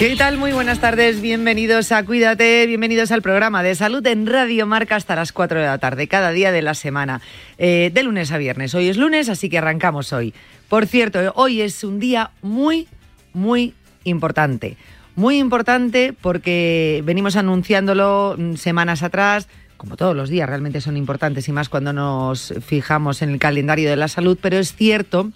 ¿Qué 0.00 0.16
tal? 0.16 0.38
Muy 0.38 0.52
buenas 0.52 0.80
tardes, 0.80 1.20
bienvenidos 1.20 1.92
a 1.92 2.02
Cuídate, 2.06 2.66
bienvenidos 2.66 3.10
al 3.12 3.20
programa 3.20 3.62
de 3.62 3.74
salud 3.74 4.06
en 4.06 4.26
Radio 4.26 4.64
Marca 4.64 4.96
hasta 4.96 5.14
las 5.14 5.30
4 5.30 5.60
de 5.60 5.66
la 5.66 5.76
tarde, 5.76 6.08
cada 6.08 6.30
día 6.30 6.52
de 6.52 6.62
la 6.62 6.72
semana, 6.72 7.20
eh, 7.58 7.90
de 7.92 8.02
lunes 8.02 8.32
a 8.32 8.38
viernes. 8.38 8.74
Hoy 8.74 8.88
es 8.88 8.96
lunes, 8.96 9.28
así 9.28 9.50
que 9.50 9.58
arrancamos 9.58 10.14
hoy. 10.14 10.32
Por 10.70 10.86
cierto, 10.86 11.34
hoy 11.36 11.60
es 11.60 11.84
un 11.84 12.00
día 12.00 12.30
muy, 12.40 12.88
muy 13.34 13.74
importante. 14.04 14.78
Muy 15.16 15.36
importante 15.36 16.14
porque 16.18 17.02
venimos 17.04 17.36
anunciándolo 17.36 18.36
mm, 18.38 18.54
semanas 18.54 19.02
atrás, 19.02 19.48
como 19.76 19.98
todos 19.98 20.16
los 20.16 20.30
días 20.30 20.48
realmente 20.48 20.80
son 20.80 20.96
importantes 20.96 21.46
y 21.46 21.52
más 21.52 21.68
cuando 21.68 21.92
nos 21.92 22.54
fijamos 22.66 23.20
en 23.20 23.28
el 23.28 23.38
calendario 23.38 23.90
de 23.90 23.96
la 23.96 24.08
salud, 24.08 24.38
pero 24.40 24.56
es 24.56 24.74
cierto 24.74 25.30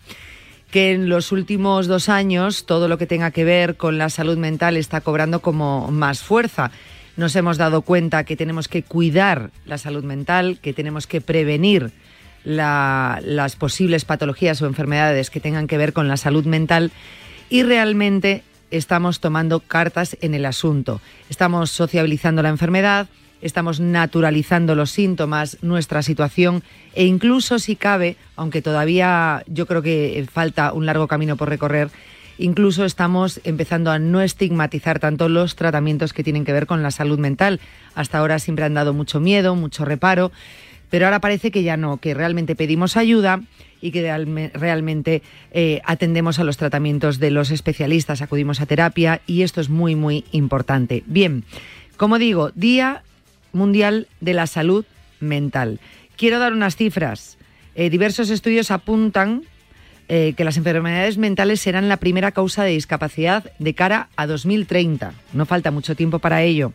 en 0.75 1.09
los 1.09 1.33
últimos 1.33 1.87
dos 1.87 2.09
años 2.09 2.67
todo 2.67 2.89
lo 2.89 2.99
que 2.99 3.07
tenga 3.07 3.31
que 3.31 3.45
ver 3.45 3.77
con 3.77 3.99
la 3.99 4.09
salud 4.09 4.37
mental 4.37 4.77
está 4.77 5.01
cobrando 5.01 5.41
como 5.41 5.91
más 5.91 6.21
fuerza. 6.21 6.71
Nos 7.17 7.37
hemos 7.37 7.59
dado 7.59 7.83
cuenta 7.83 8.25
que 8.25 8.37
tenemos 8.37 8.69
que 8.69 8.83
cuidar 8.83 9.51
la 9.67 9.79
salud 9.79 10.05
mental, 10.05 10.59
que 10.61 10.73
tenemos 10.73 11.07
que 11.07 11.21
prevenir 11.21 11.93
las 12.45 13.57
posibles 13.57 14.05
patologías 14.05 14.61
o 14.61 14.67
enfermedades 14.67 15.31
que 15.31 15.41
tengan 15.41 15.67
que 15.67 15.79
ver 15.79 15.93
con 15.93 16.09
la 16.09 16.17
salud 16.17 16.45
mental 16.45 16.91
y 17.49 17.63
realmente 17.63 18.43
estamos 18.71 19.21
tomando 19.21 19.61
cartas 19.61 20.17
en 20.21 20.35
el 20.35 20.45
asunto. 20.45 21.01
Estamos 21.31 21.71
sociabilizando 21.71 22.43
la 22.43 22.49
enfermedad, 22.49 23.07
estamos 23.45 23.79
naturalizando 23.79 24.75
los 24.75 24.91
síntomas, 24.91 25.59
nuestra 25.63 26.03
situación 26.03 26.63
e 26.95 27.05
incluso 27.05 27.59
si 27.59 27.77
cabe, 27.77 28.17
aunque 28.37 28.63
todavía 28.63 29.45
yo 29.47 29.67
creo 29.67 29.83
que 29.83 30.27
falta 30.33 30.73
un 30.73 30.87
largo 30.87 31.07
camino 31.07 31.37
por 31.37 31.51
recorrer, 31.51 31.91
incluso 32.39 32.87
estamos 32.87 33.41
empezando 33.45 33.91
a 33.91 33.99
no 33.99 34.23
estigmatizar 34.23 34.99
tanto 34.99 35.29
los 35.29 35.57
tratamientos 35.57 36.15
que 36.15 36.25
tienen 36.25 36.45
que 36.45 36.55
ver 36.55 36.67
con 36.67 36.83
la 36.83 36.91
salud 36.91 37.19
mental. 37.19 37.61
Hasta 37.95 38.19
ahora 38.19 38.39
siempre 38.39 38.65
han 38.65 38.75
dado 38.75 38.95
mucho 38.95 39.21
miedo, 39.21 39.55
mucho 39.55 39.85
reparo, 39.85 40.33
pero 40.89 41.05
ahora 41.05 41.21
parece 41.21 41.51
que 41.51 41.63
ya 41.63 41.77
no, 41.77 41.99
que 41.99 42.15
realmente 42.15 42.57
pedimos 42.57 42.97
ayuda 42.97 43.43
y 43.83 43.91
que 43.91 44.51
realmente 44.55 45.23
eh, 45.53 45.83
atendemos 45.85 46.39
a 46.39 46.45
los 46.45 46.57
tratamientos 46.57 47.19
de 47.19 47.31
los 47.31 47.51
especialistas, 47.51 48.23
acudimos 48.23 48.63
a 48.63 48.67
terapia 48.67 49.21
y 49.27 49.43
esto 49.43 49.61
es 49.61 49.69
muy, 49.69 49.97
muy 49.97 50.25
importante. 50.33 51.03
Bien, 51.07 51.45
como 51.99 52.19
digo, 52.19 52.51
día 52.55 53.03
Mundial 53.55 54.09
de 54.21 54.35
la 54.35 54.47
Salud 54.47 54.85
Mental. 55.21 55.81
Quiero 56.17 56.39
dar 56.39 56.53
unas 56.53 56.77
cifras. 56.77 57.39
Eh, 57.75 57.91
diversos 57.91 58.31
estudios 58.31 58.71
apuntan 58.71 59.43
eh, 60.09 60.35
que 60.37 60.45
las 60.45 60.57
enfermedades 60.59 61.17
mentales 61.17 61.61
serán 61.61 61.89
la 61.89 61.97
primera 61.97 62.33
causa 62.33 62.63
de 62.63 62.73
discapacidad 62.73 63.51
de 63.59 63.75
cara 63.75 64.09
a 64.17 64.27
2030. 64.27 65.15
No 65.33 65.47
falta 65.47 65.71
mucho 65.71 65.97
tiempo 65.97 66.19
para 66.19 66.43
ello. 66.43 66.73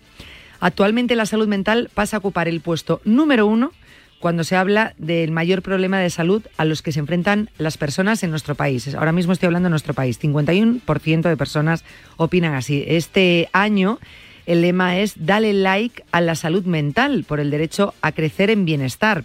Actualmente 0.59 1.15
la 1.15 1.25
salud 1.25 1.47
mental 1.47 1.89
pasa 1.93 2.17
a 2.17 2.19
ocupar 2.19 2.47
el 2.47 2.59
puesto 2.59 3.01
número 3.05 3.45
uno 3.45 3.71
cuando 4.19 4.43
se 4.43 4.55
habla 4.55 4.93
del 4.97 5.31
mayor 5.31 5.61
problema 5.61 5.99
de 5.99 6.09
salud 6.09 6.43
a 6.57 6.65
los 6.65 6.81
que 6.81 6.91
se 6.91 6.99
enfrentan 6.99 7.49
las 7.57 7.77
personas 7.77 8.21
en 8.23 8.31
nuestro 8.31 8.55
país. 8.55 8.93
Ahora 8.95 9.13
mismo 9.13 9.31
estoy 9.31 9.47
hablando 9.47 9.67
de 9.67 9.71
nuestro 9.71 9.93
país. 9.93 10.19
51% 10.19 11.21
de 11.21 11.37
personas 11.37 11.85
opinan 12.17 12.53
así. 12.53 12.83
Este 12.87 13.47
año 13.53 13.99
el 14.49 14.63
lema 14.63 14.97
es 14.97 15.13
Dale 15.15 15.53
like 15.53 16.03
a 16.11 16.21
la 16.21 16.33
salud 16.33 16.65
mental 16.65 17.23
por 17.23 17.39
el 17.39 17.51
derecho 17.51 17.93
a 18.01 18.13
crecer 18.13 18.49
en 18.49 18.65
bienestar. 18.65 19.23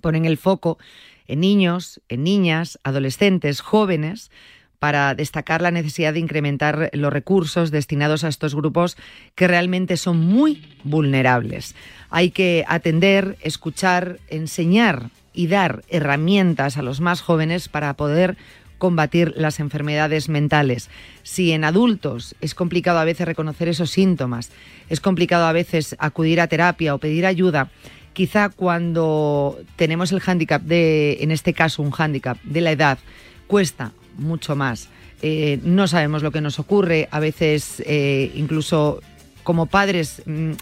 Ponen 0.00 0.26
el 0.26 0.38
foco 0.38 0.78
en 1.26 1.40
niños, 1.40 2.00
en 2.08 2.22
niñas, 2.22 2.78
adolescentes, 2.84 3.60
jóvenes, 3.60 4.30
para 4.78 5.16
destacar 5.16 5.60
la 5.60 5.72
necesidad 5.72 6.12
de 6.12 6.20
incrementar 6.20 6.88
los 6.92 7.12
recursos 7.12 7.72
destinados 7.72 8.22
a 8.22 8.28
estos 8.28 8.54
grupos 8.54 8.96
que 9.34 9.48
realmente 9.48 9.96
son 9.96 10.20
muy 10.20 10.64
vulnerables. 10.84 11.74
Hay 12.08 12.30
que 12.30 12.64
atender, 12.68 13.36
escuchar, 13.42 14.20
enseñar 14.28 15.10
y 15.34 15.48
dar 15.48 15.82
herramientas 15.88 16.76
a 16.76 16.82
los 16.82 17.00
más 17.00 17.22
jóvenes 17.22 17.68
para 17.68 17.92
poder 17.94 18.36
combatir 18.78 19.34
las 19.36 19.60
enfermedades 19.60 20.28
mentales. 20.28 20.88
Si 21.22 21.52
en 21.52 21.64
adultos 21.64 22.34
es 22.40 22.54
complicado 22.54 22.98
a 22.98 23.04
veces 23.04 23.26
reconocer 23.26 23.68
esos 23.68 23.90
síntomas, 23.90 24.50
es 24.88 25.00
complicado 25.00 25.46
a 25.46 25.52
veces 25.52 25.96
acudir 25.98 26.40
a 26.40 26.46
terapia 26.46 26.94
o 26.94 26.98
pedir 26.98 27.26
ayuda, 27.26 27.70
quizá 28.12 28.48
cuando 28.48 29.58
tenemos 29.76 30.12
el 30.12 30.20
hándicap 30.20 30.62
de, 30.62 31.18
en 31.20 31.30
este 31.30 31.52
caso 31.52 31.82
un 31.82 31.90
hándicap 31.90 32.38
de 32.42 32.60
la 32.60 32.72
edad, 32.72 32.98
cuesta 33.46 33.92
mucho 34.16 34.56
más. 34.56 34.88
Eh, 35.22 35.58
no 35.62 35.88
sabemos 35.88 36.22
lo 36.22 36.30
que 36.30 36.40
nos 36.40 36.58
ocurre, 36.58 37.08
a 37.10 37.20
veces 37.20 37.82
eh, 37.86 38.30
incluso 38.34 39.00
como 39.42 39.66
padres 39.66 40.22
mm, 40.26 40.52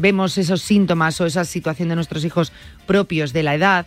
vemos 0.00 0.38
esos 0.38 0.62
síntomas 0.62 1.20
o 1.20 1.26
esa 1.26 1.44
situación 1.44 1.88
de 1.88 1.94
nuestros 1.94 2.24
hijos 2.24 2.52
propios 2.86 3.32
de 3.32 3.42
la 3.42 3.54
edad 3.54 3.86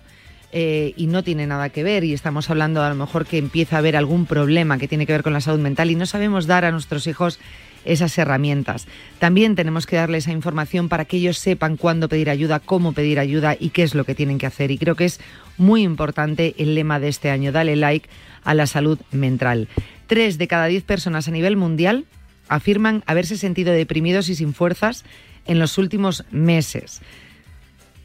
eh, 0.55 0.93
y 0.95 1.07
no 1.07 1.23
tiene 1.23 1.47
nada 1.47 1.69
que 1.69 1.81
ver 1.81 2.03
y 2.03 2.13
estamos 2.13 2.51
hablando 2.51 2.83
a 2.83 2.89
lo 2.89 2.93
mejor 2.93 3.25
que 3.25 3.39
empieza 3.39 3.75
a 3.75 3.79
haber 3.79 3.97
algún 3.97 4.27
problema 4.27 4.77
que 4.77 4.87
tiene 4.87 5.07
que 5.07 5.11
ver 5.11 5.23
con 5.23 5.33
la 5.33 5.41
salud 5.41 5.59
mental 5.59 5.89
y 5.89 5.95
no 5.95 6.05
sabemos 6.05 6.45
dar 6.45 6.63
a 6.63 6.71
nuestros 6.71 7.07
hijos 7.07 7.39
esas 7.85 8.15
herramientas. 8.19 8.85
También 9.17 9.55
tenemos 9.55 9.87
que 9.87 9.95
darles 9.95 10.25
esa 10.25 10.31
información 10.31 10.89
para 10.89 11.05
que 11.05 11.17
ellos 11.17 11.39
sepan 11.39 11.75
cuándo 11.75 12.07
pedir 12.07 12.29
ayuda, 12.29 12.59
cómo 12.59 12.93
pedir 12.93 13.19
ayuda 13.19 13.57
y 13.59 13.71
qué 13.71 13.81
es 13.81 13.95
lo 13.95 14.03
que 14.03 14.13
tienen 14.13 14.37
que 14.37 14.45
hacer. 14.45 14.69
Y 14.69 14.77
creo 14.77 14.95
que 14.95 15.05
es 15.05 15.19
muy 15.57 15.81
importante 15.81 16.53
el 16.59 16.75
lema 16.75 16.99
de 16.99 17.07
este 17.07 17.31
año, 17.31 17.51
dale 17.51 17.75
like 17.75 18.07
a 18.43 18.53
la 18.53 18.67
salud 18.67 18.99
mental. 19.11 19.67
Tres 20.05 20.37
de 20.37 20.47
cada 20.47 20.67
diez 20.67 20.83
personas 20.83 21.27
a 21.27 21.31
nivel 21.31 21.57
mundial 21.57 22.05
afirman 22.47 23.03
haberse 23.07 23.37
sentido 23.37 23.73
deprimidos 23.73 24.29
y 24.29 24.35
sin 24.35 24.53
fuerzas 24.53 25.03
en 25.47 25.57
los 25.57 25.79
últimos 25.79 26.25
meses. 26.29 27.01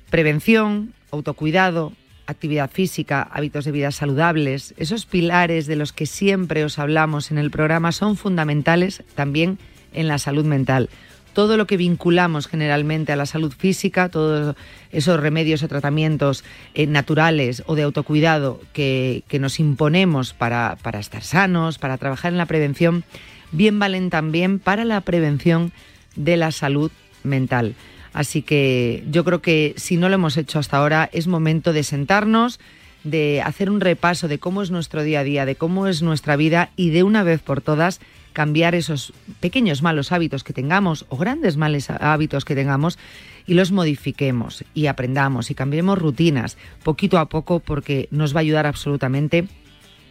Prevención, 0.09 0.95
autocuidado, 1.11 1.93
actividad 2.29 2.71
física, 2.71 3.23
hábitos 3.33 3.65
de 3.65 3.73
vida 3.73 3.91
saludables, 3.91 4.75
esos 4.77 5.07
pilares 5.07 5.67
de 5.67 5.77
los 5.77 5.93
que 5.93 6.07
siempre 6.07 6.63
os 6.63 6.79
hablamos 6.79 7.31
en 7.31 7.39
el 7.39 7.51
programa 7.51 7.91
son 7.91 8.17
fundamentales 8.17 9.03
también 9.15 9.59
en 9.95 10.09
la 10.09 10.19
salud 10.19 10.45
mental. 10.45 10.91
Todo 11.33 11.57
lo 11.57 11.67
que 11.67 11.77
vinculamos 11.77 12.47
generalmente 12.47 13.13
a 13.13 13.17
la 13.17 13.25
salud 13.25 13.53
física, 13.57 14.11
todos 14.11 14.57
esos 14.93 15.21
remedios 15.21 15.63
o 15.63 15.69
tratamientos 15.69 16.45
eh, 16.75 16.87
naturales 16.87 17.63
o 17.67 17.75
de 17.75 17.85
autocuidado 17.85 18.61
que, 18.73 19.23
que 19.29 19.39
nos 19.39 19.59
imponemos 19.59 20.35
para, 20.35 20.77
para 20.83 20.99
estar 20.99 21.23
sanos, 21.23 21.79
para 21.79 21.97
trabajar 21.97 22.33
en 22.33 22.39
la 22.39 22.47
prevención, 22.47 23.05
bien 23.53 23.79
valen 23.79 24.11
también 24.11 24.59
para 24.59 24.85
la 24.85 25.01
prevención 25.01 25.73
de 26.15 26.37
la 26.37 26.51
salud 26.51 26.91
mental. 27.23 27.75
Así 28.19 28.43
que 28.43 29.05
yo 29.13 29.23
creo 29.23 29.41
que 29.41 29.75
si 29.77 29.97
no 29.97 30.09
lo 30.09 30.17
hemos 30.17 30.37
hecho 30.37 30.59
hasta 30.59 30.79
ahora, 30.79 31.09
es 31.13 31.29
momento 31.29 31.73
de 31.73 31.85
sentarnos, 31.85 32.59
de 33.05 33.41
hacer 33.43 33.71
un 33.71 33.81
repaso 33.81 34.27
de 34.27 34.41
cómo 34.41 34.61
es 34.61 34.73
nuestro 34.73 35.05
día 35.05 35.21
a 35.21 35.23
día, 35.23 35.47
de 35.47 35.55
cómo 35.55 35.87
es 35.87 36.03
nuestra 36.03 36.35
vida 36.35 36.71
y 36.75 36.91
de 36.91 37.05
una 37.05 37.23
vez 37.23 37.41
por 37.41 37.61
todas 37.61 38.01
cambiar 38.33 38.75
esos 38.75 39.13
pequeños 39.39 39.83
malos 39.83 40.11
hábitos 40.11 40.43
que 40.43 40.53
tengamos 40.53 41.07
o 41.11 41.17
grandes 41.17 41.57
malos 41.57 41.91
hábitos 41.91 42.45
que 42.45 42.57
tengamos 42.57 42.99
y 43.47 43.55
los 43.55 43.71
modifiquemos 43.71 44.65
y 44.75 44.87
aprendamos 44.87 45.53
y 45.53 45.55
cambiemos 45.55 45.97
rutinas 45.97 46.59
poquito 46.83 47.19
a 47.19 47.29
poco 47.29 47.61
porque 47.61 48.09
nos 48.11 48.35
va 48.35 48.39
a 48.39 48.41
ayudar 48.41 48.67
absolutamente 48.67 49.47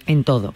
en 0.06 0.24
todo. 0.24 0.54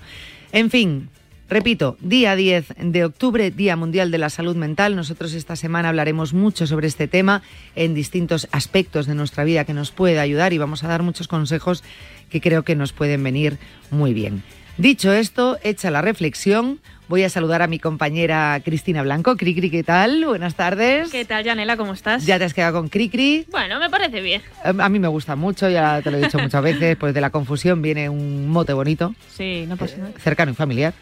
En 0.53 0.69
fin, 0.69 1.09
Repito, 1.51 1.97
día 1.99 2.37
10 2.37 2.75
de 2.77 3.03
octubre, 3.03 3.51
Día 3.51 3.75
Mundial 3.75 4.09
de 4.09 4.17
la 4.17 4.29
Salud 4.29 4.55
Mental. 4.55 4.95
Nosotros 4.95 5.33
esta 5.33 5.57
semana 5.57 5.89
hablaremos 5.89 6.33
mucho 6.33 6.65
sobre 6.65 6.87
este 6.87 7.09
tema 7.09 7.41
en 7.75 7.93
distintos 7.93 8.47
aspectos 8.53 9.05
de 9.05 9.15
nuestra 9.15 9.43
vida 9.43 9.65
que 9.65 9.73
nos 9.73 9.91
puede 9.91 10.17
ayudar 10.21 10.53
y 10.53 10.57
vamos 10.57 10.85
a 10.85 10.87
dar 10.87 11.03
muchos 11.03 11.27
consejos 11.27 11.83
que 12.29 12.39
creo 12.39 12.63
que 12.63 12.77
nos 12.77 12.93
pueden 12.93 13.21
venir 13.21 13.57
muy 13.89 14.13
bien. 14.13 14.43
Dicho 14.77 15.11
esto, 15.11 15.57
hecha 15.61 15.91
la 15.91 16.01
reflexión, 16.01 16.79
voy 17.09 17.23
a 17.23 17.29
saludar 17.29 17.61
a 17.61 17.67
mi 17.67 17.79
compañera 17.79 18.57
Cristina 18.63 19.03
Blanco. 19.03 19.35
Cricri, 19.35 19.69
¿qué 19.69 19.83
tal? 19.83 20.23
Buenas 20.23 20.55
tardes. 20.55 21.11
¿Qué 21.11 21.25
tal, 21.25 21.43
Janela? 21.43 21.75
¿Cómo 21.75 21.91
estás? 21.91 22.25
¿Ya 22.25 22.39
te 22.39 22.45
has 22.45 22.53
quedado 22.53 22.79
con 22.79 22.87
Cricri? 22.87 23.45
Bueno, 23.51 23.77
me 23.77 23.89
parece 23.89 24.21
bien. 24.21 24.41
A 24.63 24.87
mí 24.87 24.99
me 24.99 25.09
gusta 25.09 25.35
mucho, 25.35 25.69
ya 25.69 26.01
te 26.01 26.11
lo 26.11 26.17
he 26.17 26.21
dicho 26.21 26.39
muchas 26.39 26.63
veces, 26.63 26.95
pues 26.95 27.13
de 27.13 27.19
la 27.19 27.29
confusión 27.29 27.81
viene 27.81 28.07
un 28.07 28.47
mote 28.47 28.71
bonito. 28.71 29.13
Sí, 29.35 29.65
no 29.67 29.75
pasa 29.75 29.97
nada. 29.97 30.13
Cercano 30.17 30.53
y 30.53 30.55
familiar. 30.55 30.93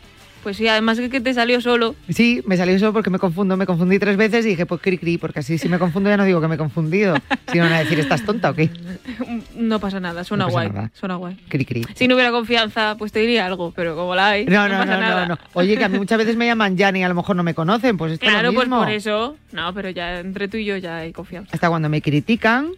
Pues 0.44 0.56
sí, 0.56 0.68
además 0.70 0.98
que 1.00 1.20
te 1.20 1.34
salió 1.34 1.60
solo. 1.60 1.96
Sí, 2.08 2.42
me 2.46 2.56
salió 2.56 2.80
solo 2.80 2.94
porque 2.94 3.10
me 3.10 3.20
confundo. 3.20 3.58
Me 3.58 3.66
confundí 3.66 4.00
tres 4.00 4.16
veces 4.16 4.46
y 4.46 4.50
dije, 4.50 4.66
pues 4.66 4.80
cri 4.82 4.98
cri, 4.98 5.18
porque 5.18 5.40
así 5.40 5.58
si 5.58 5.68
me 5.68 5.78
confundo 5.78 6.10
ya 6.10 6.16
no 6.16 6.24
digo 6.24 6.40
que 6.40 6.48
me 6.48 6.56
he 6.56 6.58
confundido. 6.58 7.16
Si 7.52 7.60
van 7.60 7.74
a 7.74 7.80
decir, 7.80 8.00
¿estás 8.00 8.24
tonta 8.24 8.52
o 8.52 8.54
qué? 8.54 8.70
No 9.56 9.80
pasa 9.80 10.00
nada, 10.00 10.24
suena 10.24 10.46
No 10.46 10.48
pasa 10.48 10.60
guay. 10.60 10.70
nada. 10.70 10.92
Suena 10.94 11.16
guay. 11.16 11.36
Cri 11.50 11.66
cri. 11.66 11.86
Si 11.96 12.08
no 12.08 12.16
hubiera 12.16 12.32
confianza, 12.32 12.96
pues 12.98 13.12
te 13.12 13.20
diría 13.20 13.46
algo, 13.46 13.72
pero 13.76 13.96
como 13.96 14.16
la 14.16 14.30
hay, 14.30 14.46
No, 14.46 14.68
no, 14.68 14.76
no, 14.76 14.80
pasa 14.80 14.94
no, 14.96 15.00
nada. 15.02 15.26
no, 15.28 15.36
no. 15.36 15.40
Oye, 15.54 15.78
que 15.78 15.84
a 15.84 15.90
mí 15.90 15.98
muchas 15.98 16.18
veces 16.18 16.36
me 16.38 16.46
llaman 16.46 16.78
Jan 16.78 16.96
y 16.96 17.04
a 17.04 17.10
lo 17.10 17.16
mejor 17.16 17.36
no 17.36 17.44
me 17.44 17.54
conocen, 17.54 17.98
pues 17.98 18.14
esto 18.14 18.26
es 18.26 18.32
Claro, 18.32 18.52
lo 18.52 18.56
pues 18.56 18.70
por 18.70 18.90
eso. 18.90 19.36
No, 19.52 19.74
pero 19.74 19.90
ya 19.90 20.20
entre 20.20 20.48
tú 20.48 20.56
y 20.58 20.66
yo 20.66 20.78
ya 20.78 20.98
hay 21.00 21.12
confianza. 21.12 21.50
Hasta 21.54 21.68
cuando 21.70 21.90
me 21.90 22.02
critican, 22.02 22.70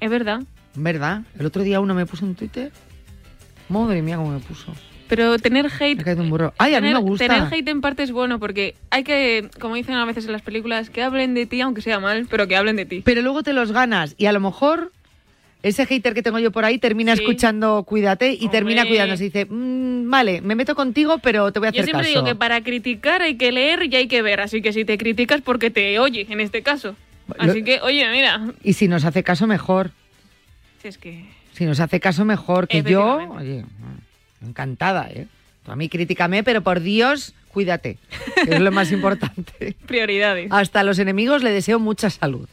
Es 0.00 0.10
verdad. 0.10 0.40
¿verdad? 0.74 1.22
El 1.38 1.46
otro 1.46 1.62
día 1.62 1.80
uno 1.80 1.94
me 1.94 2.06
puso 2.06 2.24
en 2.24 2.34
Twitter. 2.34 2.72
Madre 3.68 4.00
mía, 4.02 4.16
cómo 4.16 4.30
me 4.32 4.40
puso. 4.40 4.72
Pero 5.08 5.38
tener 5.38 5.66
Me 5.66 5.84
hate. 5.86 6.02
caído 6.02 6.22
un 6.22 6.30
burro. 6.30 6.52
Ay, 6.58 6.74
a 6.74 6.80
mí 6.80 6.88
tener, 6.88 7.02
me 7.02 7.08
gusta. 7.08 7.26
tener 7.28 7.42
hate 7.52 7.68
en 7.68 7.80
parte 7.80 8.02
es 8.02 8.10
bueno 8.12 8.38
porque 8.40 8.74
hay 8.90 9.04
que, 9.04 9.48
como 9.60 9.74
dicen 9.76 9.94
a 9.94 10.04
veces 10.04 10.26
en 10.26 10.32
las 10.32 10.42
películas, 10.42 10.90
que 10.90 11.02
hablen 11.02 11.34
de 11.34 11.46
ti, 11.46 11.60
aunque 11.60 11.80
sea 11.82 12.00
mal, 12.00 12.26
pero 12.30 12.46
que 12.48 12.56
hablen 12.56 12.76
de 12.76 12.86
ti. 12.86 13.02
Pero 13.04 13.22
luego 13.22 13.42
te 13.42 13.52
los 13.52 13.72
ganas 13.72 14.14
y 14.18 14.26
a 14.26 14.32
lo 14.32 14.40
mejor 14.40 14.92
ese 15.62 15.86
hater 15.86 16.14
que 16.14 16.22
tengo 16.22 16.38
yo 16.38 16.50
por 16.52 16.64
ahí 16.64 16.78
termina 16.78 17.16
Sí. 17.16 17.22
escuchando 17.22 17.82
Cuídate 17.84 18.32
y 18.32 18.48
termina 18.48 18.86
cuidándose. 18.86 19.24
Y 19.24 19.28
dice, 19.28 19.46
"Mm, 19.48 20.10
vale, 20.10 20.40
me 20.40 20.54
meto 20.54 20.74
contigo, 20.74 21.18
pero 21.18 21.50
te 21.52 21.58
voy 21.58 21.68
a 21.68 21.70
Yo 21.72 21.80
hacer 21.80 21.84
siempre 21.86 22.06
caso. 22.08 22.20
digo 22.20 22.24
que 22.24 22.34
para 22.36 22.60
criticar 22.62 23.22
hay 23.22 23.36
que 23.36 23.50
leer 23.52 23.82
y 23.90 23.96
hay 23.96 24.06
que 24.08 24.22
ver, 24.22 24.40
así 24.40 24.62
que 24.62 24.72
si 24.72 24.84
te 24.84 24.98
criticas 24.98 25.40
porque 25.40 25.70
te 25.70 25.98
oye, 25.98 26.26
en 26.28 26.40
este 26.40 26.62
caso. 26.62 26.94
Lo- 27.28 27.50
Así 27.50 27.64
que, 27.64 27.80
oye, 27.80 28.08
mira, 28.10 28.40
Y 28.62 28.74
si 28.74 28.86
nos 28.86 29.04
hace 29.04 29.24
caso, 29.24 29.46
mejor. 29.48 29.90
si 30.82 30.88
es 30.88 30.98
que... 30.98 31.24
Si 31.54 31.64
nos 31.64 31.80
hace 31.80 31.98
caso, 32.00 32.24
mejor. 32.24 32.68
Que 32.68 32.82
yo, 32.82 33.34
oye, 33.36 33.64
encantada, 34.46 35.08
¿eh? 35.10 35.26
Tú 35.66 35.72
a 35.72 35.76
mí 35.76 35.88
críticame, 35.88 36.44
pero 36.44 36.62
por 36.62 36.78
Dios, 36.80 37.34
cuídate. 37.48 37.98
Que 38.44 38.54
es 38.54 38.60
lo 38.60 38.70
más 38.70 38.92
importante. 38.92 39.74
Prioridades. 39.86 40.46
Hasta 40.52 40.80
a 40.80 40.82
los 40.84 41.00
enemigos 41.00 41.42
le 41.42 41.50
deseo 41.50 41.80
mucha 41.80 42.08
salud. 42.08 42.48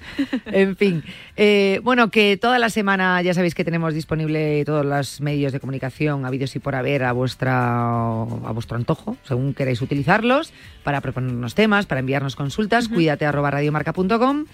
En 0.47 0.75
fin, 0.75 1.03
eh, 1.37 1.79
bueno, 1.83 2.09
que 2.09 2.37
toda 2.37 2.57
la 2.57 2.71
semana 2.71 3.21
ya 3.21 3.35
sabéis 3.35 3.53
que 3.53 3.63
tenemos 3.63 3.93
disponible 3.93 4.65
todos 4.65 4.83
los 4.83 5.21
medios 5.21 5.51
de 5.51 5.59
comunicación, 5.59 6.25
habidos 6.25 6.55
y 6.55 6.59
por 6.59 6.73
haber, 6.73 7.03
a, 7.03 7.11
vuestra, 7.11 8.23
a 8.23 8.51
vuestro 8.51 8.77
antojo, 8.77 9.15
según 9.27 9.53
queráis 9.53 9.83
utilizarlos, 9.83 10.51
para 10.83 10.99
proponernos 10.99 11.53
temas, 11.53 11.85
para 11.85 11.99
enviarnos 11.99 12.35
consultas. 12.35 12.89
Cuídate 12.89 13.27
arroba 13.27 13.51
radiomarca.com. 13.51 14.45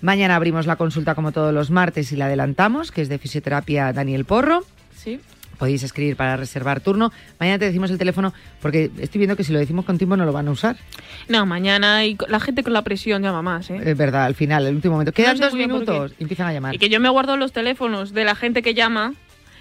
Mañana 0.00 0.34
abrimos 0.34 0.66
la 0.66 0.74
consulta 0.74 1.14
como 1.14 1.30
todos 1.30 1.54
los 1.54 1.70
martes 1.70 2.10
y 2.10 2.16
la 2.16 2.24
adelantamos, 2.24 2.90
que 2.90 3.02
es 3.02 3.08
de 3.08 3.18
fisioterapia 3.18 3.92
Daniel 3.92 4.24
Porro. 4.24 4.64
Sí. 4.96 5.20
Podéis 5.60 5.82
escribir 5.82 6.16
para 6.16 6.38
reservar 6.38 6.80
turno. 6.80 7.12
Mañana 7.38 7.58
te 7.58 7.66
decimos 7.66 7.90
el 7.90 7.98
teléfono 7.98 8.32
porque 8.62 8.90
estoy 8.98 9.18
viendo 9.18 9.36
que 9.36 9.44
si 9.44 9.52
lo 9.52 9.58
decimos 9.58 9.84
con 9.84 9.98
tiempo 9.98 10.16
no 10.16 10.24
lo 10.24 10.32
van 10.32 10.48
a 10.48 10.50
usar. 10.50 10.76
No, 11.28 11.44
mañana 11.44 12.06
y 12.06 12.16
la 12.28 12.40
gente 12.40 12.62
con 12.64 12.72
la 12.72 12.82
presión 12.82 13.22
llama 13.22 13.42
más, 13.42 13.68
¿eh? 13.70 13.78
Es 13.84 13.96
verdad, 13.96 14.24
al 14.24 14.34
final, 14.34 14.66
el 14.66 14.74
último 14.74 14.92
momento. 14.94 15.12
Quedan 15.12 15.36
sé 15.36 15.44
dos 15.44 15.54
minutos 15.54 16.12
y 16.18 16.22
empiezan 16.22 16.46
a 16.48 16.52
llamar. 16.54 16.74
Y 16.74 16.78
que 16.78 16.88
yo 16.88 16.98
me 16.98 17.10
guardo 17.10 17.36
los 17.36 17.52
teléfonos 17.52 18.12
de 18.14 18.24
la 18.24 18.34
gente 18.34 18.62
que 18.62 18.72
llama 18.72 19.12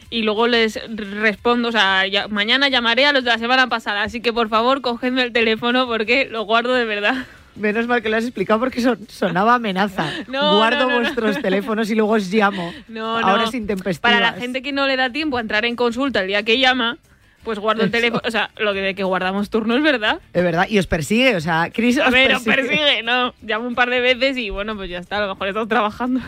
y 0.09 0.23
luego 0.23 0.47
les 0.47 0.79
respondo, 0.95 1.67
o 1.67 1.71
sea, 1.73 2.07
ya- 2.07 2.29
mañana 2.29 2.69
llamaré 2.69 3.05
a 3.05 3.11
los 3.11 3.25
de 3.25 3.31
la 3.31 3.37
semana 3.37 3.67
pasada, 3.67 4.01
así 4.03 4.21
que 4.21 4.31
por 4.31 4.47
favor 4.49 4.79
cogedme 4.81 5.21
el 5.23 5.33
teléfono 5.33 5.85
porque 5.85 6.29
lo 6.31 6.43
guardo 6.43 6.73
de 6.75 6.85
verdad. 6.85 7.25
Menos 7.59 7.87
mal 7.87 8.01
que 8.01 8.09
lo 8.09 8.17
has 8.17 8.23
explicado 8.23 8.59
porque 8.59 8.81
son- 8.81 9.07
sonaba 9.09 9.55
amenaza. 9.55 10.05
No, 10.27 10.57
Guardo 10.57 10.79
no, 10.79 10.87
no, 10.87 10.95
no. 10.95 10.99
vuestros 11.01 11.41
teléfonos 11.41 11.89
y 11.91 11.95
luego 11.95 12.13
os 12.13 12.27
llamo. 12.31 12.73
No, 12.87 13.19
no. 13.21 13.27
Ahora 13.27 13.43
es 13.43 13.53
intempestivas. 13.53 13.99
Para 13.99 14.19
la 14.19 14.33
gente 14.33 14.61
que 14.61 14.71
no 14.71 14.87
le 14.87 14.95
da 14.95 15.11
tiempo 15.11 15.37
a 15.37 15.41
entrar 15.41 15.65
en 15.65 15.75
consulta 15.75 16.21
el 16.21 16.27
día 16.27 16.43
que 16.43 16.57
llama, 16.59 16.97
pues 17.43 17.57
guardo 17.59 17.83
el 17.83 17.91
teléfono, 17.91 18.21
o 18.25 18.31
sea, 18.31 18.51
lo 18.57 18.73
de 18.73 18.93
que 18.95 19.03
guardamos 19.03 19.49
turno 19.49 19.75
es 19.75 19.81
verdad. 19.83 20.19
Es 20.33 20.43
verdad, 20.43 20.67
y 20.69 20.77
os 20.79 20.87
persigue, 20.87 21.35
o 21.35 21.41
sea, 21.41 21.69
Chris 21.73 21.97
os 21.97 22.05
A 22.07 22.09
ver, 22.09 22.33
os 22.35 22.43
persigue, 22.43 23.01
no. 23.03 23.33
Llamo 23.41 23.67
un 23.67 23.75
par 23.75 23.89
de 23.89 23.99
veces 24.01 24.37
y 24.37 24.49
bueno, 24.49 24.75
pues 24.75 24.89
ya 24.89 24.99
está, 24.99 25.17
a 25.17 25.21
lo 25.21 25.27
mejor 25.29 25.47
he 25.47 25.49
estado 25.51 25.67
trabajando. 25.67 26.21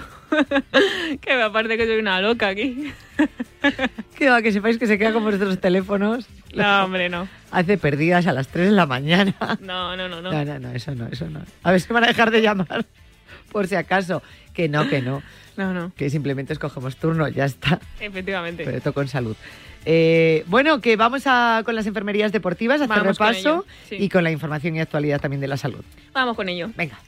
Que 1.21 1.35
me 1.35 1.43
aparte 1.43 1.77
que 1.77 1.85
soy 1.85 1.97
una 1.97 2.21
loca 2.21 2.47
aquí. 2.47 2.91
Que 4.17 4.29
va, 4.29 4.41
que 4.41 4.51
sepáis 4.51 4.77
que 4.77 4.87
se 4.87 4.97
queda 4.97 5.13
con 5.13 5.23
vuestros 5.23 5.59
teléfonos. 5.59 6.27
No, 6.53 6.85
hombre, 6.85 7.09
no. 7.09 7.27
Hace 7.51 7.77
perdidas 7.77 8.27
a 8.27 8.33
las 8.33 8.47
3 8.47 8.67
de 8.67 8.71
la 8.71 8.85
mañana. 8.85 9.35
No, 9.61 9.95
no, 9.95 10.07
no, 10.09 10.21
no. 10.21 10.31
No, 10.31 10.45
no, 10.45 10.59
no, 10.59 10.71
eso 10.71 10.95
no, 10.95 11.07
eso 11.07 11.29
no. 11.29 11.41
A 11.63 11.71
ver 11.71 11.81
si 11.81 11.91
van 11.93 12.03
a 12.03 12.07
dejar 12.07 12.31
de 12.31 12.41
llamar, 12.41 12.85
por 13.51 13.67
si 13.67 13.75
acaso. 13.75 14.21
Que 14.53 14.67
no, 14.67 14.87
que 14.89 15.01
no. 15.01 15.21
No, 15.57 15.73
no. 15.73 15.91
Que 15.95 16.09
simplemente 16.09 16.53
escogemos 16.53 16.95
turno, 16.97 17.27
ya 17.27 17.45
está. 17.45 17.79
Efectivamente. 17.99 18.63
Pero 18.65 18.81
todo 18.81 18.93
con 18.93 19.07
salud. 19.07 19.35
Eh, 19.85 20.43
bueno, 20.47 20.79
que 20.79 20.95
vamos 20.95 21.23
a, 21.25 21.61
con 21.65 21.75
las 21.75 21.87
enfermerías 21.87 22.31
deportivas 22.31 22.81
a 22.81 22.85
hacer 22.85 22.97
Vamos 22.97 23.17
con 23.17 23.27
repaso 23.27 23.49
ello, 23.49 23.65
sí. 23.89 23.95
y 23.99 24.09
con 24.09 24.23
la 24.23 24.31
información 24.31 24.75
y 24.75 24.79
actualidad 24.79 25.19
también 25.19 25.41
de 25.41 25.47
la 25.47 25.57
salud. 25.57 25.83
Vamos 26.13 26.35
con 26.35 26.49
ello. 26.49 26.69
Venga. 26.75 26.99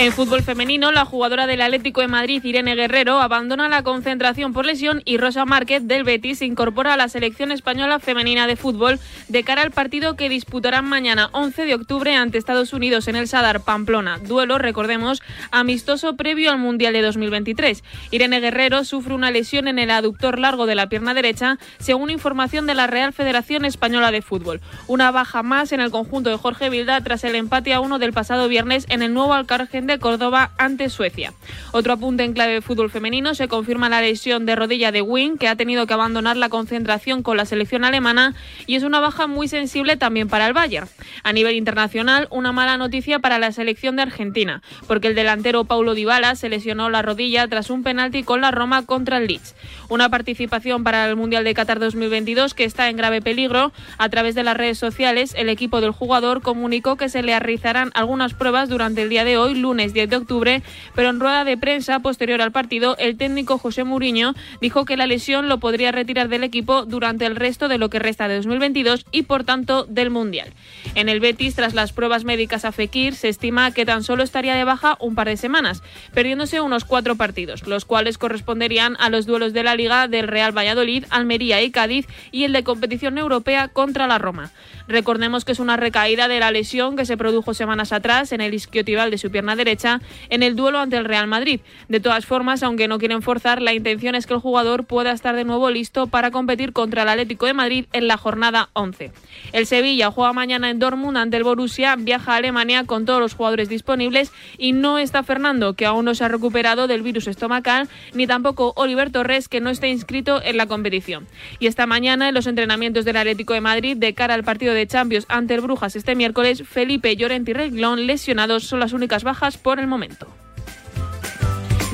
En 0.00 0.12
fútbol 0.12 0.44
femenino, 0.44 0.92
la 0.92 1.04
jugadora 1.04 1.48
del 1.48 1.60
Atlético 1.60 2.02
de 2.02 2.06
Madrid, 2.06 2.44
Irene 2.44 2.76
Guerrero, 2.76 3.20
abandona 3.20 3.68
la 3.68 3.82
concentración 3.82 4.52
por 4.52 4.64
lesión 4.64 5.02
y 5.04 5.18
Rosa 5.18 5.44
Márquez 5.44 5.88
del 5.88 6.04
Betis 6.04 6.38
se 6.38 6.44
incorpora 6.44 6.94
a 6.94 6.96
la 6.96 7.08
selección 7.08 7.50
española 7.50 7.98
femenina 7.98 8.46
de 8.46 8.54
fútbol 8.54 9.00
de 9.26 9.42
cara 9.42 9.62
al 9.62 9.72
partido 9.72 10.14
que 10.14 10.28
disputarán 10.28 10.84
mañana 10.84 11.30
11 11.32 11.64
de 11.64 11.74
octubre 11.74 12.14
ante 12.14 12.38
Estados 12.38 12.72
Unidos 12.72 13.08
en 13.08 13.16
el 13.16 13.26
Sadar 13.26 13.62
Pamplona. 13.62 14.18
Duelo, 14.18 14.58
recordemos, 14.58 15.20
amistoso 15.50 16.14
previo 16.14 16.52
al 16.52 16.58
Mundial 16.58 16.92
de 16.92 17.02
2023. 17.02 17.82
Irene 18.12 18.38
Guerrero 18.38 18.84
sufre 18.84 19.14
una 19.14 19.32
lesión 19.32 19.66
en 19.66 19.80
el 19.80 19.90
aductor 19.90 20.38
largo 20.38 20.66
de 20.66 20.76
la 20.76 20.88
pierna 20.88 21.12
derecha, 21.12 21.58
según 21.80 22.10
información 22.10 22.68
de 22.68 22.74
la 22.76 22.86
Real 22.86 23.12
Federación 23.12 23.64
Española 23.64 24.12
de 24.12 24.22
Fútbol. 24.22 24.60
Una 24.86 25.10
baja 25.10 25.42
más 25.42 25.72
en 25.72 25.80
el 25.80 25.90
conjunto 25.90 26.30
de 26.30 26.36
Jorge 26.36 26.70
Vilda 26.70 27.00
tras 27.00 27.24
el 27.24 27.34
empate 27.34 27.74
a 27.74 27.80
uno 27.80 27.98
del 27.98 28.12
pasado 28.12 28.46
viernes 28.46 28.86
en 28.90 29.02
el 29.02 29.12
nuevo 29.12 29.34
Alcargen 29.34 29.87
de 29.88 29.98
Córdoba 29.98 30.52
ante 30.58 30.88
Suecia. 30.88 31.32
Otro 31.72 31.94
apunte 31.94 32.22
en 32.22 32.32
clave 32.32 32.52
de 32.52 32.62
fútbol 32.62 32.90
femenino 32.90 33.34
se 33.34 33.48
confirma 33.48 33.88
la 33.88 34.00
lesión 34.00 34.46
de 34.46 34.54
rodilla 34.54 34.92
de 34.92 35.02
Wing, 35.02 35.36
que 35.36 35.48
ha 35.48 35.56
tenido 35.56 35.86
que 35.86 35.94
abandonar 35.94 36.36
la 36.36 36.48
concentración 36.48 37.24
con 37.24 37.36
la 37.36 37.44
selección 37.44 37.84
alemana 37.84 38.36
y 38.66 38.76
es 38.76 38.84
una 38.84 39.00
baja 39.00 39.26
muy 39.26 39.48
sensible 39.48 39.96
también 39.96 40.28
para 40.28 40.46
el 40.46 40.52
Bayern. 40.52 40.88
A 41.24 41.32
nivel 41.32 41.56
internacional, 41.56 42.28
una 42.30 42.52
mala 42.52 42.76
noticia 42.76 43.18
para 43.18 43.38
la 43.38 43.50
selección 43.50 43.96
de 43.96 44.02
Argentina, 44.02 44.62
porque 44.86 45.08
el 45.08 45.14
delantero 45.14 45.64
Paulo 45.64 45.94
Dybala 45.94 46.36
se 46.36 46.48
lesionó 46.48 46.90
la 46.90 47.02
rodilla 47.02 47.48
tras 47.48 47.70
un 47.70 47.82
penalti 47.82 48.22
con 48.22 48.40
la 48.40 48.50
Roma 48.50 48.86
contra 48.86 49.18
el 49.18 49.26
Leeds. 49.26 49.54
Una 49.88 50.10
participación 50.10 50.84
para 50.84 51.08
el 51.08 51.16
Mundial 51.16 51.44
de 51.44 51.54
Qatar 51.54 51.78
2022 51.78 52.52
que 52.52 52.64
está 52.64 52.90
en 52.90 52.98
grave 52.98 53.22
peligro. 53.22 53.72
A 53.96 54.08
través 54.10 54.34
de 54.34 54.44
las 54.44 54.56
redes 54.56 54.78
sociales, 54.78 55.34
el 55.36 55.48
equipo 55.48 55.80
del 55.80 55.92
jugador 55.92 56.42
comunicó 56.42 56.96
que 56.96 57.08
se 57.08 57.22
le 57.22 57.38
realizarán 57.38 57.90
algunas 57.94 58.34
pruebas 58.34 58.68
durante 58.68 59.02
el 59.02 59.08
día 59.08 59.24
de 59.24 59.38
hoy, 59.38 59.54
lunes 59.54 59.77
10 59.86 60.10
de 60.10 60.16
octubre, 60.16 60.62
pero 60.94 61.10
en 61.10 61.20
rueda 61.20 61.44
de 61.44 61.56
prensa 61.56 62.00
posterior 62.00 62.42
al 62.42 62.52
partido, 62.52 62.96
el 62.98 63.16
técnico 63.16 63.58
José 63.58 63.84
Mourinho 63.84 64.34
dijo 64.60 64.84
que 64.84 64.96
la 64.96 65.06
lesión 65.06 65.48
lo 65.48 65.58
podría 65.58 65.92
retirar 65.92 66.28
del 66.28 66.44
equipo 66.44 66.84
durante 66.84 67.26
el 67.26 67.36
resto 67.36 67.68
de 67.68 67.78
lo 67.78 67.88
que 67.90 67.98
resta 67.98 68.28
de 68.28 68.36
2022 68.36 69.06
y 69.12 69.22
por 69.22 69.44
tanto 69.44 69.84
del 69.84 70.10
Mundial. 70.10 70.52
En 70.94 71.08
el 71.08 71.20
Betis, 71.20 71.54
tras 71.54 71.74
las 71.74 71.92
pruebas 71.92 72.24
médicas 72.24 72.64
a 72.64 72.72
Fekir, 72.72 73.14
se 73.14 73.28
estima 73.28 73.70
que 73.70 73.86
tan 73.86 74.02
solo 74.02 74.22
estaría 74.22 74.54
de 74.54 74.64
baja 74.64 74.96
un 75.00 75.14
par 75.14 75.28
de 75.28 75.36
semanas, 75.36 75.82
perdiéndose 76.12 76.60
unos 76.60 76.84
cuatro 76.84 77.16
partidos, 77.16 77.66
los 77.66 77.84
cuales 77.84 78.18
corresponderían 78.18 78.96
a 78.98 79.10
los 79.10 79.26
duelos 79.26 79.52
de 79.52 79.62
la 79.62 79.76
Liga 79.76 80.08
del 80.08 80.28
Real 80.28 80.56
Valladolid, 80.56 81.04
Almería 81.10 81.62
y 81.62 81.70
Cádiz 81.70 82.06
y 82.32 82.44
el 82.44 82.52
de 82.52 82.64
competición 82.64 83.18
europea 83.18 83.68
contra 83.68 84.06
la 84.06 84.18
Roma. 84.18 84.50
Recordemos 84.88 85.44
que 85.44 85.52
es 85.52 85.58
una 85.58 85.76
recaída 85.76 86.28
de 86.28 86.40
la 86.40 86.50
lesión 86.50 86.96
que 86.96 87.04
se 87.04 87.18
produjo 87.18 87.52
semanas 87.52 87.92
atrás 87.92 88.32
en 88.32 88.40
el 88.40 88.54
isquiotibial 88.54 89.10
de 89.10 89.18
su 89.18 89.30
pierna 89.30 89.54
derecha 89.54 90.00
en 90.30 90.42
el 90.42 90.56
duelo 90.56 90.80
ante 90.80 90.96
el 90.96 91.04
Real 91.04 91.26
Madrid. 91.26 91.60
De 91.88 92.00
todas 92.00 92.24
formas, 92.24 92.62
aunque 92.62 92.88
no 92.88 92.98
quieren 92.98 93.20
forzar, 93.20 93.60
la 93.60 93.74
intención 93.74 94.14
es 94.14 94.26
que 94.26 94.32
el 94.32 94.40
jugador 94.40 94.84
pueda 94.84 95.12
estar 95.12 95.36
de 95.36 95.44
nuevo 95.44 95.70
listo 95.70 96.06
para 96.06 96.30
competir 96.30 96.72
contra 96.72 97.02
el 97.02 97.08
Atlético 97.10 97.44
de 97.44 97.52
Madrid 97.52 97.84
en 97.92 98.08
la 98.08 98.16
jornada 98.16 98.70
11. 98.72 99.12
El 99.52 99.66
Sevilla 99.66 100.10
juega 100.10 100.32
mañana 100.32 100.70
en 100.70 100.78
Dortmund 100.78 101.18
ante 101.18 101.36
el 101.36 101.44
Borussia, 101.44 101.94
viaja 101.96 102.32
a 102.32 102.36
Alemania 102.36 102.84
con 102.84 103.04
todos 103.04 103.20
los 103.20 103.34
jugadores 103.34 103.68
disponibles 103.68 104.32
y 104.56 104.72
no 104.72 104.98
está 104.98 105.22
Fernando, 105.22 105.74
que 105.74 105.84
aún 105.84 106.06
no 106.06 106.14
se 106.14 106.24
ha 106.24 106.28
recuperado 106.28 106.86
del 106.86 107.02
virus 107.02 107.26
estomacal, 107.26 107.88
ni 108.14 108.26
tampoco 108.26 108.72
Oliver 108.76 109.10
Torres, 109.10 109.48
que 109.48 109.60
no 109.60 109.68
está 109.68 109.86
inscrito 109.86 110.42
en 110.42 110.56
la 110.56 110.66
competición. 110.66 111.26
Y 111.58 111.66
esta 111.66 111.86
mañana 111.86 112.28
en 112.28 112.34
los 112.34 112.46
entrenamientos 112.46 113.04
del 113.04 113.18
Atlético 113.18 113.52
de 113.52 113.60
Madrid 113.60 113.96
de 113.96 114.14
cara 114.14 114.32
al 114.32 114.44
partido 114.44 114.72
de 114.72 114.77
Champions 114.86 115.26
ante 115.28 115.54
el 115.54 115.60
Brujas 115.60 115.96
este 115.96 116.14
miércoles, 116.14 116.62
Felipe 116.68 117.16
Llorente 117.16 117.50
y 117.50 117.54
Reglón 117.54 118.06
lesionados 118.06 118.64
son 118.64 118.80
las 118.80 118.92
únicas 118.92 119.24
bajas 119.24 119.58
por 119.58 119.80
el 119.80 119.86
momento. 119.86 120.26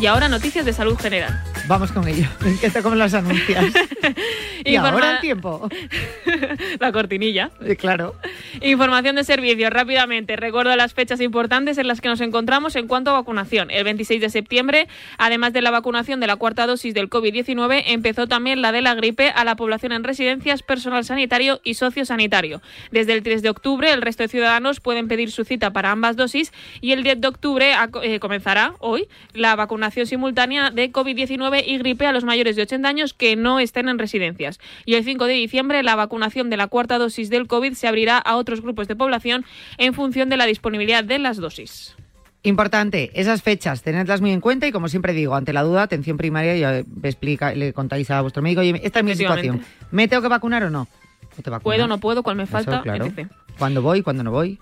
Y 0.01 0.07
ahora 0.07 0.29
noticias 0.29 0.65
de 0.65 0.73
salud 0.73 0.99
general. 0.99 1.54
Vamos 1.67 1.93
con 1.93 2.07
ello. 2.07 2.27
Que 2.61 2.71
te 2.71 2.83
como 2.83 2.95
las 2.95 3.15
anuncias. 3.15 3.65
y 4.65 4.75
Informa- 4.77 4.91
ahora 4.91 5.15
el 5.15 5.21
tiempo. 5.21 5.69
La 6.81 6.93
cortinilla. 6.93 7.51
Claro. 7.79 8.15
Información 8.61 9.17
de 9.17 9.25
servicios, 9.25 9.71
rápidamente. 9.71 10.37
Recuerdo 10.37 10.75
las 10.77 10.95
fechas 10.95 11.21
importantes 11.21 11.79
en 11.79 11.89
las 11.89 12.01
que 12.01 12.09
nos 12.09 12.21
encontramos 12.21 12.77
en 12.77 12.87
cuanto 12.87 13.11
a 13.11 13.15
vacunación. 13.15 13.71
El 13.71 13.85
26 13.85 14.21
de 14.21 14.31
septiembre, 14.31 14.89
además 15.19 15.53
de 15.53 15.63
la 15.63 15.71
vacunación 15.71 16.21
de 16.21 16.27
la 16.27 16.37
cuarta 16.37 16.67
dosis 16.67 16.95
del 16.95 17.09
COVID-19, 17.11 17.83
empezó 17.87 18.27
también 18.27 18.63
la 18.63 18.73
de 18.73 18.83
la 18.83 18.95
gripe 18.95 19.31
a 19.31 19.45
la 19.45 19.57
población 19.57 19.93
en 19.93 20.05
residencias, 20.05 20.63
personal 20.63 21.05
sanitario 21.05 21.61
y 21.65 21.75
sociosanitario. 21.75 22.61
Desde 22.91 23.13
el 23.15 23.23
3 23.23 23.43
de 23.43 23.51
octubre, 23.51 23.91
el 23.93 24.03
resto 24.03 24.23
de 24.23 24.29
ciudadanos 24.29 24.81
pueden 24.81 25.09
pedir 25.09 25.31
su 25.31 25.45
cita 25.45 25.73
para 25.73 25.91
ambas 25.91 26.17
dosis 26.17 26.53
y 26.81 26.93
el 26.93 27.03
10 27.03 27.21
de 27.21 27.29
octubre 27.29 27.73
eh, 28.03 28.21
comenzará 28.21 28.75
hoy 28.81 29.09
la 29.33 29.57
vacunación 29.57 30.07
simultánea 30.07 30.71
de 30.71 30.93
COVID-19 30.93 31.54
y 31.65 31.79
gripe 31.79 32.07
a 32.07 32.13
los 32.13 32.25
mayores 32.25 32.57
de 32.57 32.63
80 32.63 32.89
años 32.89 33.15
que 33.15 33.37
no 33.37 33.61
estén 33.61 33.89
en 33.89 33.99
residencias. 33.99 34.59
Y 34.85 34.95
el 34.95 35.05
5 35.05 35.27
de 35.27 35.35
diciembre, 35.35 35.83
la 35.83 35.97
vacunación 35.97 36.51
de 36.51 36.57
la 36.57 36.67
cuarta 36.67 36.99
dosis 36.99 37.31
del 37.31 37.47
COVID 37.47 37.75
se 37.75 37.87
abrirá 37.87 38.19
a 38.19 38.37
otros 38.37 38.63
grupos 38.63 38.89
de 38.89 38.97
población 38.97 39.45
en 39.79 39.95
función 39.95 40.29
de 40.29 40.37
la 40.37 40.47
disponibilidad 40.47 41.05
de 41.05 41.19
las 41.19 41.37
dosis. 41.37 41.95
Importante, 42.43 43.11
esas 43.15 43.43
fechas, 43.43 43.83
tenedlas 43.83 44.21
muy 44.21 44.31
en 44.31 44.41
cuenta 44.41 44.67
y 44.67 44.73
como 44.73 44.89
siempre 44.89 45.15
digo, 45.15 45.35
ante 45.35 45.55
la 45.55 45.63
duda, 45.63 45.83
atención 45.83 46.19
primaria, 46.19 46.57
ya 46.57 46.85
explica, 47.03 47.55
le 47.55 47.73
contáis 47.73 48.11
a 48.11 48.21
vuestro 48.21 48.43
médico, 48.43 48.61
oye, 48.61 48.81
esta 48.85 48.99
es 48.99 49.05
mi 49.05 49.15
situación. 49.15 49.63
¿Me 49.91 50.09
tengo 50.09 50.21
que 50.23 50.29
vacunar 50.29 50.63
o 50.65 50.71
no? 50.71 50.87
Puedo, 51.63 51.87
no 51.87 51.99
puedo, 51.99 52.23
cuál 52.23 52.37
me 52.37 52.43
Eso, 52.45 52.53
falta, 52.53 52.83
claro. 52.83 53.07
etc. 53.07 53.31
¿Cuándo 53.59 53.83
voy? 53.83 54.03
¿Cuándo 54.03 54.23
no 54.23 54.31
voy? 54.31 54.59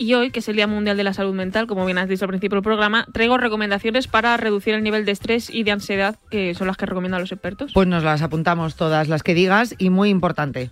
Y 0.00 0.14
hoy, 0.14 0.30
que 0.30 0.38
es 0.38 0.48
el 0.48 0.54
Día 0.54 0.68
Mundial 0.68 0.96
de 0.96 1.02
la 1.02 1.12
Salud 1.12 1.34
Mental, 1.34 1.66
como 1.66 1.84
bien 1.84 1.98
has 1.98 2.08
dicho 2.08 2.24
al 2.24 2.28
principio 2.28 2.54
del 2.54 2.62
programa, 2.62 3.04
traigo 3.12 3.36
recomendaciones 3.36 4.06
para 4.06 4.36
reducir 4.36 4.74
el 4.74 4.84
nivel 4.84 5.04
de 5.04 5.10
estrés 5.10 5.50
y 5.50 5.64
de 5.64 5.72
ansiedad, 5.72 6.16
que 6.30 6.54
son 6.54 6.68
las 6.68 6.76
que 6.76 6.86
recomiendan 6.86 7.20
los 7.20 7.32
expertos. 7.32 7.72
Pues 7.74 7.88
nos 7.88 8.04
las 8.04 8.22
apuntamos 8.22 8.76
todas 8.76 9.08
las 9.08 9.24
que 9.24 9.34
digas 9.34 9.74
y 9.76 9.90
muy 9.90 10.08
importante. 10.08 10.70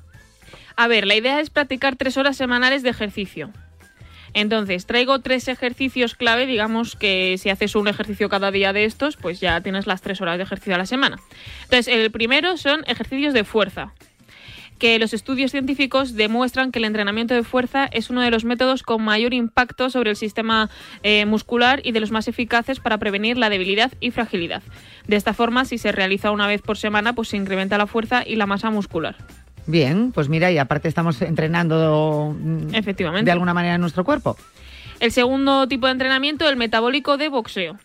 A 0.76 0.86
ver, 0.86 1.08
la 1.08 1.16
idea 1.16 1.40
es 1.40 1.50
practicar 1.50 1.96
tres 1.96 2.16
horas 2.16 2.36
semanales 2.36 2.84
de 2.84 2.90
ejercicio. 2.90 3.50
Entonces, 4.32 4.86
traigo 4.86 5.18
tres 5.18 5.48
ejercicios 5.48 6.14
clave, 6.14 6.46
digamos 6.46 6.94
que 6.94 7.36
si 7.38 7.50
haces 7.50 7.74
un 7.74 7.88
ejercicio 7.88 8.28
cada 8.28 8.52
día 8.52 8.72
de 8.72 8.84
estos, 8.84 9.16
pues 9.16 9.40
ya 9.40 9.60
tienes 9.60 9.88
las 9.88 10.02
tres 10.02 10.20
horas 10.20 10.36
de 10.36 10.44
ejercicio 10.44 10.76
a 10.76 10.78
la 10.78 10.86
semana. 10.86 11.18
Entonces, 11.64 11.88
el 11.88 12.12
primero 12.12 12.56
son 12.58 12.84
ejercicios 12.86 13.34
de 13.34 13.42
fuerza 13.42 13.92
que 14.78 14.98
los 14.98 15.14
estudios 15.14 15.50
científicos 15.50 16.14
demuestran 16.14 16.70
que 16.70 16.78
el 16.78 16.84
entrenamiento 16.84 17.34
de 17.34 17.42
fuerza 17.42 17.86
es 17.86 18.10
uno 18.10 18.20
de 18.20 18.30
los 18.30 18.44
métodos 18.44 18.82
con 18.82 19.02
mayor 19.02 19.34
impacto 19.34 19.90
sobre 19.90 20.10
el 20.10 20.16
sistema 20.16 20.70
eh, 21.02 21.24
muscular 21.26 21.80
y 21.84 21.92
de 21.92 22.00
los 22.00 22.10
más 22.10 22.28
eficaces 22.28 22.80
para 22.80 22.98
prevenir 22.98 23.38
la 23.38 23.50
debilidad 23.50 23.92
y 24.00 24.10
fragilidad. 24.10 24.62
De 25.06 25.16
esta 25.16 25.34
forma, 25.34 25.64
si 25.64 25.78
se 25.78 25.92
realiza 25.92 26.30
una 26.30 26.46
vez 26.46 26.62
por 26.62 26.76
semana, 26.76 27.14
pues 27.14 27.28
se 27.28 27.36
incrementa 27.36 27.78
la 27.78 27.86
fuerza 27.86 28.22
y 28.26 28.36
la 28.36 28.46
masa 28.46 28.70
muscular. 28.70 29.16
Bien, 29.66 30.12
pues 30.12 30.28
mira, 30.28 30.50
y 30.52 30.58
aparte 30.58 30.88
estamos 30.88 31.20
entrenando 31.22 32.34
mm, 32.38 32.74
Efectivamente. 32.74 33.24
de 33.24 33.32
alguna 33.32 33.54
manera 33.54 33.78
nuestro 33.78 34.04
cuerpo. 34.04 34.36
El 35.00 35.12
segundo 35.12 35.68
tipo 35.68 35.86
de 35.86 35.92
entrenamiento, 35.92 36.48
el 36.48 36.56
metabólico 36.56 37.16
de 37.16 37.28
boxeo, 37.28 37.78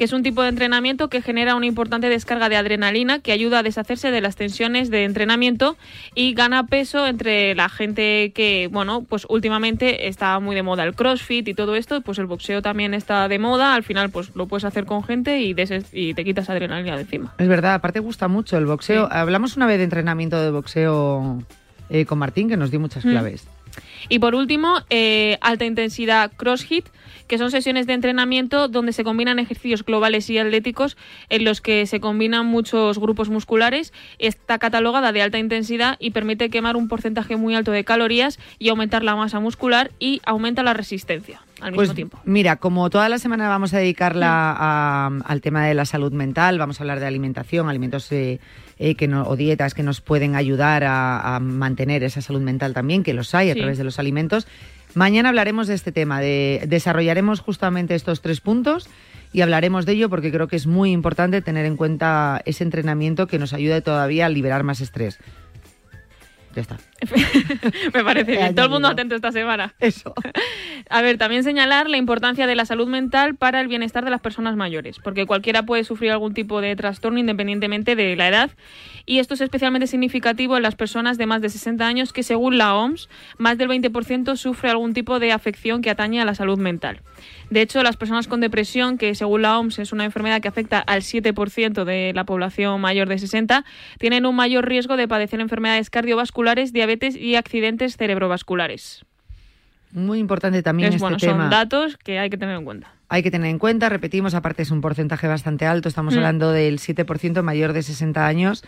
que 0.00 0.04
es 0.04 0.14
un 0.14 0.22
tipo 0.22 0.40
de 0.42 0.48
entrenamiento 0.48 1.10
que 1.10 1.20
genera 1.20 1.54
una 1.54 1.66
importante 1.66 2.08
descarga 2.08 2.48
de 2.48 2.56
adrenalina 2.56 3.18
que 3.18 3.32
ayuda 3.32 3.58
a 3.58 3.62
deshacerse 3.62 4.10
de 4.10 4.22
las 4.22 4.34
tensiones 4.34 4.88
de 4.88 5.04
entrenamiento 5.04 5.76
y 6.14 6.32
gana 6.32 6.64
peso 6.64 7.06
entre 7.06 7.54
la 7.54 7.68
gente 7.68 8.32
que, 8.34 8.70
bueno, 8.72 9.04
pues 9.06 9.26
últimamente 9.28 10.08
está 10.08 10.40
muy 10.40 10.56
de 10.56 10.62
moda 10.62 10.84
el 10.84 10.94
CrossFit 10.94 11.46
y 11.48 11.52
todo 11.52 11.76
esto, 11.76 12.00
pues 12.00 12.16
el 12.16 12.24
boxeo 12.24 12.62
también 12.62 12.94
está 12.94 13.28
de 13.28 13.38
moda, 13.38 13.74
al 13.74 13.82
final 13.82 14.08
pues 14.08 14.34
lo 14.34 14.46
puedes 14.46 14.64
hacer 14.64 14.86
con 14.86 15.04
gente 15.04 15.38
y, 15.42 15.54
te 15.54 16.24
quitas 16.24 16.48
adrenalina 16.48 16.94
de 16.94 17.02
encima. 17.02 17.34
Es 17.36 17.48
verdad, 17.48 17.74
aparte 17.74 18.00
gusta 18.00 18.26
mucho 18.26 18.56
el 18.56 18.64
boxeo. 18.64 19.04
Sí. 19.04 19.12
Hablamos 19.12 19.58
una 19.58 19.66
vez 19.66 19.76
de 19.76 19.84
entrenamiento 19.84 20.40
de 20.40 20.50
boxeo 20.50 21.42
eh, 21.90 22.06
con 22.06 22.18
Martín, 22.18 22.48
que 22.48 22.56
nos 22.56 22.70
dio 22.70 22.80
muchas 22.80 23.04
Mm. 23.04 23.10
claves. 23.10 23.46
Y 24.08 24.18
por 24.18 24.34
último, 24.34 24.78
eh, 24.88 25.36
alta 25.40 25.64
intensidad 25.64 26.32
CrossFit, 26.36 26.86
que 27.30 27.38
son 27.38 27.52
sesiones 27.52 27.86
de 27.86 27.92
entrenamiento 27.94 28.66
donde 28.66 28.92
se 28.92 29.04
combinan 29.04 29.38
ejercicios 29.38 29.84
globales 29.84 30.28
y 30.28 30.36
atléticos 30.38 30.96
en 31.28 31.44
los 31.44 31.60
que 31.60 31.86
se 31.86 32.00
combinan 32.00 32.44
muchos 32.44 32.98
grupos 32.98 33.30
musculares. 33.30 33.92
Está 34.18 34.58
catalogada 34.58 35.12
de 35.12 35.22
alta 35.22 35.38
intensidad 35.38 35.96
y 36.00 36.10
permite 36.10 36.50
quemar 36.50 36.76
un 36.76 36.88
porcentaje 36.88 37.36
muy 37.36 37.54
alto 37.54 37.70
de 37.70 37.84
calorías 37.84 38.40
y 38.58 38.68
aumentar 38.68 39.04
la 39.04 39.14
masa 39.14 39.38
muscular 39.38 39.92
y 40.00 40.20
aumenta 40.26 40.64
la 40.64 40.74
resistencia 40.74 41.40
al 41.60 41.72
Pues 41.74 41.88
mismo 41.90 41.94
tiempo. 41.94 42.18
mira, 42.24 42.56
como 42.56 42.90
toda 42.90 43.08
la 43.08 43.18
semana 43.18 43.48
vamos 43.48 43.72
a 43.74 43.78
dedicarla 43.78 44.26
a- 44.58 45.10
al 45.24 45.40
tema 45.40 45.66
de 45.66 45.74
la 45.74 45.84
salud 45.84 46.10
mental, 46.12 46.58
vamos 46.58 46.80
a 46.80 46.82
hablar 46.82 46.98
de 46.98 47.06
alimentación, 47.06 47.68
alimentos 47.68 48.10
eh, 48.10 48.40
eh, 48.78 48.96
que 48.96 49.06
no, 49.06 49.22
o 49.22 49.36
dietas 49.36 49.74
que 49.74 49.84
nos 49.84 50.00
pueden 50.00 50.34
ayudar 50.34 50.82
a, 50.82 51.36
a 51.36 51.38
mantener 51.38 52.02
esa 52.02 52.22
salud 52.22 52.40
mental 52.40 52.72
también, 52.74 53.04
que 53.04 53.14
los 53.14 53.34
hay 53.36 53.50
a 53.50 53.52
Sí. 53.54 53.60
través 53.60 53.78
de 53.78 53.84
los 53.84 53.98
alimentos. 54.00 54.48
Mañana 54.94 55.28
hablaremos 55.28 55.68
de 55.68 55.74
este 55.74 55.92
tema, 55.92 56.20
de, 56.20 56.64
desarrollaremos 56.66 57.40
justamente 57.40 57.94
estos 57.94 58.20
tres 58.20 58.40
puntos 58.40 58.88
y 59.32 59.42
hablaremos 59.42 59.86
de 59.86 59.92
ello 59.92 60.10
porque 60.10 60.32
creo 60.32 60.48
que 60.48 60.56
es 60.56 60.66
muy 60.66 60.90
importante 60.90 61.42
tener 61.42 61.64
en 61.64 61.76
cuenta 61.76 62.42
ese 62.44 62.64
entrenamiento 62.64 63.26
que 63.28 63.38
nos 63.38 63.52
ayude 63.52 63.80
todavía 63.82 64.26
a 64.26 64.28
liberar 64.28 64.64
más 64.64 64.80
estrés. 64.80 65.18
Ya 66.54 66.62
está. 66.62 66.78
Me 67.94 68.02
parece 68.02 68.32
bien. 68.32 68.54
Todo 68.54 68.66
el 68.66 68.72
mundo 68.72 68.88
atento 68.88 69.14
esta 69.14 69.30
semana. 69.30 69.74
Eso. 69.78 70.14
A 70.90 71.02
ver, 71.02 71.16
también 71.16 71.44
señalar 71.44 71.88
la 71.88 71.96
importancia 71.96 72.46
de 72.46 72.56
la 72.56 72.64
salud 72.64 72.88
mental 72.88 73.36
para 73.36 73.60
el 73.60 73.68
bienestar 73.68 74.04
de 74.04 74.10
las 74.10 74.20
personas 74.20 74.56
mayores, 74.56 74.98
porque 74.98 75.26
cualquiera 75.26 75.62
puede 75.64 75.84
sufrir 75.84 76.10
algún 76.10 76.34
tipo 76.34 76.60
de 76.60 76.74
trastorno 76.74 77.18
independientemente 77.20 77.94
de 77.94 78.16
la 78.16 78.26
edad, 78.26 78.50
y 79.06 79.20
esto 79.20 79.34
es 79.34 79.40
especialmente 79.40 79.86
significativo 79.86 80.56
en 80.56 80.62
las 80.62 80.74
personas 80.74 81.18
de 81.18 81.26
más 81.26 81.42
de 81.42 81.50
60 81.50 81.86
años 81.86 82.12
que, 82.12 82.22
según 82.22 82.58
la 82.58 82.74
OMS, 82.74 83.08
más 83.38 83.56
del 83.56 83.68
20% 83.68 84.36
sufre 84.36 84.70
algún 84.70 84.94
tipo 84.94 85.20
de 85.20 85.32
afección 85.32 85.82
que 85.82 85.90
atañe 85.90 86.20
a 86.20 86.24
la 86.24 86.34
salud 86.34 86.58
mental. 86.58 87.00
De 87.50 87.62
hecho, 87.62 87.82
las 87.82 87.96
personas 87.96 88.28
con 88.28 88.40
depresión, 88.40 88.96
que 88.96 89.14
según 89.16 89.42
la 89.42 89.58
OMS 89.58 89.80
es 89.80 89.92
una 89.92 90.04
enfermedad 90.04 90.40
que 90.40 90.46
afecta 90.48 90.78
al 90.78 91.02
7% 91.02 91.84
de 91.84 92.12
la 92.14 92.24
población 92.24 92.80
mayor 92.80 93.08
de 93.08 93.18
60, 93.18 93.64
tienen 93.98 94.24
un 94.24 94.36
mayor 94.36 94.68
riesgo 94.68 94.96
de 94.96 95.08
padecer 95.08 95.40
enfermedades 95.40 95.90
cardiovasculares, 95.90 96.72
diabetes 96.72 97.16
y 97.16 97.34
accidentes 97.34 97.96
cerebrovasculares. 97.96 99.04
Muy 99.92 100.20
importante 100.20 100.62
también 100.62 100.90
Es 100.90 100.94
este 100.96 101.02
bueno, 101.04 101.16
tema. 101.16 101.32
son 101.42 101.50
datos 101.50 101.96
que 101.96 102.20
hay 102.20 102.30
que 102.30 102.38
tener 102.38 102.56
en 102.56 102.64
cuenta. 102.64 102.94
Hay 103.08 103.24
que 103.24 103.32
tener 103.32 103.50
en 103.50 103.58
cuenta, 103.58 103.88
repetimos, 103.88 104.34
aparte 104.34 104.62
es 104.62 104.70
un 104.70 104.80
porcentaje 104.80 105.26
bastante 105.26 105.66
alto, 105.66 105.88
estamos 105.88 106.14
Mm. 106.14 106.18
hablando 106.18 106.52
del 106.52 106.78
7% 106.78 107.42
mayor 107.42 107.72
de 107.72 107.82
60 107.82 108.24
años. 108.28 108.62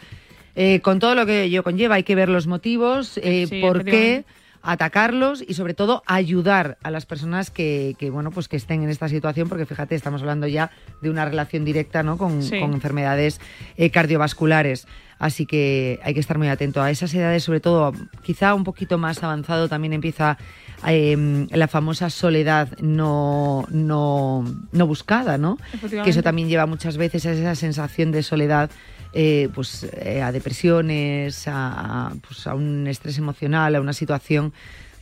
Eh, 0.56 0.80
con 0.80 0.98
todo 0.98 1.14
lo 1.14 1.24
que 1.24 1.44
ello 1.44 1.62
conlleva, 1.62 1.94
hay 1.94 2.02
que 2.02 2.16
ver 2.16 2.28
los 2.28 2.48
motivos, 2.48 3.18
eh, 3.22 3.46
Sí, 3.48 3.60
por 3.60 3.84
qué. 3.84 4.24
Atacarlos 4.62 5.42
y 5.46 5.54
sobre 5.54 5.74
todo 5.74 6.02
ayudar 6.06 6.78
a 6.82 6.90
las 6.90 7.04
personas 7.06 7.50
que, 7.50 7.96
que, 7.98 8.10
bueno 8.10 8.30
pues 8.30 8.48
que 8.48 8.56
estén 8.56 8.82
en 8.82 8.90
esta 8.90 9.08
situación 9.08 9.48
porque 9.48 9.66
fíjate 9.66 9.94
estamos 9.94 10.20
hablando 10.22 10.46
ya 10.46 10.70
de 11.00 11.10
una 11.10 11.24
relación 11.24 11.64
directa 11.64 12.02
¿no? 12.02 12.16
con, 12.16 12.42
Sí. 12.42 12.60
con 12.60 12.72
enfermedades 12.72 13.40
eh, 13.76 13.90
cardiovasculares 13.90 14.86
así 15.18 15.46
que 15.46 16.00
hay 16.04 16.14
que 16.14 16.20
estar 16.20 16.38
muy 16.38 16.48
atento 16.48 16.80
a 16.82 16.90
esas 16.90 17.12
edades 17.14 17.42
sobre 17.44 17.60
todo 17.60 17.92
quizá 18.22 18.54
un 18.54 18.64
poquito 18.64 18.98
más 18.98 19.22
avanzado 19.22 19.68
también 19.68 19.92
empieza 19.92 20.38
eh, 20.86 21.46
la 21.50 21.68
famosa 21.68 22.10
soledad 22.10 22.68
no 22.80 23.66
no 23.70 24.44
no 24.72 24.86
buscada 24.86 25.38
no 25.38 25.58
que 26.04 26.10
eso 26.10 26.22
también 26.22 26.48
lleva 26.48 26.66
muchas 26.66 26.96
veces 26.96 27.26
a 27.26 27.32
esa 27.32 27.54
sensación 27.54 28.10
de 28.12 28.22
soledad 28.22 28.70
eh, 29.14 29.48
pues 29.54 29.84
eh, 29.92 30.22
a 30.22 30.32
depresiones, 30.32 31.46
a, 31.48 32.08
a, 32.08 32.14
pues, 32.26 32.46
a 32.46 32.54
un 32.54 32.86
estrés 32.86 33.18
emocional, 33.18 33.74
a 33.74 33.80
una 33.80 33.92
situación 33.92 34.52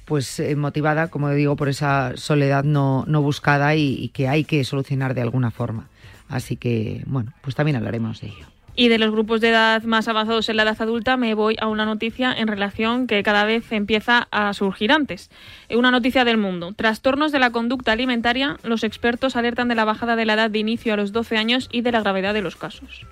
pues 0.05 0.41
eh, 0.41 0.57
motivada, 0.57 1.09
como 1.09 1.31
digo, 1.31 1.55
por 1.55 1.69
esa 1.69 2.17
soledad 2.17 2.65
no, 2.65 3.05
no 3.07 3.23
buscada 3.23 3.77
y, 3.77 3.95
y 3.95 4.09
que 4.09 4.27
hay 4.27 4.43
que 4.43 4.65
solucionar 4.65 5.15
de 5.15 5.21
alguna 5.21 5.53
forma. 5.53 5.87
Así 6.29 6.57
que, 6.57 7.03
bueno, 7.07 7.33
pues 7.43 7.55
también 7.55 7.77
hablaremos 7.77 8.21
de 8.21 8.29
ello. 8.29 8.47
Y 8.77 8.89
de 8.89 8.99
los 8.99 9.11
grupos 9.11 9.41
de 9.41 9.51
edad 9.51 9.83
más 9.83 10.09
avanzados 10.09 10.49
en 10.49 10.57
la 10.57 10.63
edad 10.63 10.81
adulta 10.81 11.17
me 11.17 11.35
voy 11.35 11.57
a 11.61 11.67
una 11.67 11.85
noticia 11.85 12.33
en 12.33 12.49
relación 12.49 13.07
que 13.07 13.23
cada 13.23 13.45
vez 13.45 13.71
empieza 13.73 14.29
a 14.31 14.55
surgir 14.55 14.91
antes. 14.91 15.31
Eh, 15.69 15.77
Una 15.77 15.91
noticia 15.91 16.25
del 16.25 16.39
mundo. 16.39 16.73
Trastornos 16.73 17.31
de 17.31 17.41
la 17.41 17.51
conducta 17.51 17.93
alimentaria. 17.93 18.57
Los 18.63 18.85
expertos 18.85 19.37
alertan 19.37 19.69
de 19.69 19.75
la 19.75 19.85
bajada 19.85 20.17
de 20.17 20.25
la 20.25 20.35
edad 20.35 20.51
de 20.51 20.61
inicio 20.61 20.95
a 20.95 20.97
los 20.97 21.13
12 21.13 21.37
años 21.37 21.69
y 21.71 21.83
de 21.83 21.93
la 21.93 22.01
gravedad 22.01 22.33
de 22.33 22.43
los 22.43 22.57
casos. 22.57 23.05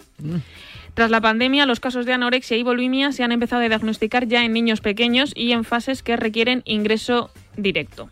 Tras 0.98 1.12
la 1.12 1.20
pandemia, 1.20 1.64
los 1.64 1.78
casos 1.78 2.06
de 2.06 2.12
anorexia 2.12 2.56
y 2.56 2.64
bulimia 2.64 3.12
se 3.12 3.22
han 3.22 3.30
empezado 3.30 3.62
a 3.62 3.68
diagnosticar 3.68 4.26
ya 4.26 4.44
en 4.44 4.52
niños 4.52 4.80
pequeños 4.80 5.30
y 5.32 5.52
en 5.52 5.62
fases 5.62 6.02
que 6.02 6.16
requieren 6.16 6.62
ingreso 6.64 7.30
directo. 7.56 8.10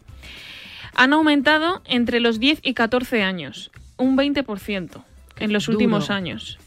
Han 0.94 1.12
aumentado 1.12 1.82
entre 1.86 2.20
los 2.20 2.38
10 2.38 2.60
y 2.62 2.74
14 2.74 3.24
años, 3.24 3.72
un 3.96 4.16
20% 4.16 5.02
en 5.40 5.52
los 5.52 5.66
Duro. 5.66 5.78
últimos 5.78 6.10
años. 6.10 6.60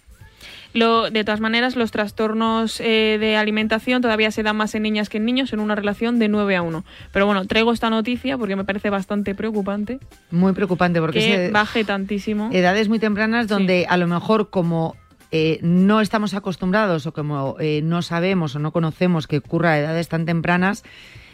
Lo- 0.73 1.09
de 1.09 1.23
todas 1.23 1.39
maneras, 1.39 1.77
los 1.77 1.89
trastornos 1.91 2.81
eh, 2.81 3.15
de 3.17 3.37
alimentación 3.37 4.01
todavía 4.01 4.29
se 4.31 4.43
dan 4.43 4.57
más 4.57 4.75
en 4.75 4.83
niñas 4.83 5.07
que 5.07 5.19
en 5.19 5.25
niños 5.25 5.53
en 5.53 5.61
una 5.61 5.75
relación 5.75 6.19
de 6.19 6.27
9 6.27 6.53
a 6.57 6.61
1. 6.63 6.83
Pero 7.13 7.27
bueno, 7.27 7.45
traigo 7.47 7.71
esta 7.71 7.89
noticia 7.89 8.37
porque 8.37 8.57
me 8.57 8.65
parece 8.65 8.89
bastante 8.89 9.35
preocupante 9.35 9.99
Muy 10.31 10.51
preocupante 10.51 10.99
porque 10.99 11.19
que 11.19 11.45
es 11.45 11.51
baje 11.53 11.85
tantísimo. 11.85 12.49
edades 12.51 12.89
muy 12.89 12.99
tempranas 12.99 13.47
donde 13.47 13.85
a 13.87 13.95
lo 13.95 14.05
mejor 14.07 14.49
como 14.49 14.97
eh, 15.31 15.59
no 15.61 16.01
estamos 16.01 16.33
acostumbrados 16.33 17.05
o 17.05 17.13
como 17.13 17.55
eh, 17.59 17.81
no 17.83 18.01
sabemos 18.01 18.55
o 18.55 18.59
no 18.59 18.71
conocemos 18.71 19.27
que 19.27 19.37
ocurra 19.37 19.73
a 19.73 19.79
edades 19.79 20.09
tan 20.09 20.25
tempranas, 20.25 20.83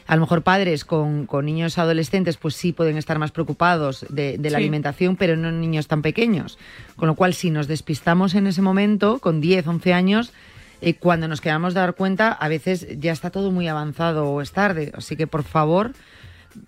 a 0.07 0.15
lo 0.15 0.21
mejor 0.21 0.43
padres 0.43 0.85
con, 0.85 1.27
niños 1.43 1.77
adolescentes 1.77 2.37
pues 2.37 2.55
sí 2.55 2.73
pueden 2.73 2.97
estar 2.97 3.17
más 3.17 3.31
preocupados 3.31 4.05
de, 4.09 4.37
la 4.37 4.57
alimentación, 4.57 5.15
pero 5.15 5.35
no 5.35 5.51
niños 5.51 5.87
tan 5.87 6.01
pequeños. 6.01 6.59
Con 6.95 7.07
lo 7.07 7.15
cual, 7.15 7.33
si 7.33 7.49
nos 7.49 7.67
despistamos 7.67 8.35
en 8.35 8.47
ese 8.47 8.61
momento, 8.61 9.19
con 9.19 9.41
10, 9.41 9.65
11 9.65 9.93
años, 9.93 10.33
eh, 10.81 10.93
cuando 10.93 11.27
nos 11.27 11.41
quedamos 11.41 11.73
de 11.73 11.79
dar 11.79 11.95
cuenta, 11.95 12.31
a 12.31 12.47
veces 12.49 12.87
ya 12.99 13.11
está 13.11 13.31
todo 13.31 13.49
muy 13.49 13.67
avanzado 13.67 14.29
o 14.29 14.41
es 14.41 14.51
tarde. 14.51 14.91
Así 14.95 15.15
que, 15.15 15.25
por 15.25 15.43
favor, 15.43 15.93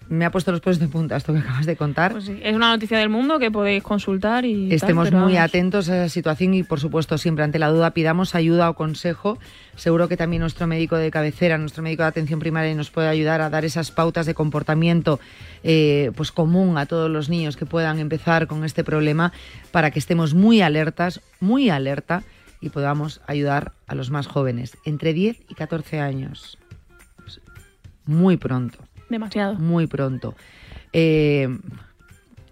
me 0.10 0.25
ha 0.25 0.32
puesto 0.32 0.51
los 0.51 0.62
pelos 0.62 0.79
de 0.79 0.88
punta 0.88 1.15
esto 1.17 1.34
que 1.34 1.39
acabas 1.39 1.65
de 1.65 1.75
contar. 1.75 2.12
Pues 2.12 2.29
es 2.29 2.56
una 2.56 2.70
noticia 2.70 2.98
del 3.00 3.10
mundo 3.10 3.39
que 3.39 3.51
podéis 3.51 3.84
consultar 3.84 4.46
y. 4.46 4.74
Estemos 4.74 5.12
muy 5.12 5.38
atentos 5.38 5.89
a 5.89 6.03
esa 6.03 6.10
situación 6.13 6.53
y, 6.53 6.63
por 6.63 6.79
supuesto, 6.79 7.17
siempre 7.17 7.44
ante 7.44 7.60
la 7.60 7.70
duda 7.70 7.91
pidamos 7.91 8.36
ayuda 8.36 8.70
o 8.70 8.75
consejo. 8.75 9.38
Seguro 9.75 10.08
que 10.08 10.17
también 10.17 10.41
nuestro 10.41 10.65
médico 10.67 10.96
de 10.96 11.12
cabecera, 11.12 11.58
nuestro 11.58 11.84
médico 11.84 12.03
de 12.03 12.10
atención 12.10 12.39
primaria, 12.39 12.74
nos 12.74 12.89
puede 12.89 13.08
ayudar 13.08 13.41
a 13.41 13.50
dar 13.50 13.65
esas 13.65 13.91
pautas 13.91 14.25
de 14.25 14.34
comportamiento 14.34 15.20
eh, 15.63 16.12
pues 16.15 16.32
común 16.32 16.77
a 16.77 16.86
todos 16.86 17.10
los 17.10 17.29
niños 17.29 17.58
que 17.58 17.65
puedan 17.65 18.00
empezar 18.00 18.48
con 18.48 18.63
este 18.63 18.84
problema 18.84 19.34
para 19.72 19.91
que 19.91 20.00
estemos 20.00 20.34
muy 20.34 20.62
alertas, 20.62 21.22
muy 21.39 21.70
alerta 21.70 22.24
y 22.62 22.70
podamos 22.70 23.22
ayudar 23.27 23.74
a 23.86 23.96
los 23.96 24.10
más 24.10 24.27
jóvenes, 24.27 24.77
entre 24.86 25.13
10 25.13 25.41
y 25.48 25.53
14 25.53 26.00
años. 26.00 26.58
Muy 28.06 28.38
pronto. 28.38 28.87
Demasiado. 29.10 29.56
Muy 29.56 29.88
pronto. 29.88 30.36
Eh, 30.94 31.48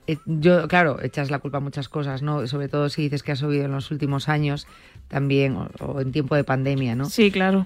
eh, 0.07 0.17
yo, 0.25 0.67
claro, 0.67 1.01
echas 1.01 1.31
la 1.31 1.39
culpa 1.39 1.57
a 1.57 1.61
muchas 1.61 1.89
cosas, 1.89 2.21
¿no? 2.21 2.45
Sobre 2.47 2.67
todo 2.67 2.89
si 2.89 3.03
dices 3.03 3.23
que 3.23 3.31
has 3.31 3.39
subido 3.39 3.65
en 3.65 3.71
los 3.71 3.91
últimos 3.91 4.29
años 4.29 4.67
también, 5.07 5.57
o, 5.79 6.01
en 6.01 6.11
tiempo 6.11 6.35
de 6.35 6.43
pandemia, 6.43 6.95
¿no? 6.95 7.05
Sí, 7.05 7.31
claro. 7.31 7.65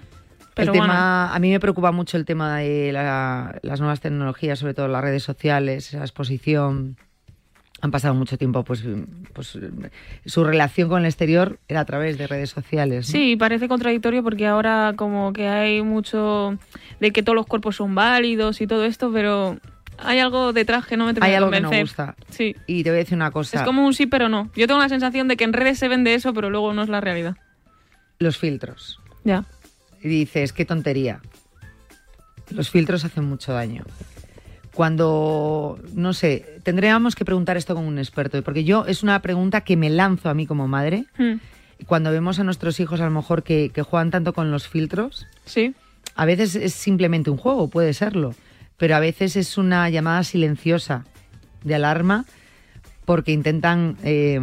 Pero 0.53 0.74
el 0.74 0.79
tema, 0.79 1.34
a 1.34 1.39
mí 1.39 1.51
me 1.51 1.60
preocupa 1.60 1.91
mucho 1.91 2.17
el 2.17 2.25
tema 2.25 2.58
de 2.58 2.91
las 2.91 3.79
nuevas 3.79 4.01
tecnologías, 4.01 4.60
sobre 4.60 4.74
todo 4.74 4.88
las 4.88 5.01
redes 5.01 5.24
sociales, 5.24 5.93
esa 5.93 6.01
exposición 6.01 6.98
han 7.81 7.91
pasado 7.91 8.13
mucho 8.13 8.38
tiempo, 8.38 8.63
pues, 8.63 8.83
pues 9.33 9.57
su 10.25 10.43
relación 10.43 10.89
con 10.89 11.01
el 11.01 11.05
exterior 11.05 11.59
era 11.67 11.81
a 11.81 11.86
través 11.86 12.17
de 12.17 12.27
redes 12.27 12.50
sociales. 12.50 13.07
Sí, 13.07 13.36
parece 13.36 13.67
contradictorio 13.67 14.24
porque 14.24 14.48
ahora 14.48 14.93
como 14.95 15.33
que 15.33 15.48
hay 15.48 15.81
mucho 15.81 16.57
de 17.00 17.12
que 17.12 17.24
todos 17.24 17.36
los 17.36 17.45
cuerpos 17.45 17.77
son 17.77 17.95
válidos 17.95 18.62
y 18.62 18.67
todo 18.67 18.86
esto, 18.86 19.12
pero 19.12 19.57
hay 19.98 20.19
algo 20.19 20.53
detrás 20.53 20.86
que 20.86 20.98
no 20.98 21.05
me 21.05 21.13
termina 21.13 21.29
Hay 21.29 21.36
algo 21.36 21.51
que 21.51 21.62
no 21.62 21.71
gusta. 21.71 22.15
Sí. 22.29 22.55
Y 22.67 22.83
te 22.83 22.89
voy 22.89 22.98
a 22.98 23.00
decir 23.00 23.15
una 23.15 23.31
cosa. 23.31 23.59
Es 23.59 23.63
como 23.63 23.86
un 23.86 23.93
sí 23.93 24.05
pero 24.05 24.29
no. 24.29 24.50
Yo 24.55 24.67
tengo 24.67 24.79
la 24.79 24.89
sensación 24.89 25.27
de 25.27 25.38
que 25.38 25.43
en 25.43 25.53
redes 25.53 25.79
se 25.79 25.88
vende 25.88 26.13
eso, 26.13 26.33
pero 26.33 26.50
luego 26.50 26.74
no 26.74 26.83
es 26.83 26.89
la 26.89 27.01
realidad. 27.01 27.38
Los 28.19 28.38
filtros. 28.38 29.00
Ya. 29.24 29.45
Y 30.01 30.07
dices, 30.07 30.53
qué 30.53 30.65
tontería. 30.65 31.21
Los 32.51 32.69
filtros 32.69 33.05
hacen 33.05 33.25
mucho 33.25 33.53
daño 33.53 33.83
cuando, 34.73 35.79
no 35.93 36.13
sé, 36.13 36.59
tendríamos 36.63 37.15
que 37.15 37.25
preguntar 37.25 37.57
esto 37.57 37.75
con 37.75 37.85
un 37.85 37.97
experto, 37.97 38.41
porque 38.43 38.63
yo 38.63 38.85
es 38.85 39.03
una 39.03 39.21
pregunta 39.21 39.61
que 39.61 39.75
me 39.75 39.89
lanzo 39.89 40.29
a 40.29 40.33
mí 40.33 40.45
como 40.45 40.67
madre. 40.67 41.05
Hmm. 41.17 41.35
Cuando 41.85 42.11
vemos 42.11 42.39
a 42.39 42.43
nuestros 42.43 42.79
hijos 42.79 42.99
a 43.01 43.05
lo 43.05 43.11
mejor 43.11 43.43
que, 43.43 43.71
juegan 43.83 44.11
tanto 44.11 44.33
con 44.33 44.51
los 44.51 44.67
filtros, 44.67 45.27
sí. 45.45 45.73
a 46.15 46.25
veces 46.25 46.55
es 46.55 46.73
simplemente 46.73 47.29
un 47.29 47.38
juego, 47.38 47.69
puede 47.69 47.93
serlo, 47.93 48.35
pero 48.77 48.95
a 48.95 48.99
veces 48.99 49.35
es 49.35 49.57
una 49.57 49.89
llamada 49.89 50.23
silenciosa 50.23 51.05
de 51.63 51.75
alarma 51.75 52.25
porque 53.05 53.31
intentan... 53.31 53.97
Eh, 54.03 54.39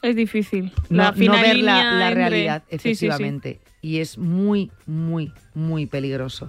es 0.00 0.14
difícil. 0.14 0.72
No, 0.90 1.12
ver 1.12 1.56
la, 1.56 2.10
realidad, 2.10 2.62
efectivamente. 2.70 3.60
y 3.82 3.98
es 3.98 4.16
muy, 4.16 4.70
muy, 4.86 5.32
muy 5.54 5.86
peligroso. 5.86 6.48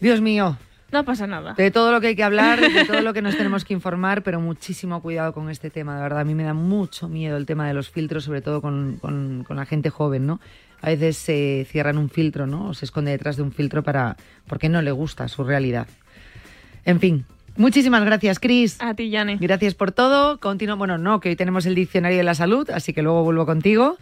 Dios 0.00 0.20
mío, 0.20 0.56
no 0.92 1.04
pasa 1.04 1.26
nada. 1.26 1.54
De 1.54 1.70
todo 1.70 1.90
lo 1.90 2.00
que 2.00 2.08
hay 2.08 2.16
que 2.16 2.22
hablar, 2.22 2.60
de 2.60 2.84
todo 2.84 3.00
lo 3.00 3.12
que 3.14 3.22
nos 3.22 3.36
tenemos 3.36 3.64
que 3.64 3.72
informar, 3.72 4.22
pero 4.22 4.40
muchísimo 4.40 5.00
cuidado 5.00 5.32
con 5.32 5.48
este 5.50 5.70
tema, 5.70 5.96
de 5.96 6.02
verdad. 6.02 6.20
A 6.20 6.24
mí 6.24 6.34
me 6.34 6.44
da 6.44 6.54
mucho 6.54 7.08
miedo 7.08 7.36
el 7.36 7.46
tema 7.46 7.66
de 7.66 7.74
los 7.74 7.90
filtros, 7.90 8.24
sobre 8.24 8.42
todo 8.42 8.60
con, 8.60 8.98
con, 9.00 9.44
la 9.48 9.66
gente 9.66 9.90
joven, 9.90 10.26
¿no? 10.26 10.40
A 10.80 10.88
veces 10.90 11.16
se 11.16 11.66
cierran 11.70 11.96
un 11.96 12.10
filtro, 12.10 12.46
¿no? 12.46 12.68
O 12.68 12.74
se 12.74 12.84
esconde 12.84 13.10
detrás 13.10 13.36
de 13.36 13.42
un 13.42 13.52
filtro 13.52 13.82
para 13.82 14.16
porque 14.46 14.68
no 14.68 14.82
le 14.82 14.92
gusta 14.92 15.28
su 15.28 15.44
realidad. 15.44 15.86
En 16.84 17.00
fin, 17.00 17.24
Muchísimas 17.54 18.02
gracias, 18.02 18.38
Cris. 18.38 18.78
A 18.80 18.94
ti, 18.94 19.10
Yane. 19.10 19.36
Gracias 19.36 19.74
por 19.74 19.92
todo. 19.92 20.40
Continuo, 20.40 20.78
bueno, 20.78 20.96
no, 20.96 21.20
que 21.20 21.28
hoy 21.28 21.36
tenemos 21.36 21.66
el 21.66 21.74
diccionario 21.74 22.16
de 22.16 22.24
la 22.24 22.34
salud, 22.34 22.70
así 22.70 22.94
que 22.94 23.02
luego 23.02 23.22
vuelvo 23.24 23.44
contigo. 23.44 23.98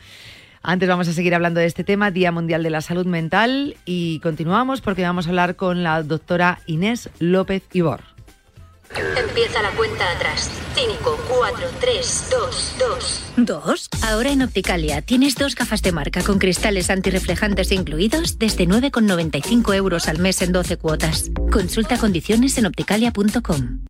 Antes 0.63 0.89
vamos 0.89 1.09
a 1.09 1.13
seguir 1.13 1.35
hablando 1.35 1.61
de 1.61 1.67
este 1.67 1.85
tema, 1.85 2.11
Día 2.11 2.33
Mundial 2.33 2.63
de 2.63 2.71
la 2.71 2.83
Salud 2.83 3.07
Mental, 3.07 3.77
y 3.87 4.21
continuamos 4.21 4.81
porque 4.81 5.03
vamos 5.03 5.27
a 5.27 5.31
hablar 5.31 5.57
con 5.57 5.83
la 5.83 6.03
doctora 6.03 6.61
Inés 6.67 7.09
López 7.19 7.63
Ibor. 7.73 8.03
Empieza 9.17 9.63
la 9.63 9.71
cuenta 9.71 10.11
atrás. 10.17 10.51
5, 10.75 11.21
4, 11.29 11.67
3, 11.81 12.29
2, 12.31 12.77
2. 12.79 13.23
¿Dos? 13.37 13.89
Ahora 14.03 14.31
en 14.31 14.43
Opticalia 14.43 15.01
tienes 15.03 15.37
dos 15.37 15.55
gafas 15.55 15.83
de 15.83 15.93
marca 15.93 16.23
con 16.23 16.39
cristales 16.39 16.91
antirreflejantes 16.91 17.71
incluidos 17.73 18.39
desde 18.39 18.67
9,95 18.67 19.75
euros 19.75 20.09
al 20.09 20.19
mes 20.19 20.43
en 20.43 20.53
12 20.53 20.77
cuotas. 20.77 21.31
Consulta 21.53 21.99
condiciones 21.99 22.59
en 22.59 22.67
opticalia.com. 22.67 23.81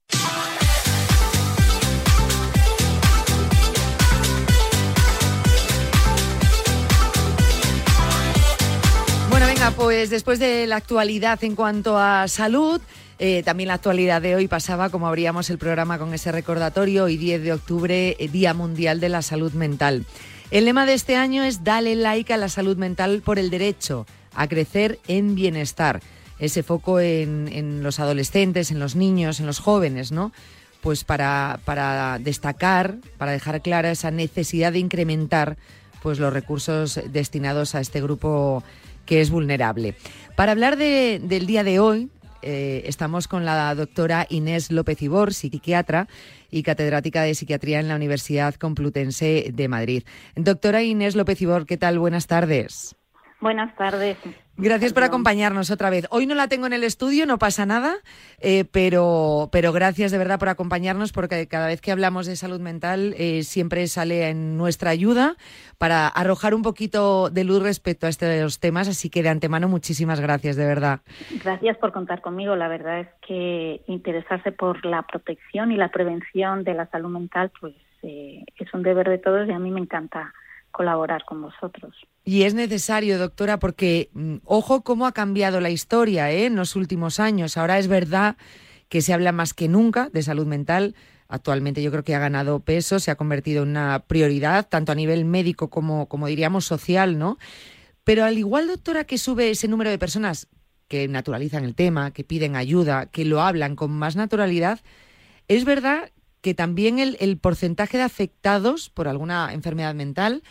pues 9.76 10.08
después 10.08 10.38
de 10.38 10.66
la 10.66 10.76
actualidad 10.76 11.44
en 11.44 11.54
cuanto 11.54 11.98
a 11.98 12.26
salud, 12.28 12.80
eh, 13.18 13.42
también 13.44 13.68
la 13.68 13.74
actualidad 13.74 14.22
de 14.22 14.34
hoy 14.34 14.48
pasaba, 14.48 14.88
como 14.88 15.06
abríamos 15.06 15.50
el 15.50 15.58
programa 15.58 15.98
con 15.98 16.14
ese 16.14 16.32
recordatorio, 16.32 17.04
hoy 17.04 17.18
10 17.18 17.42
de 17.42 17.52
octubre, 17.52 18.16
eh, 18.18 18.28
Día 18.28 18.54
Mundial 18.54 19.00
de 19.00 19.10
la 19.10 19.20
Salud 19.20 19.52
Mental. 19.52 20.06
El 20.50 20.64
lema 20.64 20.86
de 20.86 20.94
este 20.94 21.14
año 21.14 21.42
es 21.42 21.62
Dale 21.62 21.94
like 21.94 22.32
a 22.32 22.38
la 22.38 22.48
salud 22.48 22.78
mental 22.78 23.20
por 23.22 23.38
el 23.38 23.50
derecho 23.50 24.06
a 24.34 24.48
crecer 24.48 24.98
en 25.08 25.34
bienestar. 25.34 26.00
Ese 26.38 26.62
foco 26.62 26.98
en, 26.98 27.82
los 27.82 28.00
adolescentes, 28.00 28.70
en 28.70 28.78
los 28.78 28.96
niños, 28.96 29.40
en 29.40 29.46
los 29.46 29.58
jóvenes, 29.58 30.10
¿no? 30.10 30.32
Pues 30.80 31.04
para, 31.04 31.60
para 31.66 32.18
destacar, 32.18 32.96
para 33.18 33.32
dejar 33.32 33.60
clara 33.60 33.90
esa 33.90 34.10
necesidad 34.10 34.72
de 34.72 34.78
incrementar 34.78 35.58
pues 36.02 36.18
los 36.18 36.32
recursos 36.32 36.98
destinados 37.12 37.74
a 37.74 37.80
este 37.80 38.00
grupo 38.00 38.64
que 39.10 39.20
es 39.20 39.30
vulnerable. 39.30 39.96
Para 40.36 40.52
hablar 40.52 40.76
del 40.76 41.46
día 41.46 41.64
de 41.64 41.80
hoy, 41.80 42.10
eh, 42.42 42.84
estamos 42.86 43.26
con 43.26 43.44
la 43.44 43.74
doctora 43.74 44.24
Inés 44.30 44.70
López 44.70 45.02
Ibor, 45.02 45.34
psiquiatra 45.34 46.06
y 46.48 46.62
catedrática 46.62 47.24
de 47.24 47.34
psiquiatría 47.34 47.80
en 47.80 47.88
la 47.88 47.96
Universidad 47.96 48.54
Complutense 48.54 49.50
de 49.52 49.66
Madrid. 49.66 50.04
Doctora 50.36 50.84
Inés 50.84 51.16
López 51.16 51.42
Ibor, 51.42 51.66
¿qué 51.66 51.76
tal? 51.76 51.98
Buenas 51.98 52.28
tardes. 52.28 52.94
Buenas 53.40 53.74
tardes. 53.74 54.18
Gracias 54.58 54.92
por 54.92 55.02
acompañarnos 55.02 55.70
otra 55.70 55.88
vez. 55.88 56.06
Hoy 56.10 56.26
no 56.26 56.34
la 56.34 56.46
tengo 56.48 56.66
en 56.66 56.74
el 56.74 56.84
estudio, 56.84 57.24
no 57.24 57.38
pasa 57.38 57.64
nada, 57.64 57.94
eh, 58.40 58.66
pero, 58.70 59.48
pero 59.50 59.72
gracias 59.72 60.12
de 60.12 60.18
verdad 60.18 60.38
por 60.38 60.50
acompañarnos 60.50 61.12
porque 61.12 61.48
cada 61.48 61.66
vez 61.68 61.80
que 61.80 61.90
hablamos 61.90 62.26
de 62.26 62.36
salud 62.36 62.60
mental 62.60 63.14
eh, 63.16 63.42
siempre 63.42 63.86
sale 63.86 64.28
en 64.28 64.58
nuestra 64.58 64.90
ayuda 64.90 65.36
para 65.78 66.06
arrojar 66.08 66.54
un 66.54 66.60
poquito 66.60 67.30
de 67.30 67.44
luz 67.44 67.62
respecto 67.62 68.06
a 68.06 68.10
estos 68.10 68.60
temas, 68.60 68.86
así 68.86 69.08
que 69.08 69.22
de 69.22 69.30
antemano 69.30 69.66
muchísimas 69.66 70.20
gracias, 70.20 70.56
de 70.56 70.66
verdad. 70.66 71.00
Gracias 71.42 71.78
por 71.78 71.92
contar 71.92 72.20
conmigo. 72.20 72.54
La 72.56 72.68
verdad 72.68 73.00
es 73.00 73.08
que 73.26 73.80
interesarse 73.86 74.52
por 74.52 74.84
la 74.84 75.02
protección 75.02 75.72
y 75.72 75.76
la 75.76 75.88
prevención 75.88 76.64
de 76.64 76.74
la 76.74 76.86
salud 76.90 77.08
mental 77.08 77.50
pues 77.58 77.74
eh, 78.02 78.44
es 78.56 78.74
un 78.74 78.82
deber 78.82 79.08
de 79.08 79.16
todos 79.16 79.48
y 79.48 79.52
a 79.52 79.58
mí 79.58 79.70
me 79.70 79.80
encanta 79.80 80.34
colaborar 80.70 81.24
con 81.24 81.42
vosotros. 81.42 81.94
Y 82.24 82.42
es 82.42 82.54
necesario, 82.54 83.18
doctora, 83.18 83.58
porque 83.58 84.10
mm, 84.12 84.36
ojo 84.44 84.82
cómo 84.82 85.06
ha 85.06 85.12
cambiado 85.12 85.60
la 85.60 85.70
historia 85.70 86.30
¿eh? 86.30 86.46
en 86.46 86.56
los 86.56 86.76
últimos 86.76 87.20
años. 87.20 87.56
Ahora 87.56 87.78
es 87.78 87.88
verdad 87.88 88.36
que 88.88 89.02
se 89.02 89.12
habla 89.12 89.32
más 89.32 89.54
que 89.54 89.68
nunca 89.68 90.10
de 90.10 90.22
salud 90.22 90.46
mental. 90.46 90.94
Actualmente 91.28 91.82
yo 91.82 91.90
creo 91.90 92.04
que 92.04 92.14
ha 92.14 92.18
ganado 92.18 92.60
peso, 92.60 92.98
se 92.98 93.10
ha 93.10 93.16
convertido 93.16 93.62
en 93.62 93.70
una 93.70 94.04
prioridad, 94.06 94.68
tanto 94.68 94.92
a 94.92 94.96
nivel 94.96 95.24
médico 95.24 95.70
como, 95.70 96.08
como 96.08 96.26
diríamos 96.26 96.64
social, 96.64 97.18
¿no? 97.18 97.38
Pero 98.04 98.24
al 98.24 98.36
igual, 98.36 98.66
doctora, 98.66 99.04
que 99.04 99.18
sube 99.18 99.50
ese 99.50 99.68
número 99.68 99.90
de 99.90 99.98
personas 99.98 100.48
que 100.88 101.06
naturalizan 101.06 101.64
el 101.64 101.76
tema, 101.76 102.10
que 102.10 102.24
piden 102.24 102.56
ayuda, 102.56 103.06
que 103.06 103.24
lo 103.24 103.40
hablan 103.42 103.76
con 103.76 103.92
más 103.92 104.16
naturalidad, 104.16 104.80
es 105.46 105.64
verdad 105.64 106.10
que 106.42 106.54
también 106.54 106.98
el, 106.98 107.38
porcentaje 107.38 107.98
de 107.98 108.04
afectados 108.04 108.90
por 108.90 109.08
alguna 109.08 109.52
enfermedad 109.52 109.94
mental 109.94 110.42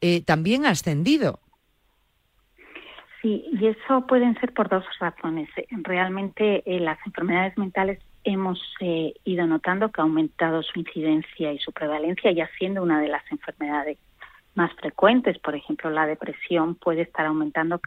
eh, 0.00 0.22
también 0.22 0.66
ha 0.66 0.70
ascendido. 0.70 1.40
Sí, 3.22 3.44
y 3.52 3.66
eso 3.66 4.06
pueden 4.06 4.38
ser 4.40 4.52
por 4.52 4.68
dos 4.68 4.84
razones. 5.00 5.48
Realmente 5.82 6.62
eh, 6.66 6.80
las 6.80 6.98
enfermedades 7.06 7.56
mentales 7.56 7.98
hemos 8.24 8.60
eh, 8.80 9.14
ido 9.24 9.46
notando 9.46 9.90
que 9.90 10.00
ha 10.00 10.04
aumentado 10.04 10.62
su 10.62 10.78
incidencia 10.80 11.52
y 11.52 11.58
su 11.58 11.72
prevalencia, 11.72 12.30
ya 12.32 12.48
siendo 12.58 12.82
una 12.82 13.00
de 13.00 13.08
las 13.08 13.22
enfermedades 13.30 13.98
más 14.54 14.72
frecuentes. 14.74 15.38
Por 15.38 15.54
ejemplo, 15.54 15.90
la 15.90 16.06
depresión 16.06 16.74
puede 16.74 17.02
estar 17.02 17.26
aumentando, 17.26 17.80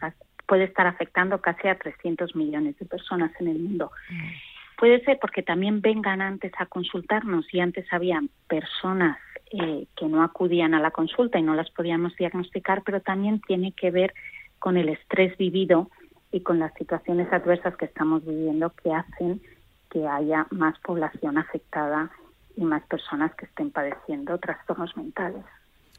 puede 0.46 0.64
estar 0.64 0.86
afectando 0.86 1.40
casi 1.40 1.68
a 1.68 1.78
300 1.78 2.34
millones 2.34 2.78
de 2.78 2.86
personas 2.86 3.32
en 3.38 3.48
el 3.48 3.58
mundo. 3.58 3.92
Mm. 4.08 4.49
Puede 4.80 5.04
ser 5.04 5.18
porque 5.20 5.42
también 5.42 5.82
vengan 5.82 6.22
antes 6.22 6.52
a 6.56 6.64
consultarnos 6.64 7.44
y 7.52 7.60
antes 7.60 7.84
había 7.92 8.18
personas 8.48 9.18
eh, 9.50 9.86
que 9.94 10.06
no 10.06 10.22
acudían 10.22 10.72
a 10.72 10.80
la 10.80 10.90
consulta 10.90 11.38
y 11.38 11.42
no 11.42 11.54
las 11.54 11.70
podíamos 11.70 12.16
diagnosticar, 12.16 12.82
pero 12.82 13.02
también 13.02 13.42
tiene 13.46 13.72
que 13.72 13.90
ver 13.90 14.14
con 14.58 14.78
el 14.78 14.88
estrés 14.88 15.36
vivido 15.36 15.90
y 16.32 16.40
con 16.40 16.58
las 16.58 16.72
situaciones 16.78 17.30
adversas 17.30 17.76
que 17.76 17.84
estamos 17.84 18.24
viviendo 18.24 18.70
que 18.82 18.94
hacen 18.94 19.42
que 19.90 20.08
haya 20.08 20.46
más 20.50 20.78
población 20.78 21.36
afectada 21.36 22.10
y 22.56 22.64
más 22.64 22.82
personas 22.84 23.34
que 23.34 23.44
estén 23.44 23.70
padeciendo 23.70 24.38
trastornos 24.38 24.96
mentales. 24.96 25.44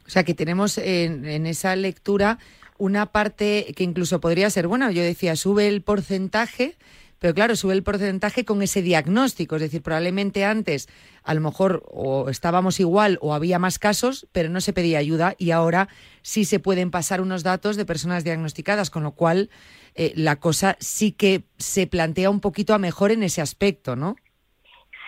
O 0.04 0.10
sea 0.10 0.24
que 0.24 0.34
tenemos 0.34 0.76
en, 0.78 1.24
en 1.24 1.46
esa 1.46 1.76
lectura 1.76 2.38
una 2.78 3.06
parte 3.06 3.72
que 3.76 3.84
incluso 3.84 4.20
podría 4.20 4.50
ser, 4.50 4.66
bueno, 4.66 4.90
yo 4.90 5.02
decía, 5.02 5.36
sube 5.36 5.68
el 5.68 5.82
porcentaje, 5.82 6.74
pero 7.22 7.34
claro, 7.34 7.54
sube 7.54 7.72
el 7.74 7.84
porcentaje 7.84 8.44
con 8.44 8.62
ese 8.62 8.82
diagnóstico, 8.82 9.54
es 9.54 9.62
decir, 9.62 9.80
probablemente 9.80 10.44
antes 10.44 10.88
a 11.22 11.34
lo 11.34 11.40
mejor 11.40 11.84
o 11.86 12.28
estábamos 12.28 12.80
igual 12.80 13.16
o 13.20 13.32
había 13.32 13.60
más 13.60 13.78
casos, 13.78 14.26
pero 14.32 14.48
no 14.48 14.60
se 14.60 14.72
pedía 14.72 14.98
ayuda 14.98 15.36
y 15.38 15.52
ahora 15.52 15.86
sí 16.22 16.44
se 16.44 16.58
pueden 16.58 16.90
pasar 16.90 17.20
unos 17.20 17.44
datos 17.44 17.76
de 17.76 17.86
personas 17.86 18.24
diagnosticadas, 18.24 18.90
con 18.90 19.04
lo 19.04 19.12
cual 19.12 19.50
eh, 19.94 20.12
la 20.16 20.40
cosa 20.40 20.76
sí 20.80 21.12
que 21.12 21.44
se 21.58 21.86
plantea 21.86 22.28
un 22.28 22.40
poquito 22.40 22.74
a 22.74 22.78
mejor 22.78 23.12
en 23.12 23.22
ese 23.22 23.40
aspecto, 23.40 23.94
¿no? 23.94 24.16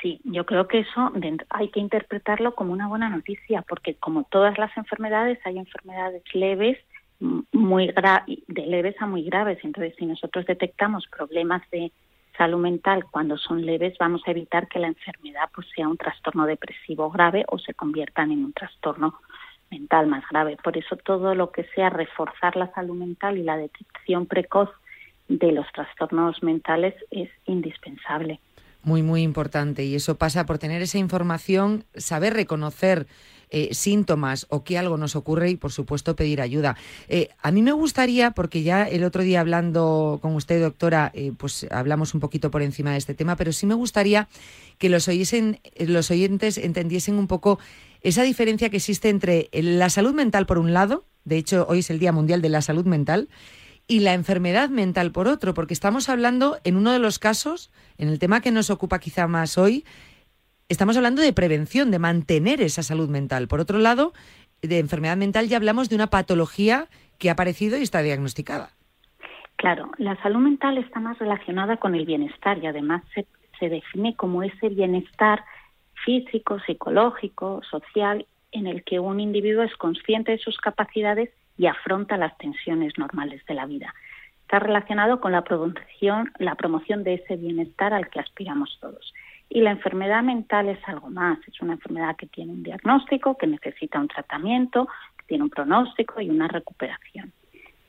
Sí, 0.00 0.20
yo 0.22 0.46
creo 0.46 0.68
que 0.68 0.78
eso 0.78 1.12
hay 1.50 1.70
que 1.72 1.80
interpretarlo 1.80 2.54
como 2.54 2.72
una 2.72 2.86
buena 2.86 3.08
noticia, 3.08 3.62
porque 3.68 3.96
como 3.96 4.22
todas 4.22 4.56
las 4.56 4.70
enfermedades, 4.76 5.40
hay 5.44 5.58
enfermedades 5.58 6.22
leves 6.32 6.78
muy 7.52 7.86
de 7.88 8.66
leves 8.66 8.94
a 9.00 9.06
muy 9.06 9.24
graves. 9.24 9.58
Entonces, 9.62 9.94
si 9.98 10.06
nosotros 10.06 10.46
detectamos 10.46 11.06
problemas 11.08 11.68
de 11.70 11.90
salud 12.36 12.58
mental 12.58 13.04
cuando 13.10 13.38
son 13.38 13.64
leves, 13.64 13.96
vamos 13.98 14.22
a 14.26 14.30
evitar 14.30 14.68
que 14.68 14.78
la 14.78 14.88
enfermedad 14.88 15.48
pues 15.54 15.66
sea 15.74 15.88
un 15.88 15.96
trastorno 15.96 16.46
depresivo 16.46 17.10
grave 17.10 17.44
o 17.48 17.58
se 17.58 17.74
conviertan 17.74 18.32
en 18.32 18.44
un 18.44 18.52
trastorno 18.52 19.20
mental 19.70 20.06
más 20.06 20.24
grave. 20.30 20.56
Por 20.62 20.76
eso 20.76 20.96
todo 20.96 21.34
lo 21.34 21.50
que 21.50 21.64
sea 21.74 21.90
reforzar 21.90 22.56
la 22.56 22.72
salud 22.72 22.96
mental 22.96 23.38
y 23.38 23.42
la 23.42 23.56
detección 23.56 24.26
precoz 24.26 24.70
de 25.28 25.52
los 25.52 25.66
trastornos 25.72 26.42
mentales 26.42 26.94
es 27.10 27.30
indispensable. 27.46 28.40
Muy, 28.82 29.02
muy 29.02 29.22
importante. 29.22 29.84
Y 29.84 29.94
eso 29.94 30.16
pasa 30.16 30.44
por 30.44 30.58
tener 30.58 30.82
esa 30.82 30.98
información, 30.98 31.84
saber 31.94 32.34
reconocer 32.34 33.06
eh, 33.56 33.72
síntomas 33.72 34.46
o 34.50 34.64
que 34.64 34.78
algo 34.78 34.96
nos 34.96 35.14
ocurre 35.14 35.48
y, 35.48 35.54
por 35.54 35.70
supuesto, 35.70 36.16
pedir 36.16 36.40
ayuda. 36.40 36.76
Eh, 37.08 37.28
a 37.40 37.52
mí 37.52 37.62
me 37.62 37.70
gustaría, 37.70 38.32
porque 38.32 38.64
ya 38.64 38.82
el 38.82 39.04
otro 39.04 39.22
día 39.22 39.38
hablando 39.38 40.18
con 40.20 40.34
usted, 40.34 40.60
doctora, 40.60 41.12
eh, 41.14 41.30
pues 41.38 41.64
hablamos 41.70 42.14
un 42.14 42.20
poquito 42.20 42.50
por 42.50 42.62
encima 42.62 42.90
de 42.90 42.98
este 42.98 43.14
tema, 43.14 43.36
pero 43.36 43.52
sí 43.52 43.64
me 43.64 43.74
gustaría 43.74 44.26
que 44.78 44.88
los, 44.88 45.06
oyesen, 45.06 45.60
los 45.78 46.10
oyentes 46.10 46.58
entendiesen 46.58 47.14
un 47.14 47.28
poco 47.28 47.60
esa 48.00 48.24
diferencia 48.24 48.70
que 48.70 48.78
existe 48.78 49.08
entre 49.08 49.50
la 49.52 49.88
salud 49.88 50.14
mental, 50.14 50.46
por 50.46 50.58
un 50.58 50.72
lado, 50.72 51.04
de 51.24 51.36
hecho, 51.36 51.64
hoy 51.68 51.78
es 51.78 51.90
el 51.90 52.00
Día 52.00 52.10
Mundial 52.10 52.42
de 52.42 52.48
la 52.48 52.60
Salud 52.60 52.86
Mental, 52.86 53.28
y 53.86 54.00
la 54.00 54.14
enfermedad 54.14 54.68
mental 54.68 55.12
por 55.12 55.28
otro, 55.28 55.54
porque 55.54 55.74
estamos 55.74 56.08
hablando 56.08 56.58
en 56.64 56.74
uno 56.74 56.90
de 56.90 56.98
los 56.98 57.20
casos, 57.20 57.70
en 57.98 58.08
el 58.08 58.18
tema 58.18 58.40
que 58.40 58.50
nos 58.50 58.70
ocupa 58.70 58.98
quizá 58.98 59.28
más 59.28 59.58
hoy, 59.58 59.84
estamos 60.68 60.96
hablando 60.96 61.22
de 61.22 61.32
prevención, 61.32 61.90
de 61.90 61.98
mantener 61.98 62.60
esa 62.60 62.82
salud 62.82 63.08
mental. 63.08 63.48
Por 63.48 63.60
otro 63.60 63.78
lado, 63.78 64.12
de 64.62 64.78
enfermedad 64.78 65.16
mental 65.16 65.48
ya 65.48 65.56
hablamos 65.56 65.88
de 65.88 65.96
una 65.96 66.08
patología 66.08 66.88
que 67.18 67.28
ha 67.28 67.32
aparecido 67.32 67.78
y 67.78 67.82
está 67.82 68.02
diagnosticada. 68.02 68.70
Claro, 69.56 69.90
la 69.98 70.20
salud 70.22 70.40
mental 70.40 70.78
está 70.78 71.00
más 71.00 71.18
relacionada 71.18 71.76
con 71.76 71.94
el 71.94 72.04
bienestar 72.04 72.58
y 72.58 72.66
además 72.66 73.02
se, 73.14 73.26
define 73.68 74.14
como 74.14 74.42
ese 74.42 74.68
bienestar 74.68 75.42
físico, 76.04 76.60
psicológico, 76.66 77.62
social, 77.70 78.26
en 78.52 78.66
el 78.66 78.84
que 78.84 79.00
un 79.00 79.20
individuo 79.20 79.62
es 79.62 79.74
consciente 79.76 80.32
de 80.32 80.38
sus 80.38 80.58
capacidades 80.58 81.30
y 81.56 81.66
afronta 81.66 82.18
las 82.18 82.36
tensiones 82.36 82.98
normales 82.98 83.42
de 83.46 83.54
la 83.54 83.64
vida. 83.64 83.94
Está 84.42 84.58
relacionado 84.58 85.20
con 85.22 85.32
la 85.32 85.44
promoción, 85.44 86.30
la 86.38 86.56
promoción 86.56 87.04
de 87.04 87.14
ese 87.14 87.36
bienestar 87.36 87.94
al 87.94 88.10
que 88.10 88.20
aspiramos 88.20 88.76
todos. 88.82 89.14
Y 89.54 89.60
la 89.60 89.70
enfermedad 89.70 90.24
mental 90.24 90.68
es 90.68 90.80
algo 90.88 91.10
más, 91.10 91.38
es 91.46 91.60
una 91.60 91.74
enfermedad 91.74 92.16
que 92.16 92.26
tiene 92.26 92.50
un 92.50 92.64
diagnóstico, 92.64 93.38
que 93.38 93.46
necesita 93.46 94.00
un 94.00 94.08
tratamiento, 94.08 94.88
que 95.16 95.26
tiene 95.28 95.44
un 95.44 95.50
pronóstico 95.50 96.20
y 96.20 96.28
una 96.28 96.48
recuperación. 96.48 97.32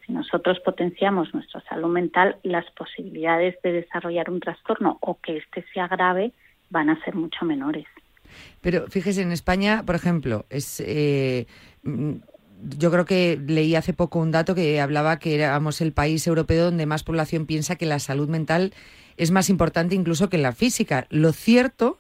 Si 0.06 0.14
nosotros 0.14 0.60
potenciamos 0.60 1.34
nuestra 1.34 1.62
salud 1.62 1.92
mental, 1.92 2.38
las 2.44 2.70
posibilidades 2.74 3.60
de 3.64 3.72
desarrollar 3.72 4.30
un 4.30 4.42
trastorno 4.42 5.00
o 5.02 5.20
que 5.20 5.38
éste 5.38 5.66
sea 5.74 5.88
grave 5.88 6.34
van 6.70 6.92
a 6.92 7.04
ser 7.04 7.16
mucho 7.16 7.46
menores. 7.46 7.88
Pero 8.62 8.86
fíjese, 8.86 9.24
en 9.24 9.32
España, 9.32 9.82
por 9.84 9.96
ejemplo, 9.96 10.46
es 10.52 10.84
eh, 10.86 11.48
mm, 11.82 12.18
yo 12.78 12.92
creo 12.92 13.06
que 13.06 13.42
leí 13.44 13.74
hace 13.76 13.94
poco 13.94 14.20
un 14.20 14.30
dato 14.30 14.54
que 14.54 14.80
hablaba 14.80 15.18
que 15.18 15.34
éramos 15.34 15.82
el 15.82 15.94
país 15.94 16.28
europeo 16.28 16.66
donde 16.66 16.86
más 16.86 17.04
población 17.04 17.48
piensa 17.48 17.76
que 17.76 17.88
la 17.88 17.98
salud 17.98 18.30
mental 18.30 18.72
es 19.18 19.32
más 19.32 19.50
importante 19.50 19.96
incluso 19.96 20.30
que 20.30 20.38
la 20.38 20.52
física. 20.52 21.08
Lo 21.10 21.32
cierto 21.34 22.00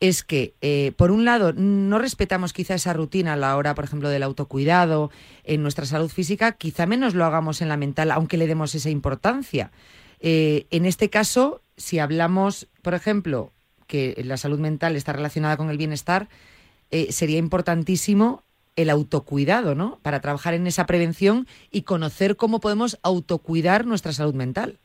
es 0.00 0.22
que, 0.22 0.54
eh, 0.60 0.92
por 0.96 1.10
un 1.10 1.24
lado, 1.24 1.52
no 1.52 1.98
respetamos 1.98 2.52
quizá 2.52 2.74
esa 2.74 2.92
rutina 2.92 3.34
a 3.34 3.36
la 3.36 3.56
hora, 3.56 3.74
por 3.74 3.84
ejemplo, 3.84 4.08
del 4.08 4.22
autocuidado 4.22 5.10
en 5.44 5.62
nuestra 5.62 5.86
salud 5.86 6.10
física, 6.10 6.52
quizá 6.52 6.86
menos 6.86 7.14
lo 7.14 7.24
hagamos 7.24 7.62
en 7.62 7.68
la 7.68 7.76
mental, 7.76 8.10
aunque 8.10 8.36
le 8.36 8.46
demos 8.46 8.74
esa 8.74 8.90
importancia. 8.90 9.70
Eh, 10.20 10.66
en 10.70 10.86
este 10.86 11.10
caso, 11.10 11.62
si 11.76 11.98
hablamos, 11.98 12.68
por 12.82 12.94
ejemplo, 12.94 13.52
que 13.86 14.20
la 14.24 14.36
salud 14.36 14.58
mental 14.58 14.96
está 14.96 15.12
relacionada 15.12 15.56
con 15.56 15.70
el 15.70 15.78
bienestar, 15.78 16.28
eh, 16.90 17.12
sería 17.12 17.38
importantísimo 17.38 18.42
el 18.76 18.90
autocuidado, 18.90 19.74
¿no? 19.74 19.98
Para 20.02 20.20
trabajar 20.20 20.54
en 20.54 20.66
esa 20.66 20.86
prevención 20.86 21.46
y 21.70 21.82
conocer 21.82 22.36
cómo 22.36 22.60
podemos 22.60 22.98
autocuidar 23.02 23.86
nuestra 23.86 24.12
salud 24.12 24.34
mental. 24.34 24.78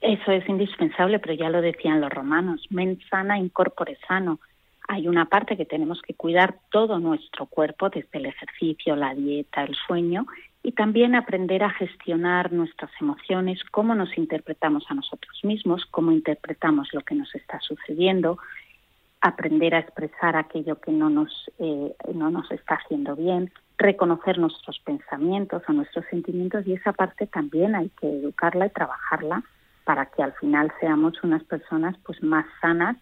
Eso 0.00 0.32
es 0.32 0.48
indispensable, 0.48 1.18
pero 1.18 1.34
ya 1.34 1.50
lo 1.50 1.60
decían 1.60 2.00
los 2.00 2.10
romanos, 2.10 2.66
mens 2.70 2.98
sana 3.08 3.38
incorpore 3.38 3.98
sano. 4.06 4.40
Hay 4.88 5.06
una 5.06 5.26
parte 5.26 5.56
que 5.56 5.64
tenemos 5.64 6.02
que 6.02 6.14
cuidar 6.14 6.56
todo 6.70 6.98
nuestro 6.98 7.46
cuerpo, 7.46 7.90
desde 7.90 8.18
el 8.18 8.26
ejercicio, 8.26 8.96
la 8.96 9.14
dieta, 9.14 9.62
el 9.62 9.76
sueño, 9.86 10.26
y 10.62 10.72
también 10.72 11.14
aprender 11.14 11.62
a 11.62 11.70
gestionar 11.70 12.52
nuestras 12.52 12.90
emociones, 13.00 13.62
cómo 13.70 13.94
nos 13.94 14.16
interpretamos 14.18 14.84
a 14.88 14.94
nosotros 14.94 15.38
mismos, 15.42 15.86
cómo 15.86 16.12
interpretamos 16.12 16.92
lo 16.92 17.00
que 17.02 17.14
nos 17.14 17.34
está 17.34 17.60
sucediendo, 17.60 18.38
aprender 19.20 19.74
a 19.74 19.80
expresar 19.80 20.36
aquello 20.36 20.80
que 20.80 20.92
no 20.92 21.08
nos, 21.08 21.50
eh, 21.58 21.94
no 22.14 22.30
nos 22.30 22.50
está 22.50 22.76
haciendo 22.76 23.16
bien, 23.16 23.52
reconocer 23.78 24.38
nuestros 24.38 24.78
pensamientos 24.80 25.62
o 25.68 25.72
nuestros 25.72 26.04
sentimientos 26.10 26.66
y 26.66 26.74
esa 26.74 26.92
parte 26.92 27.26
también 27.26 27.74
hay 27.74 27.90
que 28.00 28.06
educarla 28.06 28.66
y 28.66 28.70
trabajarla 28.70 29.42
para 29.90 30.06
que 30.06 30.22
al 30.22 30.32
final 30.34 30.72
seamos 30.78 31.14
unas 31.24 31.42
personas 31.42 31.96
pues 32.06 32.22
más 32.22 32.46
sanas 32.60 32.96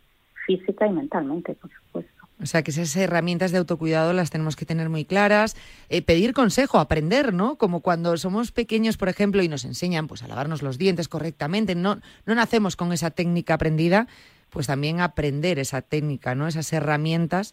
física 0.46 0.86
y 0.86 0.90
mentalmente, 0.90 1.52
por 1.52 1.70
supuesto. 1.70 2.26
O 2.42 2.46
sea, 2.46 2.62
que 2.62 2.70
esas 2.70 2.96
herramientas 2.96 3.52
de 3.52 3.58
autocuidado 3.58 4.14
las 4.14 4.30
tenemos 4.30 4.56
que 4.56 4.64
tener 4.64 4.88
muy 4.88 5.04
claras, 5.04 5.54
eh, 5.90 6.00
pedir 6.00 6.32
consejo, 6.32 6.78
aprender, 6.78 7.34
¿no? 7.34 7.56
Como 7.58 7.80
cuando 7.80 8.16
somos 8.16 8.52
pequeños, 8.52 8.96
por 8.96 9.10
ejemplo, 9.10 9.42
y 9.42 9.48
nos 9.48 9.66
enseñan 9.66 10.06
pues 10.06 10.22
a 10.22 10.28
lavarnos 10.28 10.62
los 10.62 10.78
dientes 10.78 11.08
correctamente, 11.08 11.74
no, 11.74 11.98
no 12.24 12.34
nacemos 12.34 12.74
con 12.74 12.90
esa 12.94 13.10
técnica 13.10 13.52
aprendida, 13.52 14.06
pues 14.48 14.66
también 14.66 15.02
aprender 15.02 15.58
esa 15.58 15.82
técnica, 15.82 16.34
¿no? 16.34 16.48
Esas 16.48 16.72
herramientas 16.72 17.52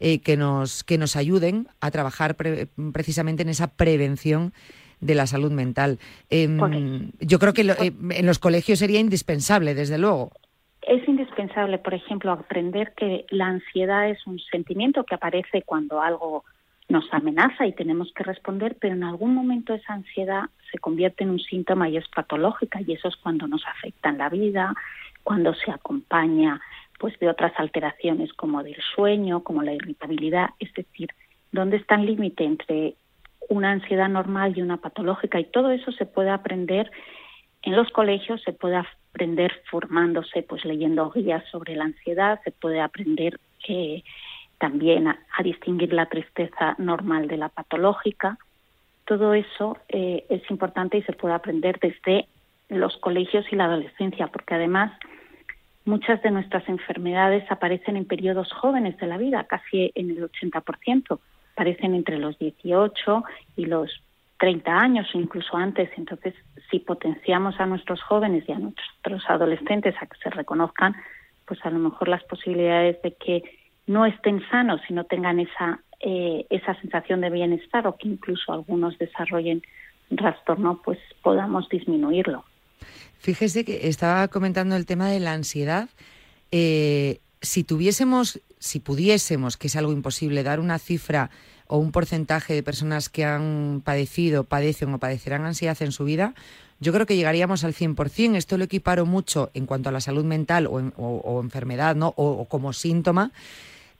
eh, 0.00 0.18
que, 0.22 0.36
nos, 0.36 0.82
que 0.82 0.98
nos 0.98 1.14
ayuden 1.14 1.68
a 1.80 1.92
trabajar 1.92 2.34
precisamente 2.34 3.44
en 3.44 3.48
esa 3.48 3.68
prevención 3.68 4.52
de 5.02 5.14
la 5.14 5.26
salud 5.26 5.52
mental. 5.52 5.98
Em, 6.30 7.10
yo 7.20 7.38
creo 7.38 7.52
que 7.52 7.62
eh, 7.62 7.92
en 8.10 8.26
los 8.26 8.38
colegios 8.38 8.78
sería 8.78 9.00
indispensable, 9.00 9.74
desde 9.74 9.98
luego. 9.98 10.30
Es 10.80 11.06
indispensable, 11.06 11.78
por 11.78 11.94
ejemplo, 11.94 12.32
aprender 12.32 12.92
que 12.96 13.26
la 13.30 13.46
ansiedad 13.46 14.08
es 14.08 14.26
un 14.26 14.38
sentimiento 14.38 15.04
que 15.04 15.14
aparece 15.14 15.62
cuando 15.62 16.00
algo 16.00 16.44
nos 16.88 17.12
amenaza 17.12 17.66
y 17.66 17.72
tenemos 17.72 18.12
que 18.14 18.24
responder, 18.24 18.76
pero 18.80 18.94
en 18.94 19.04
algún 19.04 19.34
momento 19.34 19.74
esa 19.74 19.94
ansiedad 19.94 20.44
se 20.70 20.78
convierte 20.78 21.24
en 21.24 21.30
un 21.30 21.38
síntoma 21.38 21.88
y 21.88 21.96
es 21.96 22.08
patológica 22.08 22.80
y 22.80 22.92
eso 22.92 23.08
es 23.08 23.16
cuando 23.16 23.46
nos 23.46 23.64
afecta 23.66 24.08
en 24.08 24.18
la 24.18 24.28
vida, 24.28 24.74
cuando 25.22 25.54
se 25.54 25.70
acompaña 25.70 26.60
pues 26.98 27.18
de 27.18 27.28
otras 27.28 27.52
alteraciones 27.56 28.32
como 28.34 28.62
del 28.62 28.80
sueño, 28.94 29.42
como 29.42 29.62
la 29.62 29.72
irritabilidad, 29.72 30.50
es 30.60 30.72
decir, 30.74 31.08
dónde 31.50 31.78
está 31.78 31.96
el 31.96 32.06
límite 32.06 32.44
entre 32.44 32.94
una 33.52 33.70
ansiedad 33.70 34.08
normal 34.08 34.54
y 34.56 34.62
una 34.62 34.78
patológica 34.78 35.38
y 35.38 35.44
todo 35.44 35.70
eso 35.70 35.92
se 35.92 36.06
puede 36.06 36.30
aprender 36.30 36.90
en 37.62 37.76
los 37.76 37.90
colegios, 37.90 38.40
se 38.42 38.52
puede 38.52 38.76
aprender 38.76 39.52
formándose, 39.70 40.42
pues 40.42 40.64
leyendo 40.64 41.10
guías 41.10 41.44
sobre 41.50 41.76
la 41.76 41.84
ansiedad, 41.84 42.40
se 42.44 42.50
puede 42.50 42.80
aprender 42.80 43.38
eh, 43.68 44.02
también 44.58 45.06
a, 45.08 45.18
distinguir 45.44 45.92
la 45.92 46.06
tristeza 46.06 46.74
normal 46.78 47.28
de 47.28 47.36
la 47.36 47.50
patológica. 47.50 48.38
Todo 49.04 49.34
eso 49.34 49.76
eh, 49.88 50.24
es 50.30 50.42
importante 50.50 50.96
y 50.96 51.02
se 51.02 51.12
puede 51.12 51.34
aprender 51.34 51.78
desde 51.78 52.26
los 52.68 52.96
colegios 52.98 53.44
y 53.50 53.56
la 53.56 53.66
adolescencia, 53.66 54.28
porque 54.28 54.54
además 54.54 54.92
muchas 55.84 56.22
de 56.22 56.30
nuestras 56.30 56.66
enfermedades 56.68 57.44
aparecen 57.50 57.96
en 57.96 58.06
periodos 58.06 58.50
jóvenes 58.52 58.96
de 58.96 59.06
la 59.08 59.18
vida, 59.18 59.44
casi 59.44 59.92
en 59.94 60.10
el 60.10 60.30
80%, 60.30 61.18
aparecen 61.62 61.94
entre 61.94 62.18
los 62.18 62.36
18 62.38 63.24
y 63.56 63.66
los 63.66 63.88
30 64.40 64.76
años 64.76 65.06
o 65.14 65.18
incluso 65.18 65.56
antes. 65.56 65.88
Entonces, 65.96 66.34
si 66.70 66.80
potenciamos 66.80 67.54
a 67.60 67.66
nuestros 67.66 68.02
jóvenes 68.02 68.44
y 68.48 68.52
a 68.52 68.58
nuestros 68.58 69.22
adolescentes 69.28 69.94
a 70.00 70.06
que 70.06 70.18
se 70.20 70.30
reconozcan, 70.30 70.96
pues 71.46 71.64
a 71.64 71.70
lo 71.70 71.78
mejor 71.78 72.08
las 72.08 72.24
posibilidades 72.24 73.00
de 73.02 73.14
que 73.14 73.42
no 73.86 74.06
estén 74.06 74.42
sanos 74.50 74.80
y 74.88 74.92
no 74.92 75.04
tengan 75.04 75.38
esa, 75.38 75.80
eh, 76.00 76.46
esa 76.50 76.74
sensación 76.80 77.20
de 77.20 77.30
bienestar 77.30 77.86
o 77.86 77.96
que 77.96 78.08
incluso 78.08 78.52
algunos 78.52 78.98
desarrollen 78.98 79.62
trastorno, 80.16 80.82
pues 80.84 80.98
podamos 81.22 81.68
disminuirlo. 81.68 82.44
Fíjese 83.18 83.64
que 83.64 83.86
estaba 83.88 84.26
comentando 84.26 84.74
el 84.74 84.84
tema 84.84 85.08
de 85.08 85.20
la 85.20 85.32
ansiedad. 85.32 85.88
Eh, 86.50 87.20
si 87.40 87.62
tuviésemos, 87.62 88.40
si 88.62 88.78
pudiésemos, 88.78 89.56
que 89.56 89.66
es 89.66 89.74
algo 89.74 89.92
imposible, 89.92 90.44
dar 90.44 90.60
una 90.60 90.78
cifra 90.78 91.30
o 91.66 91.78
un 91.78 91.90
porcentaje 91.90 92.54
de 92.54 92.62
personas 92.62 93.08
que 93.08 93.24
han 93.24 93.82
padecido, 93.84 94.44
padecen 94.44 94.94
o 94.94 94.98
padecerán 94.98 95.44
ansiedad 95.44 95.76
en 95.80 95.90
su 95.90 96.04
vida, 96.04 96.34
yo 96.78 96.92
creo 96.92 97.04
que 97.04 97.16
llegaríamos 97.16 97.64
al 97.64 97.74
100%. 97.74 98.36
Esto 98.36 98.58
lo 98.58 98.64
equiparo 98.64 99.04
mucho 99.04 99.50
en 99.54 99.66
cuanto 99.66 99.88
a 99.88 99.92
la 99.92 100.00
salud 100.00 100.24
mental 100.24 100.68
o, 100.68 101.40
enfermedad, 101.42 101.96
¿no? 101.96 102.14
O, 102.16 102.46
como 102.46 102.72
síntoma. 102.72 103.32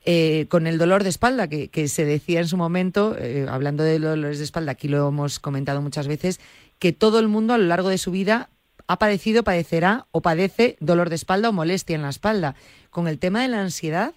Eh, 0.05 0.47
con 0.49 0.67
el 0.67 0.77
dolor 0.77 1.03
de 1.03 1.09
espalda, 1.09 1.47
que, 1.47 1.87
se 1.87 2.05
decía 2.05 2.39
en 2.39 2.47
su 2.47 2.57
momento, 2.57 3.15
eh, 3.17 3.45
hablando 3.49 3.83
de 3.83 3.99
dolores 3.99 4.37
de 4.37 4.43
espalda, 4.43 4.73
aquí 4.73 4.87
lo 4.87 5.07
hemos 5.07 5.39
comentado 5.39 5.81
muchas 5.81 6.07
veces, 6.07 6.39
que 6.79 6.93
todo 6.93 7.19
el 7.19 7.27
mundo 7.27 7.53
a 7.53 7.57
lo 7.57 7.65
largo 7.65 7.89
de 7.89 7.97
su 7.97 8.11
vida 8.11 8.49
ha 8.87 8.99
padecido, 8.99 9.43
padecerá 9.43 10.07
o 10.11 10.21
padece 10.21 10.77
dolor 10.79 11.09
de 11.09 11.15
espalda 11.15 11.49
o 11.49 11.53
molestia 11.53 11.95
en 11.95 12.01
la 12.01 12.09
espalda. 12.09 12.55
Con 12.89 13.07
el 13.07 13.17
tema 13.17 13.41
de 13.41 13.47
la 13.47 13.61
ansiedad, 13.61 14.13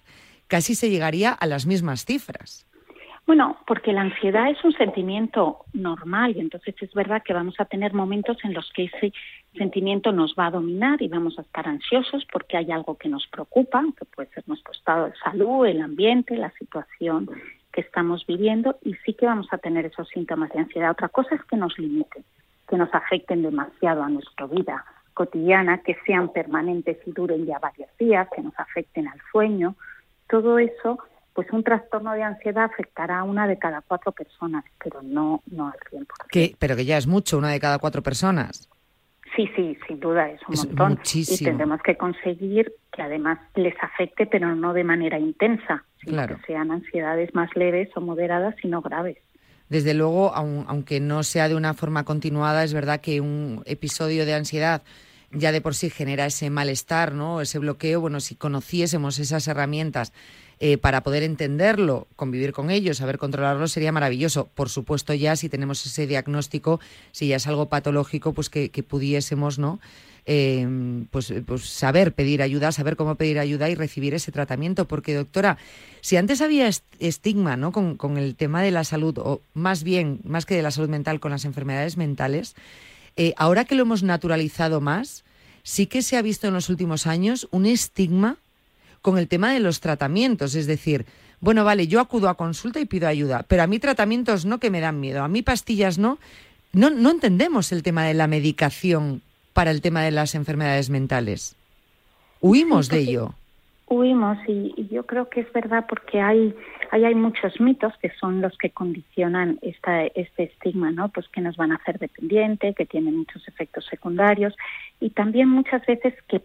casi 0.48 0.74
se 0.74 0.90
llegaría 0.90 1.32
a 1.32 1.46
las 1.46 1.66
mismas 1.66 2.04
cifras. 2.04 2.66
Bueno, 3.26 3.56
porque 3.66 3.92
la 3.92 4.02
ansiedad 4.02 4.48
es 4.50 4.62
un 4.64 4.72
sentimiento 4.72 5.64
normal 5.72 6.36
y 6.36 6.40
entonces 6.40 6.76
es 6.80 6.94
verdad 6.94 7.24
que 7.24 7.32
vamos 7.32 7.56
a 7.58 7.64
tener 7.64 7.92
momentos 7.92 8.36
en 8.44 8.54
los 8.54 8.70
que 8.72 8.84
ese 8.84 9.12
sentimiento 9.58 10.12
nos 10.12 10.36
va 10.38 10.46
a 10.46 10.52
dominar 10.52 11.02
y 11.02 11.08
vamos 11.08 11.36
a 11.36 11.42
estar 11.42 11.66
ansiosos 11.66 12.24
porque 12.32 12.56
hay 12.56 12.70
algo 12.70 12.96
que 12.96 13.08
nos 13.08 13.26
preocupa, 13.26 13.84
que 13.98 14.04
puede 14.04 14.28
ser 14.30 14.44
nuestro 14.46 14.72
estado 14.72 15.06
de 15.06 15.14
salud, 15.24 15.66
el 15.66 15.80
ambiente, 15.80 16.36
la 16.36 16.52
situación 16.52 17.28
que 17.72 17.80
estamos 17.80 18.24
viviendo 18.26 18.78
y 18.82 18.94
sí 19.04 19.14
que 19.14 19.26
vamos 19.26 19.48
a 19.50 19.58
tener 19.58 19.86
esos 19.86 20.08
síntomas 20.08 20.52
de 20.52 20.60
ansiedad. 20.60 20.92
Otra 20.92 21.08
cosa 21.08 21.34
es 21.34 21.42
que 21.44 21.56
nos 21.56 21.76
limiten, 21.78 22.22
que 22.68 22.76
nos 22.76 22.94
afecten 22.94 23.42
demasiado 23.42 24.04
a 24.04 24.08
nuestra 24.08 24.46
vida 24.46 24.84
cotidiana, 25.14 25.78
que 25.78 25.96
sean 26.06 26.32
permanentes 26.32 26.98
y 27.06 27.10
duren 27.10 27.44
ya 27.44 27.58
varios 27.58 27.88
días, 27.98 28.28
que 28.34 28.42
nos 28.42 28.56
afecten 28.56 29.08
al 29.08 29.18
sueño. 29.32 29.74
Todo 30.28 30.58
eso 30.58 30.98
pues 31.36 31.48
un 31.52 31.62
trastorno 31.62 32.14
de 32.14 32.22
ansiedad 32.22 32.64
afectará 32.64 33.18
a 33.18 33.22
una 33.22 33.46
de 33.46 33.58
cada 33.58 33.82
cuatro 33.82 34.10
personas, 34.10 34.64
pero 34.82 35.02
no, 35.02 35.42
no 35.50 35.66
al 35.66 35.78
100%. 35.92 36.06
¿Qué? 36.30 36.56
Pero 36.58 36.74
que 36.74 36.86
ya 36.86 36.96
es 36.96 37.06
mucho, 37.06 37.36
una 37.36 37.50
de 37.50 37.60
cada 37.60 37.78
cuatro 37.78 38.02
personas. 38.02 38.70
Sí, 39.36 39.46
sí, 39.54 39.76
sin 39.86 40.00
duda 40.00 40.30
es 40.30 40.40
un 40.48 40.54
montón. 40.56 40.92
Muchísimo. 40.92 41.36
Y 41.38 41.44
tendremos 41.44 41.82
que 41.82 41.98
conseguir 41.98 42.72
que 42.90 43.02
además 43.02 43.38
les 43.54 43.74
afecte, 43.82 44.24
pero 44.24 44.56
no 44.56 44.72
de 44.72 44.82
manera 44.82 45.18
intensa, 45.18 45.84
sino 46.02 46.26
que 46.26 46.36
sean 46.46 46.70
ansiedades 46.70 47.34
más 47.34 47.50
leves 47.54 47.90
o 47.96 48.00
moderadas 48.00 48.54
y 48.62 48.68
no 48.68 48.80
graves. 48.80 49.18
Desde 49.68 49.92
luego, 49.92 50.32
aunque 50.34 51.00
no 51.00 51.22
sea 51.22 51.50
de 51.50 51.54
una 51.54 51.74
forma 51.74 52.04
continuada, 52.04 52.64
es 52.64 52.72
verdad 52.72 53.02
que 53.02 53.20
un 53.20 53.62
episodio 53.66 54.24
de 54.24 54.32
ansiedad 54.32 54.82
ya 55.36 55.52
de 55.52 55.60
por 55.60 55.74
sí 55.74 55.90
genera 55.90 56.26
ese 56.26 56.50
malestar, 56.50 57.12
¿no? 57.12 57.40
Ese 57.40 57.58
bloqueo. 57.58 58.00
Bueno, 58.00 58.20
si 58.20 58.34
conociésemos 58.34 59.18
esas 59.18 59.46
herramientas 59.48 60.12
eh, 60.58 60.78
para 60.78 61.02
poder 61.02 61.22
entenderlo, 61.22 62.06
convivir 62.16 62.52
con 62.52 62.70
ellos, 62.70 62.96
saber 62.96 63.18
controlarlo, 63.18 63.68
sería 63.68 63.92
maravilloso. 63.92 64.48
Por 64.54 64.68
supuesto, 64.68 65.12
ya 65.14 65.36
si 65.36 65.48
tenemos 65.48 65.84
ese 65.84 66.06
diagnóstico, 66.06 66.80
si 67.12 67.28
ya 67.28 67.36
es 67.36 67.46
algo 67.46 67.66
patológico, 67.66 68.32
pues 68.32 68.48
que, 68.48 68.70
pudiésemos, 68.82 69.58
¿no? 69.58 69.78
Em, 70.28 71.06
pues, 71.12 71.32
pues, 71.46 71.62
saber 71.62 72.12
pedir 72.12 72.42
ayuda, 72.42 72.72
saber 72.72 72.96
cómo 72.96 73.14
pedir 73.14 73.38
ayuda 73.38 73.68
y 73.70 73.74
recibir 73.74 74.14
ese 74.14 74.32
tratamiento. 74.32 74.86
Porque, 74.86 75.14
doctora, 75.14 75.58
si 76.00 76.16
antes 76.16 76.40
había 76.40 76.68
estigma 76.98 77.56
¿no? 77.56 77.70
con, 77.70 77.96
con, 77.96 78.16
el 78.16 78.34
tema 78.34 78.62
de 78.62 78.72
la 78.72 78.82
salud, 78.82 79.18
o 79.18 79.40
más 79.54 79.84
bien, 79.84 80.20
más 80.24 80.46
que 80.46 80.56
de 80.56 80.62
la 80.62 80.72
salud 80.72 80.88
mental, 80.88 81.20
con 81.20 81.30
las 81.30 81.44
enfermedades 81.44 81.96
mentales, 81.96 82.56
eh, 83.16 83.32
ahora 83.36 83.64
que 83.64 83.74
lo 83.74 83.82
hemos 83.82 84.02
naturalizado 84.02 84.80
más, 84.80 85.24
sí 85.66 85.88
que 85.88 86.02
se 86.02 86.16
ha 86.16 86.22
visto 86.22 86.46
en 86.46 86.54
los 86.54 86.68
últimos 86.68 87.08
años 87.08 87.48
un 87.50 87.66
estigma 87.66 88.36
con 89.02 89.18
el 89.18 89.26
tema 89.26 89.52
de 89.52 89.58
los 89.58 89.80
tratamientos, 89.80 90.54
es 90.54 90.68
decir, 90.68 91.06
bueno, 91.40 91.64
vale, 91.64 91.88
yo 91.88 91.98
acudo 91.98 92.28
a 92.28 92.36
consulta 92.36 92.78
y 92.78 92.84
pido 92.84 93.08
ayuda, 93.08 93.44
pero 93.48 93.64
a 93.64 93.66
mí 93.66 93.80
tratamientos 93.80 94.46
no 94.46 94.60
que 94.60 94.70
me 94.70 94.80
dan 94.80 95.00
miedo, 95.00 95.24
a 95.24 95.28
mí 95.28 95.42
pastillas 95.42 95.98
no. 95.98 96.18
No, 96.72 96.90
no 96.90 97.10
entendemos 97.10 97.72
el 97.72 97.82
tema 97.82 98.04
de 98.04 98.14
la 98.14 98.28
medicación 98.28 99.22
para 99.54 99.72
el 99.72 99.80
tema 99.80 100.02
de 100.02 100.12
las 100.12 100.36
enfermedades 100.36 100.88
mentales. 100.88 101.56
Huimos 102.40 102.88
de 102.88 102.98
ello. 102.98 103.34
Huimos 103.88 104.38
y, 104.46 104.86
yo 104.88 105.04
creo 105.04 105.28
que 105.28 105.40
es 105.40 105.52
verdad 105.52 105.86
porque 105.88 106.20
hay, 106.20 106.54
hay, 106.90 107.14
muchos 107.14 107.60
mitos 107.60 107.92
que 107.98 108.10
son 108.20 108.40
los 108.40 108.56
que 108.58 108.70
condicionan 108.70 109.58
esta, 109.62 110.04
este 110.04 110.44
estigma, 110.44 110.90
¿no? 110.90 111.08
Pues 111.08 111.28
que 111.28 111.40
nos 111.40 111.56
van 111.56 111.72
a 111.72 111.76
hacer 111.76 111.98
dependiente, 111.98 112.74
que 112.74 112.86
tienen 112.86 113.16
muchos 113.16 113.46
efectos 113.48 113.86
secundarios 113.86 114.54
y 115.00 115.10
también 115.10 115.48
muchas 115.48 115.84
veces 115.86 116.14
que 116.28 116.40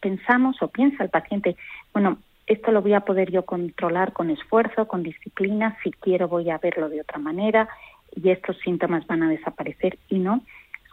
pensamos 0.00 0.60
o 0.62 0.68
piensa 0.68 1.04
el 1.04 1.10
paciente, 1.10 1.56
bueno, 1.92 2.18
esto 2.46 2.72
lo 2.72 2.82
voy 2.82 2.94
a 2.94 3.00
poder 3.00 3.30
yo 3.30 3.44
controlar 3.44 4.12
con 4.12 4.30
esfuerzo, 4.30 4.88
con 4.88 5.02
disciplina, 5.02 5.76
si 5.82 5.90
quiero 5.90 6.28
voy 6.28 6.50
a 6.50 6.58
verlo 6.58 6.88
de 6.88 7.00
otra 7.00 7.18
manera 7.18 7.68
y 8.14 8.30
estos 8.30 8.56
síntomas 8.58 9.06
van 9.06 9.22
a 9.22 9.28
desaparecer 9.28 9.98
y 10.08 10.18
no 10.18 10.42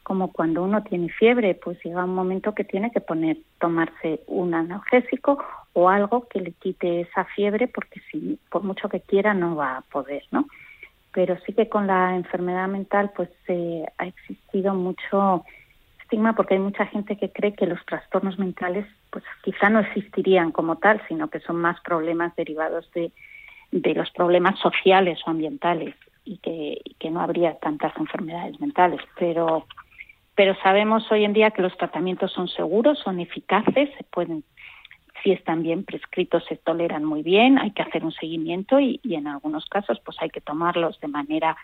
como 0.03 0.31
cuando 0.31 0.61
uno 0.61 0.83
tiene 0.83 1.09
fiebre, 1.09 1.55
pues 1.55 1.83
llega 1.83 2.03
un 2.03 2.13
momento 2.13 2.53
que 2.53 2.63
tiene 2.63 2.91
que 2.91 3.01
poner, 3.01 3.37
tomarse 3.59 4.21
un 4.27 4.53
analgésico 4.53 5.43
o 5.75 5.89
algo 5.89 6.27
que 6.29 6.39
le 6.39 6.53
quite 6.53 7.01
esa 7.01 7.25
fiebre, 7.25 7.67
porque 7.67 7.99
si 8.09 8.39
por 8.49 8.63
mucho 8.63 8.87
que 8.87 9.01
quiera 9.01 9.33
no 9.33 9.57
va 9.57 9.77
a 9.77 9.81
poder, 9.81 10.23
¿no? 10.31 10.47
Pero 11.11 11.37
sí 11.45 11.53
que 11.53 11.67
con 11.67 11.85
la 11.85 12.15
enfermedad 12.15 12.69
mental, 12.69 13.11
pues 13.15 13.29
ha 13.97 14.05
existido 14.05 14.73
mucho 14.73 15.43
estigma 16.01 16.33
porque 16.33 16.53
hay 16.53 16.61
mucha 16.61 16.85
gente 16.85 17.17
que 17.17 17.29
cree 17.29 17.53
que 17.53 17.65
los 17.65 17.85
trastornos 17.85 18.39
mentales, 18.39 18.85
pues 19.09 19.23
quizá 19.43 19.69
no 19.69 19.79
existirían 19.79 20.51
como 20.51 20.77
tal, 20.77 21.01
sino 21.09 21.29
que 21.29 21.41
son 21.41 21.57
más 21.57 21.79
problemas 21.81 22.33
derivados 22.37 22.89
de, 22.93 23.11
de 23.71 23.93
los 23.95 24.09
problemas 24.11 24.57
sociales 24.59 25.19
o 25.25 25.31
ambientales 25.31 25.93
y 26.23 26.37
que, 26.37 26.81
que 26.99 27.11
no 27.11 27.19
habría 27.19 27.55
tantas 27.59 27.95
enfermedades 27.97 28.59
mentales. 28.61 29.01
Pero 29.19 29.65
pero 30.35 30.53
sabemos 30.61 31.09
hoy 31.11 31.23
en 31.23 31.31
día 31.31 31.51
que 31.51 31.61
los 31.61 31.75
tratamientos 31.77 32.31
son 32.33 32.49
seguros, 32.49 32.99
son 32.99 33.21
eficaces, 33.21 33.89
se 33.97 34.03
pueden, 34.03 34.43
si 35.25 35.31
están 35.31 35.63
bien 35.63 35.83
prescritos, 35.83 36.43
se 36.47 36.55
toleran 36.55 37.03
muy 37.03 37.23
bien, 37.23 37.57
hay 37.57 37.71
que 37.71 37.81
hacer 37.81 38.05
un 38.05 38.11
seguimiento 38.11 38.79
y, 38.79 39.01
en 39.03 39.25
algunos 39.25 39.65
casos 39.65 39.99
pues 40.05 40.15
hay 40.21 40.29
que 40.29 40.39
tomarlos 40.39 40.99
de 41.01 41.07
manera 41.07 41.57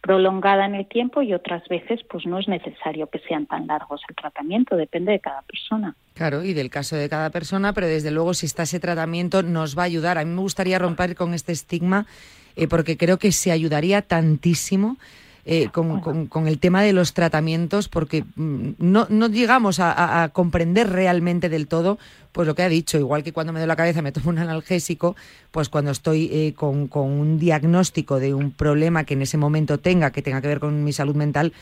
prolongada 0.00 0.64
en 0.66 0.76
el 0.76 0.86
tiempo 0.86 1.20
y 1.20 1.34
otras 1.34 1.66
veces 1.66 2.00
pues 2.08 2.24
no 2.24 2.38
es 2.38 2.46
necesario 2.46 3.08
que 3.08 3.18
sean 3.18 3.46
tan 3.46 3.66
largos 3.66 4.00
el 4.08 4.14
tratamiento, 4.14 4.76
depende 4.76 5.10
de 5.10 5.18
cada 5.18 5.42
persona. 5.42 5.96
Claro, 6.14 6.44
y 6.44 6.52
del 6.52 6.70
caso 6.70 6.94
de 6.94 7.08
cada 7.08 7.30
persona, 7.30 7.72
pero 7.72 7.88
desde 7.88 8.12
luego 8.12 8.32
si 8.32 8.46
está 8.46 8.62
ese 8.62 8.78
tratamiento 8.78 9.42
nos 9.42 9.76
va 9.76 9.82
a 9.82 9.86
ayudar. 9.86 10.18
A 10.18 10.24
mí 10.24 10.30
me 10.30 10.42
gustaría 10.42 10.78
romper 10.78 11.16
con 11.16 11.34
este 11.34 11.50
estigma 11.50 12.06
eh, 12.54 12.68
porque 12.68 12.96
creo 12.96 13.18
que 13.18 13.32
se 13.32 13.50
ayudaría 13.50 14.02
tantísimo 14.02 14.98
eh, 15.46 15.68
con, 15.68 16.48
el 16.48 16.58
tema 16.58 16.82
de 16.82 16.94
los 16.94 17.12
tratamientos, 17.12 17.88
porque 17.88 18.24
mm, 18.34 18.70
no, 18.78 19.06
no 19.10 19.28
llegamos 19.28 19.78
a, 19.78 20.30
comprender 20.32 20.88
realmente 20.88 21.50
del 21.50 21.68
todo 21.68 21.98
pues 22.32 22.48
lo 22.48 22.54
que 22.54 22.62
ha 22.62 22.68
dicho, 22.68 22.98
igual 22.98 23.22
que 23.22 23.32
cuando 23.32 23.52
me 23.52 23.60
doy 23.60 23.68
la 23.68 23.76
cabeza 23.76 24.00
me 24.00 24.10
tomo 24.10 24.30
un 24.30 24.38
analgésico, 24.38 25.16
pues 25.50 25.68
cuando 25.68 25.90
estoy 25.90 26.30
eh, 26.32 26.54
con, 26.54 26.88
un 26.90 27.38
diagnóstico 27.38 28.18
de 28.18 28.32
un 28.32 28.52
problema 28.52 29.04
que 29.04 29.14
en 29.14 29.22
ese 29.22 29.36
momento 29.36 29.78
tenga, 29.78 30.10
que 30.10 30.22
tenga 30.22 30.40
que 30.40 30.48
ver 30.48 30.60
con 30.60 30.82
mi 30.82 30.92
salud 30.92 31.14
mental, 31.14 31.52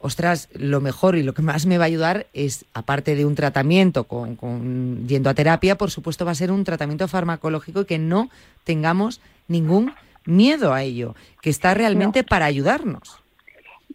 ostras, 0.00 0.48
lo 0.52 0.80
mejor 0.80 1.16
y 1.16 1.22
lo 1.22 1.32
que 1.32 1.42
más 1.42 1.64
me 1.64 1.78
va 1.78 1.84
a 1.84 1.86
ayudar 1.86 2.26
es, 2.32 2.64
aparte 2.74 3.14
de 3.14 3.24
un 3.24 3.36
tratamiento 3.36 4.04
con, 4.04 4.34
con, 4.34 5.06
yendo 5.06 5.30
a 5.30 5.34
terapia, 5.34 5.78
por 5.78 5.92
supuesto 5.92 6.24
va 6.24 6.32
a 6.32 6.34
ser 6.34 6.50
un 6.50 6.64
tratamiento 6.64 7.06
farmacológico 7.06 7.82
y 7.82 7.84
que 7.84 7.98
no 7.98 8.28
tengamos 8.64 9.20
ningún 9.46 9.92
miedo 10.26 10.72
a 10.72 10.82
ello, 10.82 11.14
que 11.40 11.50
está 11.50 11.74
realmente 11.74 12.24
para 12.24 12.46
ayudarnos. 12.46 13.22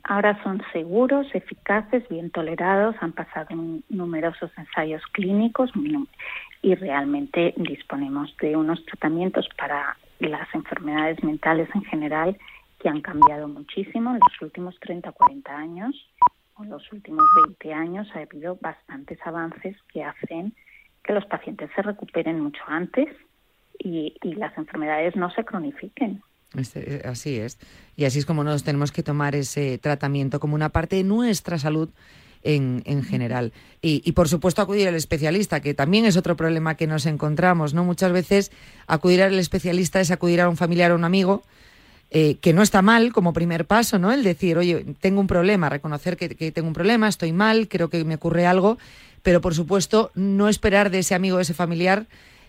Ahora 0.03 0.41
son 0.43 0.61
seguros, 0.71 1.27
eficaces, 1.33 2.07
bien 2.07 2.31
tolerados, 2.31 2.95
han 3.01 3.11
pasado 3.11 3.47
en 3.49 3.83
numerosos 3.89 4.51
ensayos 4.57 5.01
clínicos 5.11 5.71
y, 6.61 6.75
realmente 6.75 7.53
disponemos 7.57 8.35
de 8.37 8.55
unos 8.55 8.83
tratamientos 8.85 9.47
para 9.57 9.97
las 10.19 10.47
enfermedades 10.53 11.23
mentales 11.23 11.69
en 11.75 11.83
general 11.83 12.37
que 12.79 12.89
han 12.89 13.01
cambiado 13.01 13.47
muchísimo 13.47 14.11
en 14.11 14.19
los 14.19 14.41
últimos 14.41 14.79
30 14.79 15.09
o 15.09 15.13
40 15.13 15.55
años 15.55 15.95
en 16.59 16.69
los 16.69 16.91
últimos 16.91 17.25
20 17.45 17.73
años 17.73 18.07
ha 18.15 18.19
habido 18.19 18.57
bastantes 18.59 19.19
avances 19.25 19.75
que 19.93 20.03
hacen 20.03 20.53
que 21.03 21.13
los 21.13 21.25
pacientes 21.25 21.69
se 21.75 21.81
recuperen 21.81 22.39
mucho 22.39 22.61
antes 22.67 23.07
y, 23.79 24.13
las 24.35 24.57
enfermedades 24.57 25.15
no 25.15 25.31
se 25.31 25.43
cronifiquen. 25.43 26.21
Eh, 26.75 27.01
así 27.05 27.37
es. 27.37 27.59
Y 27.95 28.05
así 28.05 28.19
es 28.19 28.25
como 28.25 28.43
nos 28.43 28.63
tenemos 28.63 28.91
que 28.91 29.03
tomar 29.03 29.35
ese 29.35 29.77
tratamiento 29.77 30.39
como 30.39 30.55
una 30.55 30.69
parte 30.69 30.95
de 30.95 31.03
nuestra 31.03 31.57
salud 31.57 31.89
en, 32.43 32.83
en 32.85 33.03
general. 33.03 33.51
Y, 33.81 34.01
y, 34.05 34.13
por 34.13 34.29
supuesto 34.29 34.61
acudir 34.61 34.87
al 34.87 34.95
especialista, 34.95 35.59
que 35.59 35.73
también 35.73 36.05
es 36.05 36.17
otro 36.17 36.35
problema 36.35 36.75
que 36.75 36.87
nos 36.87 37.05
encontramos, 37.05 37.73
¿no? 37.73 37.83
Muchas 37.83 38.11
veces 38.11 38.51
acudir 38.87 39.21
al 39.21 39.37
especialista 39.39 39.99
es 39.99 40.11
acudir 40.11 40.41
a 40.41 40.49
un 40.49 40.57
familiar 40.57 40.91
o 40.91 40.95
un 40.95 41.03
amigo, 41.03 41.43
eh, 42.09 42.37
que 42.39 42.53
no 42.53 42.61
está 42.61 42.81
mal 42.81 43.11
como 43.11 43.33
primer 43.33 43.65
paso, 43.65 43.99
¿no? 43.99 44.13
El 44.13 44.23
decir, 44.23 44.57
oye, 44.57 44.85
tengo 45.01 45.19
un 45.19 45.27
problema, 45.27 45.67
reconocer 45.67 46.15
que, 46.15 46.29
tengo 46.53 46.69
un 46.69 46.73
problema, 46.73 47.09
estoy 47.09 47.33
mal, 47.33 47.67
creo 47.67 47.89
que 47.89 48.05
me 48.05 48.15
ocurre 48.15 48.45
algo, 48.45 48.77
pero 49.23 49.41
por 49.41 49.53
supuesto 49.53 50.11
no 50.15 50.47
esperar 50.47 50.89
de 50.89 50.99
ese 50.99 51.15
amigo, 51.15 51.35
de 51.35 51.43
ese 51.43 51.53
familiar, 51.53 52.05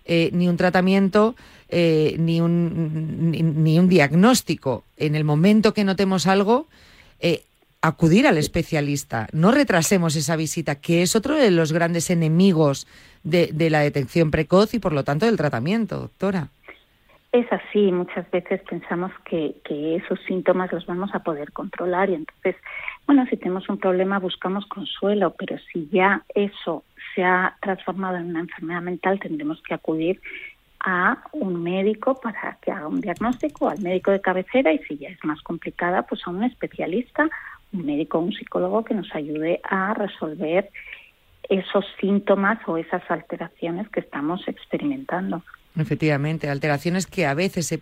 eh, 0.08 0.30
ni 0.32 0.48
un 0.48 0.56
tratamiento, 0.56 1.36
eh, 1.68 2.16
ni, 2.18 2.40
un, 2.40 3.30
ni, 3.30 3.78
un 3.78 3.88
diagnóstico. 3.88 4.82
En 4.96 5.14
el 5.14 5.22
momento 5.22 5.72
que 5.72 5.84
notemos 5.84 6.26
algo, 6.26 6.66
acudir 7.80 8.26
al 8.26 8.38
especialista. 8.38 9.28
No 9.32 9.52
retrasemos 9.52 10.16
esa 10.16 10.34
visita, 10.34 10.80
que 10.80 11.02
es 11.02 11.14
otro 11.14 11.36
de 11.36 11.52
los 11.52 11.72
grandes 11.72 12.10
enemigos 12.10 12.88
de, 13.22 13.50
de 13.52 13.70
la 13.70 13.80
detección 13.80 14.32
precoz 14.32 14.74
y, 14.74 14.80
por 14.80 14.92
lo 14.92 15.04
tanto, 15.04 15.26
del 15.26 15.36
tratamiento, 15.36 16.00
doctora. 16.00 16.48
Es 17.30 17.46
así, 17.52 17.92
muchas 17.92 18.28
veces 18.30 18.62
pensamos 18.68 19.12
que, 19.28 19.56
que, 19.62 19.96
esos 19.96 20.18
síntomas 20.26 20.72
los 20.72 20.86
vamos 20.86 21.14
a 21.14 21.18
poder 21.18 21.52
controlar 21.52 22.08
y 22.08 22.14
entonces, 22.14 22.56
bueno, 23.06 23.26
si 23.28 23.36
tenemos 23.36 23.68
un 23.68 23.76
problema 23.76 24.18
buscamos 24.18 24.64
consuelo, 24.66 25.34
pero 25.38 25.58
si 25.70 25.88
ya 25.92 26.22
eso 26.34 26.84
se 27.18 27.24
ha 27.24 27.56
transformado 27.60 28.16
en 28.16 28.26
una 28.26 28.38
enfermedad 28.38 28.80
mental, 28.80 29.18
tendremos 29.18 29.60
que 29.62 29.74
acudir 29.74 30.20
a 30.78 31.18
un 31.32 31.60
médico 31.64 32.14
para 32.14 32.56
que 32.62 32.70
haga 32.70 32.86
un 32.86 33.00
diagnóstico, 33.00 33.68
al 33.68 33.80
médico 33.80 34.12
de 34.12 34.20
cabecera 34.20 34.72
y 34.72 34.78
si 34.84 34.98
ya 34.98 35.08
es 35.08 35.24
más 35.24 35.42
complicada, 35.42 36.02
pues 36.02 36.20
a 36.24 36.30
un 36.30 36.44
especialista, 36.44 37.28
un 37.72 37.86
médico 37.86 38.20
un 38.20 38.32
psicólogo 38.32 38.84
que 38.84 38.94
nos 38.94 39.12
ayude 39.16 39.60
a 39.68 39.94
resolver 39.94 40.70
esos 41.48 41.84
síntomas 42.00 42.60
o 42.68 42.76
esas 42.76 43.02
alteraciones 43.10 43.88
que 43.88 43.98
estamos 43.98 44.46
experimentando. 44.46 45.42
Efectivamente, 45.76 46.48
alteraciones 46.48 47.08
que 47.08 47.26
a 47.26 47.34
veces 47.34 47.66
se 47.66 47.80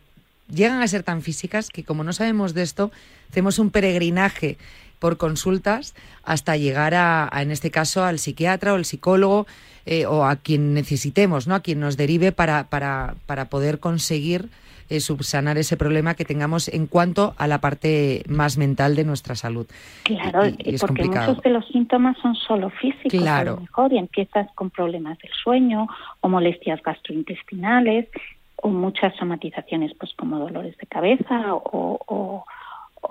llegan 0.48 0.80
a 0.80 0.88
ser 0.88 1.02
tan 1.02 1.20
físicas 1.20 1.68
que 1.68 1.84
como 1.84 2.04
no 2.04 2.14
sabemos 2.14 2.54
de 2.54 2.62
esto, 2.62 2.90
hacemos 3.28 3.58
un 3.58 3.70
peregrinaje 3.70 4.56
por 4.98 5.16
consultas 5.16 5.94
hasta 6.24 6.56
llegar 6.56 6.94
a, 6.94 7.28
en 7.36 7.50
este 7.50 7.70
caso, 7.70 8.04
al 8.04 8.18
psiquiatra 8.18 8.72
o 8.72 8.76
al 8.76 8.84
psicólogo 8.84 9.46
eh, 9.84 10.06
o 10.06 10.24
a 10.24 10.36
quien 10.36 10.74
necesitemos, 10.74 11.46
¿no? 11.46 11.54
A 11.54 11.60
quien 11.60 11.80
nos 11.80 11.96
derive 11.96 12.32
para, 12.32 12.64
para, 12.68 13.14
para 13.26 13.46
poder 13.46 13.78
conseguir 13.78 14.48
eh, 14.88 15.00
subsanar 15.00 15.58
ese 15.58 15.76
problema 15.76 16.14
que 16.14 16.24
tengamos 16.24 16.68
en 16.68 16.86
cuanto 16.86 17.34
a 17.38 17.48
la 17.48 17.60
parte 17.60 18.22
más 18.28 18.56
mental 18.56 18.94
de 18.94 19.04
nuestra 19.04 19.34
salud. 19.34 19.66
Claro, 20.04 20.42
porque 20.80 21.08
muchos 21.08 21.42
de 21.42 21.50
los 21.50 21.66
síntomas 21.66 22.16
son 22.18 22.36
solo 22.36 22.70
físicos, 22.70 23.20
claro. 23.20 23.52
a 23.52 23.54
lo 23.56 23.60
mejor, 23.62 23.92
y 23.92 23.98
empiezas 23.98 24.48
con 24.54 24.70
problemas 24.70 25.18
del 25.18 25.32
sueño 25.32 25.88
o 26.20 26.28
molestias 26.28 26.80
gastrointestinales 26.82 28.08
o 28.56 28.68
muchas 28.68 29.12
somatizaciones, 29.16 29.92
pues 29.98 30.12
como 30.14 30.38
dolores 30.38 30.76
de 30.78 30.86
cabeza 30.86 31.54
o, 31.54 31.98
o, 32.06 32.44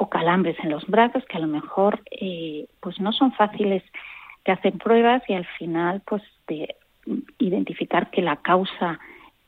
calambres 0.09 0.57
en 0.63 0.69
los 0.69 0.85
brazos, 0.87 1.23
que 1.25 1.37
a 1.37 1.41
lo 1.41 1.47
mejor 1.47 2.01
eh, 2.11 2.67
pues 2.79 2.99
no 2.99 3.11
son 3.11 3.31
fáciles 3.33 3.83
de 4.45 4.51
hacer 4.51 4.73
pruebas 4.73 5.23
y 5.27 5.33
al 5.33 5.45
final 5.57 6.01
pues 6.05 6.21
de 6.47 6.75
identificar 7.39 8.09
que 8.11 8.21
la 8.21 8.37
causa 8.37 8.99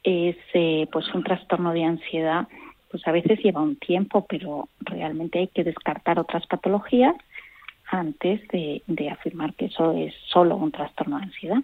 es 0.04 0.38
eh, 0.54 0.88
pues 0.92 1.14
un 1.14 1.24
trastorno 1.24 1.74
de 1.74 1.84
ansiedad, 1.84 2.48
pues 2.90 3.06
a 3.08 3.12
veces 3.12 3.40
lleva 3.44 3.62
un 3.62 3.76
tiempo, 3.76 4.26
pero 4.28 4.70
realmente 4.80 5.40
hay 5.40 5.48
que 5.48 5.64
descartar 5.64 6.20
otras 6.20 6.48
patologías 6.48 7.16
antes 7.90 8.46
de, 8.50 9.10
afirmar 9.10 9.54
que 9.54 9.66
eso 9.66 9.94
es 9.94 10.14
solo 10.28 10.56
un 10.56 10.72
trastorno 10.72 11.18
de 11.18 11.24
ansiedad. 11.24 11.62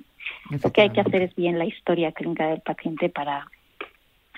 Lo 0.50 0.72
que 0.72 0.82
hay 0.82 0.90
que 0.90 1.02
hacer 1.02 1.22
es 1.22 1.36
bien 1.36 1.60
la 1.60 1.66
historia 1.66 2.12
clínica 2.12 2.48
del 2.48 2.62
paciente 2.62 3.10
para 3.10 3.48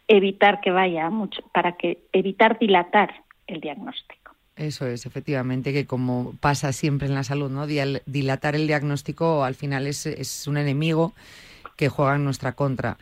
evitar 0.07 0.61
que 0.61 0.71
vaya 0.71 1.09
mucho, 1.09 1.41
para 1.53 1.73
que 1.73 1.99
evitar 2.11 2.57
dilatar 2.59 3.13
el 3.47 3.61
diagnóstico. 3.61 4.24
Eso 4.55 4.87
es, 4.87 5.05
efectivamente, 5.05 5.73
que 5.73 5.85
como 5.85 6.33
pasa 6.39 6.71
siempre 6.71 7.07
en 7.07 7.13
la 7.13 7.25
salud, 7.25 7.51
¿no? 7.51 7.67
Dilatar 7.67 8.55
el 8.55 8.67
diagnóstico 8.67 9.43
al 9.43 9.55
final 9.55 9.85
es, 9.85 10.05
es 10.05 10.47
un 10.47 10.57
enemigo 10.57 11.13
que 11.75 11.89
juega 11.89 12.15
en 12.15 12.23
nuestra 12.23 12.53
contra. 12.53 12.97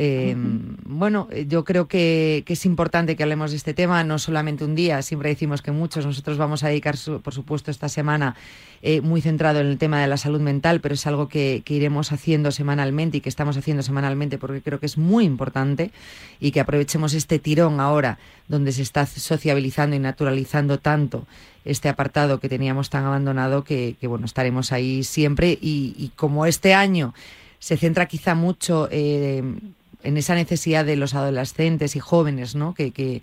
Eh, 0.00 0.36
bueno, 0.84 1.26
eh, 1.32 1.46
yo 1.48 1.64
creo 1.64 1.88
que, 1.88 2.44
es 2.46 2.66
importante 2.66 3.16
que 3.16 3.24
hablemos 3.24 3.50
de 3.50 3.56
este 3.56 3.74
tema, 3.74 4.04
no 4.04 4.20
solamente 4.20 4.64
un 4.64 4.76
día, 4.76 5.02
siempre 5.02 5.30
decimos 5.30 5.60
que 5.60 5.72
muchos, 5.72 6.06
nosotros 6.06 6.38
vamos 6.38 6.62
a 6.62 6.68
dedicar, 6.68 6.94
por 7.20 7.34
supuesto, 7.34 7.72
esta 7.72 7.88
semana 7.88 8.36
eh, 8.80 9.00
muy 9.00 9.20
centrado 9.20 9.58
en 9.58 9.66
el 9.66 9.76
tema 9.76 10.00
de 10.00 10.06
la 10.06 10.16
salud 10.16 10.40
mental, 10.40 10.80
pero 10.80 10.94
es 10.94 11.04
algo 11.08 11.28
que, 11.28 11.64
iremos 11.66 12.12
haciendo 12.12 12.52
semanalmente 12.52 13.18
y 13.18 13.20
que 13.20 13.28
estamos 13.28 13.56
haciendo 13.56 13.82
semanalmente 13.82 14.38
porque 14.38 14.62
creo 14.62 14.78
que 14.78 14.86
es 14.86 14.98
muy 14.98 15.24
importante 15.24 15.90
y 16.38 16.52
que 16.52 16.60
aprovechemos 16.60 17.12
este 17.12 17.40
tirón 17.40 17.80
ahora 17.80 18.18
donde 18.46 18.70
se 18.70 18.82
está 18.82 19.04
sociabilizando 19.04 19.96
y 19.96 19.98
naturalizando 19.98 20.78
tanto 20.78 21.26
este 21.64 21.88
apartado 21.88 22.38
que 22.38 22.48
teníamos 22.48 22.88
tan 22.88 23.04
abandonado 23.04 23.64
que, 23.64 23.96
bueno, 24.02 24.26
estaremos 24.26 24.70
ahí 24.70 25.02
siempre 25.02 25.58
y, 25.60 25.94
y 25.98 26.12
como 26.14 26.46
este 26.46 26.72
año 26.72 27.14
se 27.58 27.76
centra 27.76 28.06
quizá 28.06 28.34
mucho 28.34 28.88
eh, 28.90 29.42
en 30.02 30.16
esa 30.16 30.34
necesidad 30.34 30.84
de 30.84 30.96
los 30.96 31.14
adolescentes 31.14 31.96
y 31.96 32.00
jóvenes, 32.00 32.54
¿no? 32.54 32.74
Que, 32.74 32.90
que, 32.92 33.22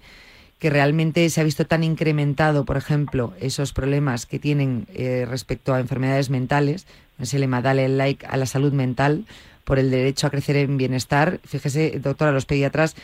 realmente 0.62 1.30
se 1.30 1.42
ha 1.42 1.44
visto 1.44 1.68
tan 1.68 1.84
incrementado, 1.84 2.66
por 2.66 2.76
ejemplo, 2.76 3.36
esos 3.40 3.72
problemas 3.72 4.26
que 4.26 4.40
tienen 4.40 4.88
eh, 4.96 5.28
respecto 5.30 5.76
a 5.76 5.80
enfermedades 5.80 6.32
mentales. 6.32 6.88
Ese 7.20 7.38
lema, 7.38 7.62
dale 7.62 7.86
el 7.86 8.00
like 8.00 8.26
a 8.26 8.36
la 8.36 8.48
salud 8.48 8.74
mental 8.74 9.26
por 9.64 9.78
el 9.78 9.92
derecho 9.92 10.26
a 10.26 10.32
crecer 10.32 10.56
en 10.56 10.78
bienestar. 10.78 11.40
Fíjese, 11.44 12.00
doctora, 12.00 12.32
los 12.32 12.48
pediatras 12.48 12.96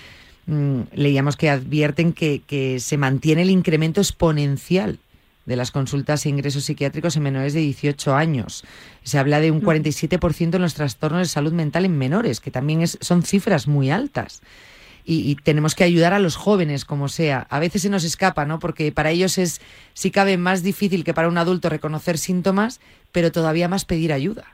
mm, 0.47 0.81
leíamos 0.93 1.37
que 1.37 1.51
advierten 1.51 2.13
que, 2.13 2.41
que 2.47 2.79
se 2.79 2.97
mantiene 2.97 3.43
el 3.43 3.51
incremento 3.51 4.01
exponencial 4.01 4.97
de 5.45 5.55
las 5.55 5.71
consultas 5.71 6.25
e 6.25 6.29
ingresos 6.29 6.65
psiquiátricos 6.65 7.15
en 7.17 7.23
menores 7.23 7.53
de 7.53 7.61
18 7.61 8.15
años. 8.15 8.63
Se 9.03 9.17
habla 9.17 9.39
de 9.39 9.51
un 9.51 9.61
47% 9.61 10.55
en 10.55 10.61
los 10.61 10.75
trastornos 10.75 11.21
de 11.21 11.25
salud 11.25 11.53
mental 11.53 11.85
en 11.85 11.97
menores, 11.97 12.39
que 12.39 12.51
también 12.51 12.81
es, 12.81 12.97
son 13.01 13.23
cifras 13.23 13.67
muy 13.67 13.89
altas. 13.89 14.41
Y, 15.03 15.35
tenemos 15.37 15.73
que 15.73 15.83
ayudar 15.83 16.13
a 16.13 16.19
los 16.19 16.35
jóvenes 16.35 16.85
como 16.85 17.07
sea. 17.07 17.47
A 17.49 17.59
veces 17.59 17.81
se 17.81 17.89
nos 17.89 18.03
escapa, 18.03 18.45
¿no? 18.45 18.59
Porque 18.59 18.91
para 18.91 19.09
ellos 19.09 19.39
es, 19.39 19.59
si 19.93 20.11
cabe, 20.11 20.37
más 20.37 20.61
difícil 20.61 21.03
que 21.03 21.13
para 21.13 21.27
un 21.27 21.39
adulto 21.39 21.69
reconocer 21.69 22.19
síntomas, 22.19 22.79
pero 23.11 23.31
todavía 23.31 23.67
más 23.67 23.83
pedir 23.83 24.13
ayuda. 24.13 24.45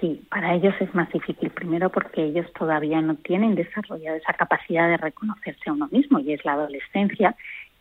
Sí, 0.00 0.22
para 0.30 0.54
ellos 0.54 0.74
es 0.80 0.94
más 0.94 1.10
difícil, 1.10 1.50
primero 1.50 1.90
porque 1.90 2.24
ellos 2.24 2.46
todavía 2.58 3.00
no 3.00 3.14
tienen 3.16 3.54
desarrollado 3.54 4.16
esa 4.16 4.34
capacidad 4.34 4.88
de 4.88 4.98
reconocerse 4.98 5.70
a 5.70 5.72
uno 5.72 5.88
mismo 5.90 6.18
y 6.18 6.32
es 6.32 6.44
la 6.44 6.52
adolescencia 6.52 7.34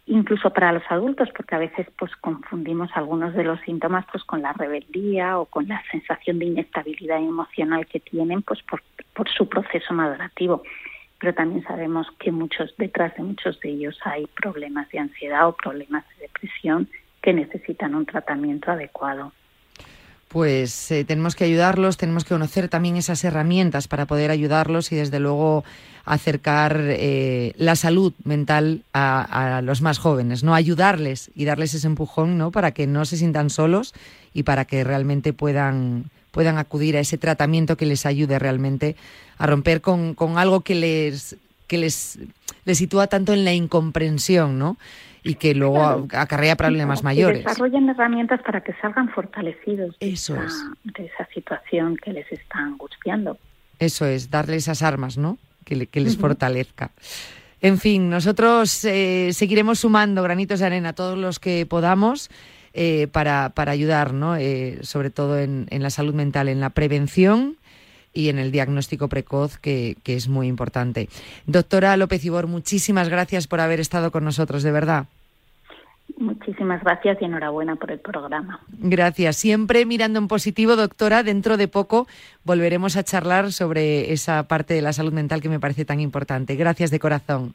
incluso 0.07 0.51
para 0.51 0.71
los 0.71 0.83
adultos, 0.89 1.29
porque 1.35 1.55
a 1.55 1.59
veces 1.59 1.87
pues 1.97 2.15
confundimos 2.17 2.89
algunos 2.93 3.33
de 3.33 3.43
los 3.43 3.59
síntomas 3.61 4.05
pues 4.11 4.23
con 4.23 4.41
la 4.41 4.53
rebeldía 4.53 5.39
o 5.39 5.45
con 5.45 5.67
la 5.67 5.81
sensación 5.91 6.39
de 6.39 6.45
inestabilidad 6.45 7.17
emocional 7.17 7.85
que 7.87 7.99
tienen 7.99 8.41
pues 8.41 8.61
por, 8.63 8.83
por 9.13 9.29
su 9.29 9.49
proceso 9.49 9.93
madurativo. 9.93 10.63
Pero 11.19 11.33
también 11.33 11.63
sabemos 11.63 12.07
que 12.19 12.31
muchos 12.31 12.75
detrás 12.77 13.15
de 13.15 13.23
muchos 13.23 13.59
de 13.61 13.69
ellos 13.69 13.97
hay 14.03 14.27
problemas 14.27 14.89
de 14.89 14.99
ansiedad 14.99 15.47
o 15.47 15.55
problemas 15.55 16.05
de 16.09 16.23
depresión 16.23 16.87
que 17.21 17.33
necesitan 17.33 17.95
un 17.95 18.05
tratamiento 18.05 18.71
adecuado 18.71 19.31
pues 20.35 20.91
eh, 20.91 21.05
tenemos 21.05 21.33
que 21.33 21.45
ayudarlos, 21.45 21.95
tenemos 21.95 22.25
que 22.25 22.33
conocer 22.33 22.67
también 22.67 22.97
esas 22.97 23.23
herramientas 23.23 23.87
para 23.87 24.05
poder 24.05 24.31
ayudarlos 24.31 24.91
y 24.91 24.97
desde 24.97 25.21
luego 25.21 25.63
acercar 26.03 26.77
eh, 26.77 27.53
la 27.55 27.77
salud 27.77 28.11
mental 28.25 28.81
a, 28.91 29.61
los 29.63 29.81
más 29.81 29.97
jóvenes, 29.97 30.43
no 30.43 30.53
ayudarles 30.53 31.31
y 31.37 31.45
darles 31.45 31.73
ese 31.73 31.87
empujón, 31.87 32.37
¿no? 32.37 32.51
Para 32.51 32.71
que 32.71 32.85
no 32.85 33.05
se 33.05 33.15
sientan 33.15 33.49
solos 33.49 33.93
y 34.33 34.43
para 34.43 34.65
que 34.65 34.83
realmente 34.83 35.31
puedan 35.31 36.11
puedan 36.31 36.57
acudir 36.57 36.97
a 36.97 36.99
ese 36.99 37.17
tratamiento 37.17 37.77
que 37.77 37.85
les 37.85 38.05
ayude 38.05 38.37
realmente 38.37 38.97
a 39.37 39.47
romper 39.47 39.79
con, 39.79 40.15
con 40.15 40.37
algo 40.37 40.59
que 40.59 40.75
les 40.75 41.37
que 41.67 41.77
les, 41.77 42.19
les 42.65 42.77
sitúa 42.77 43.07
tanto 43.07 43.31
en 43.31 43.45
la 43.45 43.53
incomprensión, 43.53 44.59
¿no? 44.59 44.75
Y 45.25 45.35
que 45.35 45.55
luego 45.55 46.07
acarrea 46.13 46.55
problemas 46.55 47.03
mayores. 47.03 47.43
desarrollen 47.43 47.89
herramientas 47.89 48.41
para 48.43 48.61
que 48.61 48.73
salgan 48.79 49.09
fortalecidos 49.09 49.95
Eso 49.99 50.35
de, 50.35 51.05
esa, 51.05 51.27
situación 51.33 51.97
que 51.97 52.13
les 52.13 52.31
está 52.31 52.59
angustiando. 52.59 53.37
Eso 53.79 54.05
es, 54.05 54.29
darle 54.29 54.57
esas 54.57 54.83
armas, 54.83 55.17
¿no? 55.17 55.39
Que, 55.65 55.87
que 55.87 55.99
les 55.99 56.15
fortalezca. 56.15 56.91
En 57.59 57.79
fin, 57.79 58.07
nosotros 58.07 58.85
eh, 58.85 59.31
seguiremos 59.33 59.79
sumando 59.79 60.21
granitos 60.21 60.59
de 60.59 60.67
arena 60.67 60.89
a 60.89 60.93
todos 60.93 61.17
los 61.17 61.39
que 61.39 61.65
podamos 61.65 62.29
eh, 62.75 63.07
para, 63.11 63.49
para, 63.49 63.71
ayudar, 63.71 64.13
¿no? 64.13 64.35
Eh, 64.35 64.77
sobre 64.83 65.09
todo 65.09 65.39
en, 65.39 65.65
en, 65.71 65.81
la 65.81 65.89
salud 65.89 66.13
mental, 66.13 66.49
en 66.49 66.59
la 66.59 66.69
prevención 66.69 67.57
y 68.13 68.29
en 68.29 68.37
el 68.37 68.51
diagnóstico 68.51 69.09
precoz, 69.09 69.57
que, 69.57 69.97
que 70.03 70.15
es 70.15 70.27
muy 70.27 70.47
importante. 70.47 71.09
Doctora 71.47 71.97
López 71.97 72.23
Ibor, 72.23 72.45
muchísimas 72.45 73.09
gracias 73.09 73.47
por 73.47 73.59
haber 73.59 73.79
estado 73.79 74.11
con 74.11 74.23
nosotros, 74.23 74.61
de 74.61 74.71
verdad. 74.71 75.07
Muchísimas 76.17 76.81
gracias 76.83 77.17
y 77.21 77.25
enhorabuena 77.25 77.75
por 77.75 77.91
el 77.91 77.99
programa. 77.99 78.61
Gracias. 78.69 79.35
Siempre 79.35 79.85
mirando 79.85 80.19
en 80.19 80.27
positivo, 80.27 80.75
doctora. 80.75 81.23
Dentro 81.23 81.57
de 81.57 81.67
poco 81.67 82.07
volveremos 82.43 82.95
a 82.95 83.03
charlar 83.03 83.51
sobre 83.51 84.13
esa 84.13 84.47
parte 84.47 84.73
de 84.73 84.81
la 84.81 84.93
salud 84.93 85.11
mental 85.11 85.41
que 85.41 85.49
me 85.49 85.59
parece 85.59 85.83
tan 85.83 85.99
importante. 85.99 86.55
Gracias 86.55 86.89
de 86.91 86.99
corazón. 86.99 87.53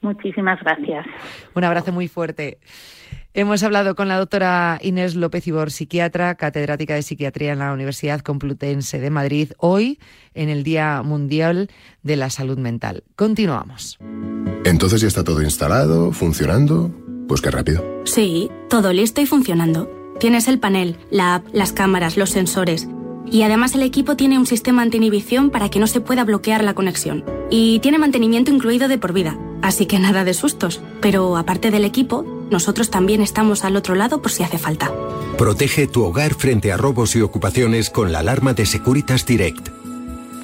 Muchísimas 0.00 0.60
gracias. 0.60 1.06
Un 1.54 1.64
abrazo 1.64 1.92
muy 1.92 2.08
fuerte. 2.08 2.58
Hemos 3.32 3.64
hablado 3.64 3.96
con 3.96 4.06
la 4.06 4.18
doctora 4.18 4.78
Inés 4.80 5.16
López 5.16 5.46
Ibor, 5.48 5.72
psiquiatra, 5.72 6.36
catedrática 6.36 6.94
de 6.94 7.02
psiquiatría 7.02 7.52
en 7.52 7.58
la 7.58 7.72
Universidad 7.72 8.20
Complutense 8.20 9.00
de 9.00 9.10
Madrid, 9.10 9.52
hoy 9.58 9.98
en 10.34 10.50
el 10.50 10.62
Día 10.62 11.02
Mundial 11.02 11.68
de 12.04 12.16
la 12.16 12.30
Salud 12.30 12.58
Mental. 12.58 13.02
Continuamos. 13.16 13.98
Entonces 14.64 15.00
ya 15.00 15.08
está 15.08 15.24
todo 15.24 15.42
instalado, 15.42 16.12
funcionando. 16.12 16.92
Pues 17.28 17.40
qué 17.40 17.50
rápido. 17.50 17.84
Sí, 18.04 18.50
todo 18.68 18.92
listo 18.92 19.20
y 19.20 19.26
funcionando. 19.26 19.90
Tienes 20.20 20.48
el 20.48 20.58
panel, 20.58 20.96
la 21.10 21.36
app, 21.36 21.46
las 21.52 21.72
cámaras, 21.72 22.16
los 22.16 22.30
sensores. 22.30 22.88
Y 23.30 23.42
además 23.42 23.74
el 23.74 23.82
equipo 23.82 24.16
tiene 24.16 24.38
un 24.38 24.46
sistema 24.46 24.82
anti-inhibición 24.82 25.50
para 25.50 25.68
que 25.70 25.80
no 25.80 25.86
se 25.86 26.00
pueda 26.00 26.24
bloquear 26.24 26.62
la 26.62 26.74
conexión. 26.74 27.24
Y 27.50 27.78
tiene 27.80 27.98
mantenimiento 27.98 28.50
incluido 28.50 28.88
de 28.88 28.98
por 28.98 29.12
vida, 29.12 29.38
así 29.62 29.86
que 29.86 29.98
nada 29.98 30.24
de 30.24 30.34
sustos. 30.34 30.80
Pero 31.00 31.36
aparte 31.36 31.70
del 31.70 31.84
equipo, 31.84 32.24
nosotros 32.50 32.90
también 32.90 33.22
estamos 33.22 33.64
al 33.64 33.76
otro 33.76 33.94
lado 33.94 34.20
por 34.22 34.30
si 34.30 34.42
hace 34.42 34.58
falta. 34.58 34.92
Protege 35.38 35.86
tu 35.86 36.04
hogar 36.04 36.34
frente 36.34 36.72
a 36.72 36.76
robos 36.76 37.16
y 37.16 37.22
ocupaciones 37.22 37.90
con 37.90 38.12
la 38.12 38.20
alarma 38.20 38.54
de 38.54 38.66
Securitas 38.66 39.26
Direct. 39.26 39.68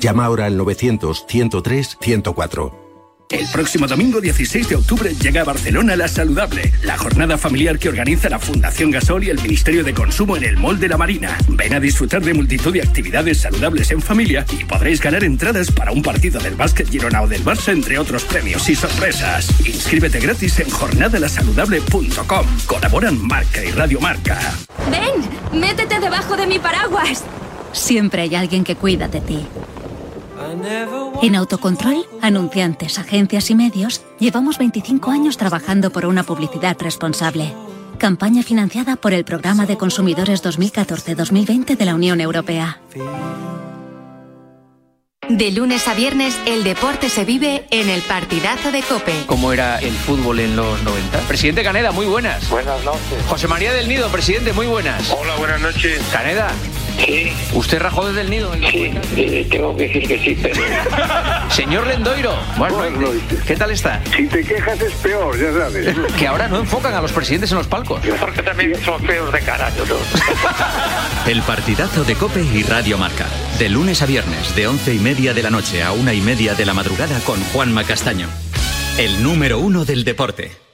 Llama 0.01 0.25
ahora 0.25 0.47
al 0.47 0.57
900 0.57 1.27
103 1.29 1.99
104. 2.01 2.90
El 3.31 3.47
próximo 3.47 3.87
domingo 3.87 4.21
16 4.21 4.69
de 4.69 4.75
octubre 4.75 5.15
llega 5.15 5.43
a 5.43 5.45
Barcelona 5.45 5.95
La 5.95 6.09
Saludable, 6.09 6.73
la 6.83 6.99
jornada 6.99 7.39
familiar 7.39 7.79
que 7.79 7.89
organiza 7.89 8.29
la 8.29 8.41
Fundación 8.41 8.91
Gasol 8.91 9.23
y 9.23 9.31
el 9.31 9.41
Ministerio 9.41 9.85
de 9.85 9.95
Consumo 9.95 10.37
en 10.37 10.43
el 10.43 10.57
Mall 10.57 10.81
de 10.81 10.89
la 10.89 10.97
Marina. 10.97 11.39
Ven 11.47 11.73
a 11.73 11.79
disfrutar 11.79 12.23
de 12.23 12.35
multitud 12.35 12.73
de 12.73 12.83
actividades 12.83 13.39
saludables 13.39 13.93
en 13.93 14.03
familia 14.03 14.45
y 14.51 14.65
podréis 14.65 15.01
ganar 15.01 15.23
entradas 15.23 15.71
para 15.71 15.93
un 15.93 16.03
partido 16.03 16.41
del 16.41 16.57
básquet 16.57 16.91
Girona 16.91 17.23
o 17.23 17.29
del 17.29 17.45
Barça, 17.45 17.73
entre 17.73 18.01
otros 18.01 18.25
premios 18.25 18.69
y 18.69 18.75
sorpresas. 18.75 19.49
Inscríbete 19.65 20.19
gratis 20.19 20.59
en 20.59 20.69
jornadalasaludable.com. 20.69 22.47
Colaboran 22.67 23.17
Marca 23.29 23.65
y 23.65 23.71
Radio 23.71 24.01
Marca. 24.01 24.41
¡Ven! 24.91 25.61
¡Métete 25.61 26.01
debajo 26.01 26.37
de 26.37 26.49
mi 26.49 26.59
paraguas! 26.59 27.23
Siempre 27.71 28.23
hay 28.23 28.35
alguien 28.35 28.65
que 28.65 28.75
cuida 28.75 29.07
de 29.07 29.21
ti. 29.21 29.47
En 31.23 31.37
Autocontrol, 31.37 32.07
anunciantes, 32.23 32.99
agencias 32.99 33.51
y 33.51 33.55
medios, 33.55 34.03
llevamos 34.19 34.59
25 34.59 35.11
años 35.11 35.37
trabajando 35.37 35.91
por 35.91 36.07
una 36.07 36.23
publicidad 36.23 36.77
responsable. 36.81 37.55
Campaña 37.99 38.43
financiada 38.43 38.97
por 38.97 39.13
el 39.13 39.25
Programa 39.25 39.67
de 39.67 39.77
Consumidores 39.77 40.43
2014-2020 40.43 41.77
de 41.77 41.85
la 41.85 41.95
Unión 41.95 42.21
Europea. 42.21 42.81
De 45.29 45.53
lunes 45.53 45.87
a 45.87 45.95
viernes, 45.95 46.37
el 46.47 46.65
deporte 46.65 47.09
se 47.09 47.25
vive 47.25 47.65
en 47.71 47.89
el 47.89 48.03
partidazo 48.03 48.73
de 48.73 48.83
Cope. 48.83 49.13
¿Cómo 49.27 49.53
era 49.53 49.79
el 49.79 49.93
fútbol 49.93 50.41
en 50.41 50.57
los 50.57 50.83
90? 50.83 51.19
Presidente 51.29 51.63
Caneda, 51.63 51.93
muy 51.93 52.07
buenas. 52.07 52.51
Buenas 52.51 52.83
noches. 52.85 53.25
José 53.29 53.47
María 53.47 53.73
del 53.73 53.89
Nido, 53.89 54.09
presidente, 54.09 54.53
muy 54.53 54.67
buenas. 54.67 55.09
Hola, 55.13 55.37
buenas 55.37 55.61
noches. 55.61 56.03
Caneda. 56.11 56.51
Sí. 57.05 57.33
¿Usted 57.55 57.79
rajó 57.81 58.07
desde 58.07 58.23
el 58.23 58.31
nido? 58.31 58.53
Sí, 58.55 58.93
eh, 59.17 59.47
tengo 59.51 59.77
que 59.77 59.89
decir 59.89 60.07
que 60.07 60.19
sí, 60.19 60.39
pero... 60.41 60.61
Señor 61.51 61.87
Lendoiro, 61.87 62.35
bueno, 62.59 62.79
¿qué 63.47 63.57
tal 63.57 63.71
está? 63.71 64.03
Si 64.17 64.27
te 64.27 64.45
quejas 64.45 64.81
es 64.81 64.93
peor, 64.95 65.39
ya 65.39 65.53
sabes. 65.53 65.97
que 66.19 66.27
ahora 66.27 66.49
no 66.49 66.59
enfocan 66.59 66.95
a 66.95 67.01
los 67.01 67.13
presidentes 67.13 67.51
en 67.51 67.59
los 67.59 67.67
palcos. 67.67 68.01
Porque 68.21 68.43
también 68.43 68.75
son 68.85 69.01
feos 69.03 69.33
de 69.33 69.41
cara, 69.41 69.71
yo 69.77 69.85
no. 69.87 69.97
El 71.31 71.43
partidazo 71.43 72.05
de 72.05 72.15
Cope 72.15 72.43
y 72.43 72.63
Radio 72.63 72.99
Marca. 72.99 73.27
De 73.59 73.69
lunes 73.69 74.03
a 74.03 74.07
viernes, 74.07 74.55
de 74.55 74.67
once 74.67 74.95
y 74.95 74.99
media 74.99 75.35
de 75.35 75.43
la 75.43 75.51
noche 75.51 75.83
a 75.83 75.93
una 75.93 76.15
y 76.15 76.21
media 76.21 76.55
de 76.55 76.67
la 76.67 76.75
madrugada 76.75 77.19
con 77.21 77.43
Juanma 77.53 77.85
Castaño. 77.85 78.29
El 78.99 79.23
número 79.23 79.59
uno 79.59 79.85
del 79.85 80.05
deporte. 80.05 80.70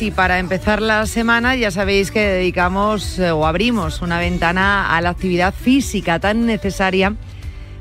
Lunes 0.00 0.02
y 0.02 0.10
para 0.10 0.38
empezar 0.38 0.82
la 0.82 1.06
semana 1.06 1.56
ya 1.56 1.70
sabéis 1.70 2.10
que 2.10 2.20
dedicamos 2.20 3.18
eh, 3.18 3.30
o 3.30 3.46
abrimos 3.46 4.02
una 4.02 4.18
ventana 4.18 4.96
a 4.96 5.00
la 5.00 5.10
actividad 5.10 5.54
física 5.54 6.18
tan 6.18 6.46
necesaria 6.46 7.14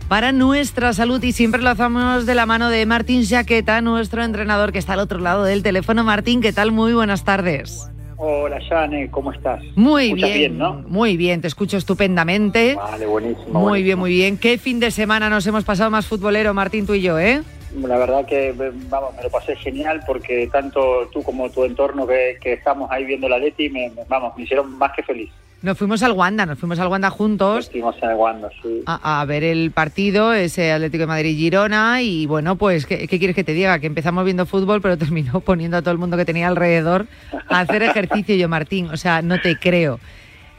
para 0.08 0.32
nuestra 0.32 0.94
salud 0.94 1.22
y 1.24 1.32
siempre 1.32 1.62
lo 1.62 1.70
hacemos 1.70 2.26
de 2.26 2.36
la 2.36 2.46
mano 2.46 2.70
de 2.70 2.86
Martín 2.86 3.24
Jaqueta, 3.26 3.82
nuestro 3.82 4.24
entrenador 4.24 4.72
que 4.72 4.80
está 4.80 4.94
al 4.94 5.00
otro 5.00 5.20
lado 5.20 5.44
del 5.44 5.62
teléfono. 5.62 6.04
Martín, 6.04 6.42
¿qué 6.42 6.52
tal? 6.52 6.72
Muy 6.72 6.94
buenas 6.94 7.24
tardes. 7.24 7.88
Hola, 8.18 8.60
Jane, 8.68 9.10
¿cómo 9.12 9.32
estás? 9.32 9.64
Muy 9.76 10.14
bien, 10.14 10.34
bien 10.34 10.58
¿no? 10.58 10.84
muy 10.88 11.16
bien, 11.16 11.42
te 11.42 11.48
escucho 11.48 11.78
estupendamente. 11.78 12.76
Vale, 12.76 13.06
buenísimo. 13.06 13.46
Muy 13.46 13.62
buenísimo. 13.62 13.86
bien, 13.86 14.00
muy 14.00 14.12
bien. 14.12 14.38
¿Qué 14.38 14.58
fin 14.58 14.80
de 14.80 14.92
semana 14.92 15.30
nos 15.30 15.46
hemos 15.48 15.64
pasado 15.64 15.92
más 15.92 16.08
futbolero, 16.08 16.54
Martín, 16.54 16.86
tú 16.88 16.96
y 16.96 17.02
yo, 17.02 17.20
eh? 17.20 17.44
La 17.76 17.98
verdad 17.98 18.26
que, 18.26 18.54
vamos, 18.90 19.16
me 19.16 19.24
lo 19.24 19.30
pasé 19.30 19.56
genial 19.56 20.02
porque 20.06 20.48
tanto 20.52 21.08
tú 21.12 21.24
como 21.24 21.50
tu 21.50 21.64
entorno 21.66 22.08
que, 22.08 22.38
que 22.42 22.54
estamos 22.54 22.90
ahí 22.92 23.06
viendo 23.06 23.30
la 23.30 23.38
Leti, 23.38 23.70
me, 23.70 23.92
vamos, 24.08 24.36
me 24.36 24.44
hicieron 24.44 24.78
más 24.78 24.92
que 24.94 25.04
feliz. 25.04 25.30
Nos 25.62 25.78
fuimos 25.78 26.02
al 26.04 26.14
Wanda, 26.14 26.46
nos 26.46 26.58
fuimos 26.58 26.80
al 26.80 26.88
Wanda 26.88 27.10
juntos. 27.10 27.56
Nos 27.66 27.70
fuimos 27.70 28.02
al 28.02 28.16
Wanda, 28.16 28.50
sí. 28.62 28.82
A, 28.86 29.20
a, 29.20 29.26
ver 29.26 29.44
el 29.44 29.72
partido, 29.72 30.34
ese 30.34 30.72
Atlético 30.72 31.02
de 31.02 31.08
Madrid-Girona, 31.08 32.02
y 32.02 32.26
bueno, 32.28 32.56
pues, 32.56 32.86
¿qué, 32.86 33.10
¿qué, 33.10 33.20
quieres 33.20 33.36
que 33.36 33.44
te 33.44 33.54
diga? 33.54 33.78
Que 33.80 33.88
empezamos 33.88 34.24
viendo 34.24 34.46
fútbol, 34.46 34.82
pero 34.82 34.98
terminó 34.98 35.42
poniendo 35.42 35.76
a 35.76 35.82
todo 35.82 35.92
el 35.92 35.98
mundo 35.98 36.16
que 36.16 36.24
tenía 36.24 36.48
alrededor 36.48 37.08
a 37.50 37.60
hacer 37.60 37.84
ejercicio 37.84 38.36
yo, 38.36 38.48
Martín. 38.48 38.88
O 38.88 38.96
sea, 38.96 39.22
no 39.22 39.42
te 39.42 39.58
creo. 39.58 40.00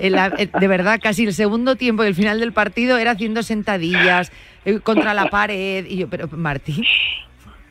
De 0.00 0.68
verdad, 0.68 0.98
casi 1.02 1.24
el 1.24 1.34
segundo 1.34 1.76
tiempo 1.76 2.04
y 2.04 2.08
el 2.08 2.14
final 2.14 2.40
del 2.40 2.52
partido 2.52 2.98
era 2.98 3.12
haciendo 3.12 3.42
sentadillas 3.42 4.32
eh, 4.64 4.80
contra 4.80 5.14
la 5.14 5.26
pared. 5.26 5.84
Y 5.86 5.98
yo, 5.98 6.08
pero 6.08 6.28
Martín, 6.32 6.84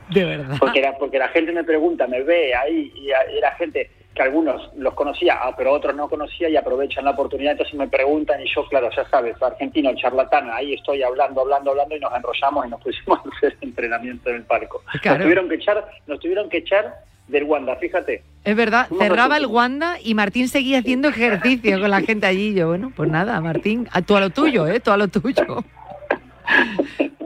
de 0.10 0.26
verdad. 0.26 0.58
Porque, 0.60 0.80
era, 0.80 0.98
porque 0.98 1.20
la 1.20 1.30
gente 1.30 1.52
me 1.52 1.64
pregunta, 1.64 2.08
me 2.08 2.24
ve 2.24 2.56
ahí, 2.56 2.92
y 2.96 3.10
era 3.10 3.52
gente 3.56 3.90
que 4.14 4.24
algunos 4.24 4.72
los 4.76 4.94
conocía, 4.96 5.40
pero 5.56 5.72
otros 5.72 5.96
no 5.96 6.10
conocía 6.10 6.50
y 6.50 6.58
aprovechan 6.58 7.06
la 7.06 7.12
oportunidad, 7.12 7.52
entonces 7.52 7.76
me 7.76 7.88
preguntan 7.88 8.42
y 8.42 8.54
yo, 8.54 8.68
claro, 8.68 8.90
ya 8.96 9.08
sabes, 9.10 9.42
argentino, 9.42 9.94
charlatán, 9.96 10.50
ahí 10.52 10.74
estoy 10.74 11.04
hablando, 11.04 11.42
hablando, 11.42 11.72
hablando 11.72 11.96
y 11.96 12.00
nos 12.00 12.14
enrollamos 12.16 12.66
y 12.66 12.70
nos 12.70 12.82
pusimos 12.82 13.20
a 13.20 13.38
hacer 13.38 13.56
entrenamiento 13.62 14.30
en 14.30 14.38
el 14.38 14.44
palco. 14.44 14.84
Claro. 15.02 15.20
Nos 15.20 15.24
tuvieron 15.26 15.50
que 15.50 15.56
echar, 15.56 15.92
nos 16.08 16.20
tuvieron 16.20 16.50
que 16.50 16.58
echar 16.58 16.96
del 17.28 17.44
Wanda, 17.44 17.76
fíjate. 17.76 18.24
Es 18.44 18.56
verdad, 18.56 18.88
cerraba 18.98 19.38
el 19.38 19.46
Wanda 19.46 19.98
y 20.02 20.16
Martín 20.16 20.48
seguía 20.48 20.80
haciendo 20.80 21.10
ejercicio 21.10 21.80
con 21.80 21.92
la 21.92 22.02
gente 22.02 22.26
allí. 22.26 22.54
Yo, 22.54 22.70
bueno, 22.70 22.92
pues 22.96 23.10
nada, 23.10 23.40
Martín, 23.42 23.88
a 23.92 24.02
tú 24.02 24.16
a 24.16 24.22
lo 24.22 24.30
tuyo, 24.30 24.68
¿eh? 24.68 24.80
Tú 24.80 24.92
a 24.92 24.98
lo 24.98 25.08
tuyo. 25.08 25.64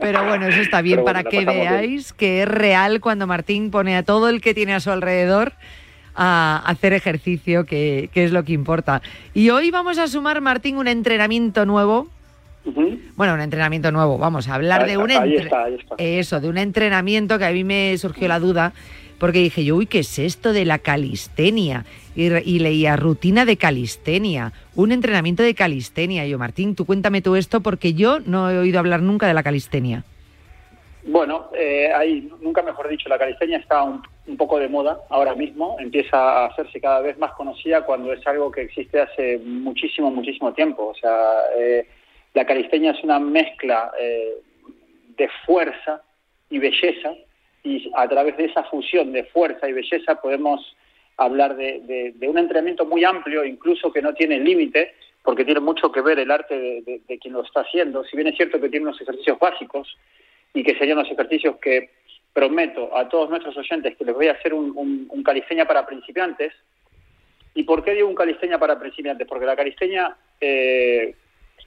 Pero 0.01 0.26
bueno, 0.26 0.47
eso 0.47 0.59
está 0.59 0.82
bien 0.82 1.05
para 1.05 1.24
que 1.24 1.45
veáis 1.45 2.14
bien. 2.14 2.18
que 2.18 2.41
es 2.41 2.47
real 2.47 2.99
cuando 2.99 3.26
Martín 3.28 3.72
pone 3.72 3.95
a 3.95 4.03
todo 4.03 4.28
el 4.28 4.41
que 4.41 4.53
tiene 4.53 4.74
a 4.74 4.80
su 4.80 4.91
alrededor 4.91 5.53
a 6.16 6.61
hacer 6.66 6.93
ejercicio, 6.93 7.66
que, 7.66 8.09
que, 8.14 8.26
es 8.26 8.32
lo 8.32 8.43
que 8.43 8.53
importa. 8.53 9.01
Y 9.34 9.49
hoy 9.49 9.72
vamos 9.72 9.97
a 9.97 10.07
sumar, 10.07 10.41
Martín, 10.41 10.78
un 10.78 10.88
entrenamiento 10.88 11.66
nuevo 11.66 12.09
Bueno, 13.16 13.34
un 13.34 13.41
entrenamiento 13.41 13.91
nuevo. 13.91 14.18
Vamos 14.18 14.47
a 14.47 14.55
hablar 14.55 14.86
de 14.88 14.97
un 14.97 15.09
eso, 15.97 16.39
de 16.39 16.49
un 16.49 16.57
entrenamiento 16.57 17.38
que 17.39 17.45
a 17.45 17.51
mí 17.51 17.64
me 17.64 17.97
surgió 17.97 18.28
la 18.28 18.39
duda 18.39 18.74
porque 19.24 19.39
dije 19.39 19.63
yo, 19.63 19.78
uy, 19.78 19.86
¿qué 19.86 19.99
es 19.99 20.19
esto 20.19 20.51
de 20.51 20.65
la 20.65 20.80
calistenia? 20.80 21.86
Y, 22.13 22.59
leía 22.59 22.97
rutina 22.97 23.45
de 23.45 23.55
calistenia, 23.55 24.51
un 24.76 24.91
entrenamiento 24.91 25.43
de 25.43 25.55
calistenia. 25.55 26.28
Y 26.28 26.32
yo, 26.32 26.38
Martín, 26.38 26.76
tú 26.76 26.86
cuéntame 26.86 27.21
todo 27.21 27.38
esto 27.38 27.61
porque 27.61 27.93
yo 27.93 28.19
no 28.19 28.51
he 28.51 28.57
oído 28.57 28.80
hablar 28.80 29.01
nunca 29.01 29.26
de 29.26 29.34
la 29.34 29.41
calistenia. 29.41 30.03
Bueno, 31.03 31.51
eh, 31.57 31.89
hay, 31.95 32.30
nunca 32.41 32.63
mejor 32.63 32.89
dicho, 32.89 33.07
la 33.07 33.17
calistenia 33.17 33.59
está 33.59 33.82
un, 33.84 34.03
poco 34.36 34.59
de 34.59 34.67
moda 34.67 34.99
ahora 35.09 35.36
mismo, 35.36 35.78
empieza 35.80 36.17
a 36.17 36.47
hacerse 36.47 36.82
cada 36.82 36.99
vez 36.99 37.17
más 37.17 37.32
conocida 37.32 37.86
cuando 37.86 38.11
es 38.11 38.28
algo 38.28 38.51
que 38.51 38.63
existe 38.63 38.99
hace 38.99 39.38
muchísimo, 39.38 40.11
muchísimo 40.11 40.51
tiempo. 40.51 40.88
O 40.88 40.95
sea, 40.95 41.17
eh, 41.57 41.88
la 42.34 42.45
calistenia 42.45 42.91
es 42.91 43.01
una 43.01 43.19
mezcla 43.19 43.89
eh, 43.97 44.34
de 45.15 45.30
fuerza 45.45 46.01
y 46.49 46.59
belleza 46.59 47.13
y 47.64 47.91
a 47.95 48.07
través 48.07 48.38
de 48.38 48.45
esa 48.45 48.64
fusión 48.66 49.11
de 49.14 49.24
fuerza 49.26 49.68
y 49.70 49.74
belleza 49.74 50.16
podemos 50.16 50.76
hablar 51.18 51.55
de, 51.55 52.14
un 52.28 52.38
entrenamiento 52.38 52.86
muy 52.86 53.03
amplio, 53.03 53.45
incluso 53.45 53.91
que 53.91 54.01
no 54.01 54.14
tiene 54.14 54.39
límite, 54.39 54.93
porque 55.24 55.45
tiene 55.45 55.61
mucho 55.61 55.91
que 55.91 56.01
ver 56.01 56.20
el 56.20 56.32
arte 56.32 56.57
de, 56.57 57.01
de, 57.07 57.20
quien 57.20 57.34
lo 57.34 57.43
está 57.43 57.61
haciendo. 57.61 58.03
Si 58.03 58.18
bien 58.18 58.28
es 58.28 58.36
cierto 58.36 58.59
que 58.59 58.70
tiene 58.70 58.88
unos 58.88 58.99
ejercicios 58.99 59.39
básicos 59.39 59.97
y 60.53 60.64
que 60.64 60.78
serían 60.78 60.97
los 60.97 61.09
ejercicios 61.09 61.55
que 61.57 61.91
prometo 62.34 62.95
a 62.97 63.07
todos 63.07 63.30
nuestros 63.30 63.55
oyentes 63.55 63.95
que 63.95 64.03
les 64.03 64.16
voy 64.16 64.28
a 64.28 64.34
hacer 64.34 64.53
un, 64.53 65.07
un, 65.09 65.24
calistenia 65.24 65.66
para 65.66 65.86
principiantes. 65.86 66.51
¿Y 67.53 67.64
por 67.64 67.84
qué 67.84 67.93
digo 67.93 68.09
un 68.09 68.16
calistenia 68.16 68.57
para 68.57 68.80
principiantes? 68.80 69.28
Porque 69.28 69.45
la 69.45 69.55
calistenia, 69.55 70.18
eh, 70.41 71.16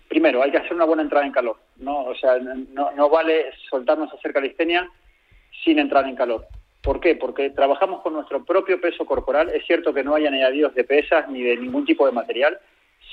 primero, 0.08 0.42
hay 0.42 0.50
que 0.50 0.58
hacer 0.58 0.74
una 0.74 0.84
buena 0.84 1.02
entrada 1.02 1.24
en 1.24 1.32
calor. 1.32 1.56
¿no? 1.76 2.04
O 2.06 2.14
sea, 2.16 2.36
no, 2.38 2.90
no 2.90 3.08
vale 3.08 3.52
soltarnos 3.70 4.12
a 4.12 4.16
hacer 4.16 4.32
calistenia 4.32 4.90
sin 5.64 5.78
entrar 5.78 6.06
en 6.06 6.16
calor. 6.16 6.46
¿Por 6.82 7.00
qué? 7.00 7.16
Porque 7.16 7.50
trabajamos 7.50 8.00
con 8.02 8.12
nuestro 8.12 8.44
propio 8.44 8.80
peso 8.80 9.04
corporal. 9.04 9.50
Es 9.50 9.66
cierto 9.66 9.92
que 9.92 10.04
no 10.04 10.14
hay 10.14 10.26
añadidos 10.26 10.74
de 10.74 10.84
pesas 10.84 11.28
ni 11.28 11.42
de 11.42 11.56
ningún 11.56 11.84
tipo 11.84 12.06
de 12.06 12.12
material. 12.12 12.58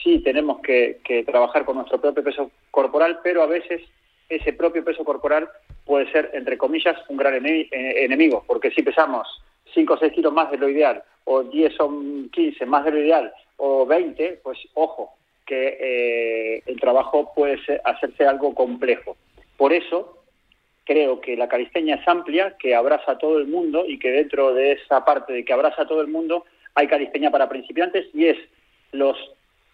Sí 0.03 0.19
tenemos 0.19 0.61
que, 0.61 0.99
trabajar 1.25 1.65
con 1.65 1.77
nuestro 1.77 1.99
propio 1.99 2.23
peso 2.23 2.51
corporal, 2.69 3.19
pero 3.23 3.41
a 3.41 3.47
veces 3.47 3.81
ese 4.29 4.53
propio 4.53 4.83
peso 4.83 5.03
corporal 5.03 5.49
puede 5.85 6.11
ser, 6.11 6.29
entre 6.33 6.57
comillas, 6.57 6.97
un 7.09 7.17
gran 7.17 7.45
eh, 7.45 7.67
enemigo, 7.71 8.43
porque 8.45 8.71
si 8.71 8.83
pesamos 8.83 9.27
5 9.73 9.93
o 9.93 9.97
6 9.97 10.13
kilos 10.13 10.31
más 10.31 10.51
de 10.51 10.57
lo 10.57 10.69
ideal, 10.69 11.03
o 11.25 11.43
10 11.43 11.79
o 11.79 11.91
15 12.31 12.65
más 12.65 12.85
de 12.85 12.91
lo 12.91 12.99
ideal, 12.99 13.33
o 13.57 13.85
20, 13.85 14.41
pues 14.43 14.59
ojo, 14.75 15.15
que 15.45 15.77
eh, 15.79 16.63
el 16.65 16.79
trabajo 16.79 17.33
puede 17.33 17.59
hacerse 17.83 18.25
algo 18.25 18.53
complejo. 18.53 19.17
Por 19.57 19.73
eso, 19.73 20.22
creo 20.83 21.21
que 21.21 21.35
la 21.37 21.47
calistenia 21.47 21.95
es 21.95 22.07
amplia, 22.07 22.55
que 22.57 22.75
abraza 22.75 23.13
a 23.13 23.17
todo 23.17 23.37
el 23.39 23.47
mundo 23.47 23.85
y 23.87 23.99
que 23.99 24.11
dentro 24.11 24.53
de 24.53 24.73
esa 24.73 25.05
parte 25.05 25.33
de 25.33 25.45
que 25.45 25.53
abraza 25.53 25.83
a 25.83 25.87
todo 25.87 26.01
el 26.01 26.07
mundo 26.07 26.45
hay 26.75 26.87
calistenia 26.87 27.31
para 27.31 27.49
principiantes 27.49 28.07
y 28.13 28.25
es 28.25 28.37
los 28.91 29.17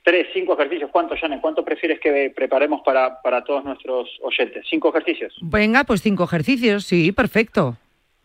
tres, 0.03 0.28
cinco 0.34 0.53
ejercicios. 0.53 0.89
¿Cuántos, 0.91 1.20
Janet? 1.20 1.41
¿Cuánto 1.41 1.64
prefieres 1.64 1.99
que 1.99 2.32
preparemos 2.36 2.82
para, 2.82 3.22
para 3.22 3.43
todos 3.43 3.64
nuestros 3.64 4.10
oyentes? 4.22 4.66
¿Cinco 4.70 4.89
ejercicios? 4.89 5.36
Venga, 5.41 5.84
pues 5.84 6.01
cinco 6.01 6.24
ejercicios, 6.24 6.86
sí, 6.86 7.12
perfecto. 7.12 7.76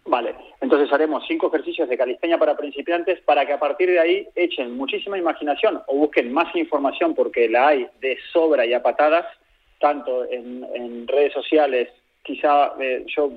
Vale, 0.07 0.35
entonces 0.61 0.93
haremos 0.93 1.25
cinco 1.27 1.49
ejercicios 1.49 1.89
de 1.89 1.97
calistenia 1.97 2.37
para 2.37 2.57
principiantes 2.57 3.21
para 3.23 3.47
que 3.47 3.55
a 3.55 3.59
partir 3.59 3.89
de 3.89 3.99
ahí 3.99 4.29
echen 4.35 4.77
muchísima 4.77 5.17
imaginación 5.17 5.81
o 5.87 5.97
busquen 5.97 6.31
más 6.31 6.55
información 6.55 7.15
porque 7.15 7.49
la 7.49 7.69
hay 7.69 7.87
de 8.01 8.19
sobra 8.31 8.67
y 8.67 8.75
a 8.75 8.83
patadas, 8.83 9.25
tanto 9.81 10.31
en, 10.31 10.67
en 10.75 11.09
redes 11.09 11.33
sociales 11.33 11.89
quizá 12.25 12.73
eh, 12.81 13.05
yo 13.07 13.31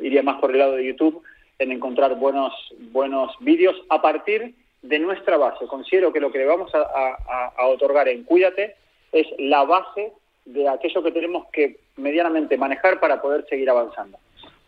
iría 0.00 0.22
más 0.22 0.40
por 0.40 0.52
el 0.52 0.58
lado 0.58 0.76
de 0.76 0.86
YouTube 0.86 1.22
en 1.58 1.72
encontrar 1.72 2.14
buenos, 2.16 2.52
buenos 2.92 3.34
vídeos 3.40 3.74
a 3.88 4.00
partir 4.00 4.54
de 4.82 4.98
nuestra 4.98 5.36
base. 5.36 5.66
Considero 5.66 6.12
que 6.12 6.20
lo 6.20 6.30
que 6.30 6.38
le 6.38 6.44
vamos 6.44 6.70
a, 6.74 7.66
otorgar 7.66 8.06
en 8.08 8.22
Cuídate 8.24 8.76
es 9.12 9.26
la 9.38 9.64
base 9.64 10.12
de 10.44 10.68
aquello 10.68 11.02
que 11.02 11.10
tenemos 11.10 11.46
que 11.50 11.78
medianamente 11.96 12.58
manejar 12.58 13.00
para 13.00 13.22
poder 13.22 13.46
seguir 13.48 13.70
avanzando. 13.70 14.18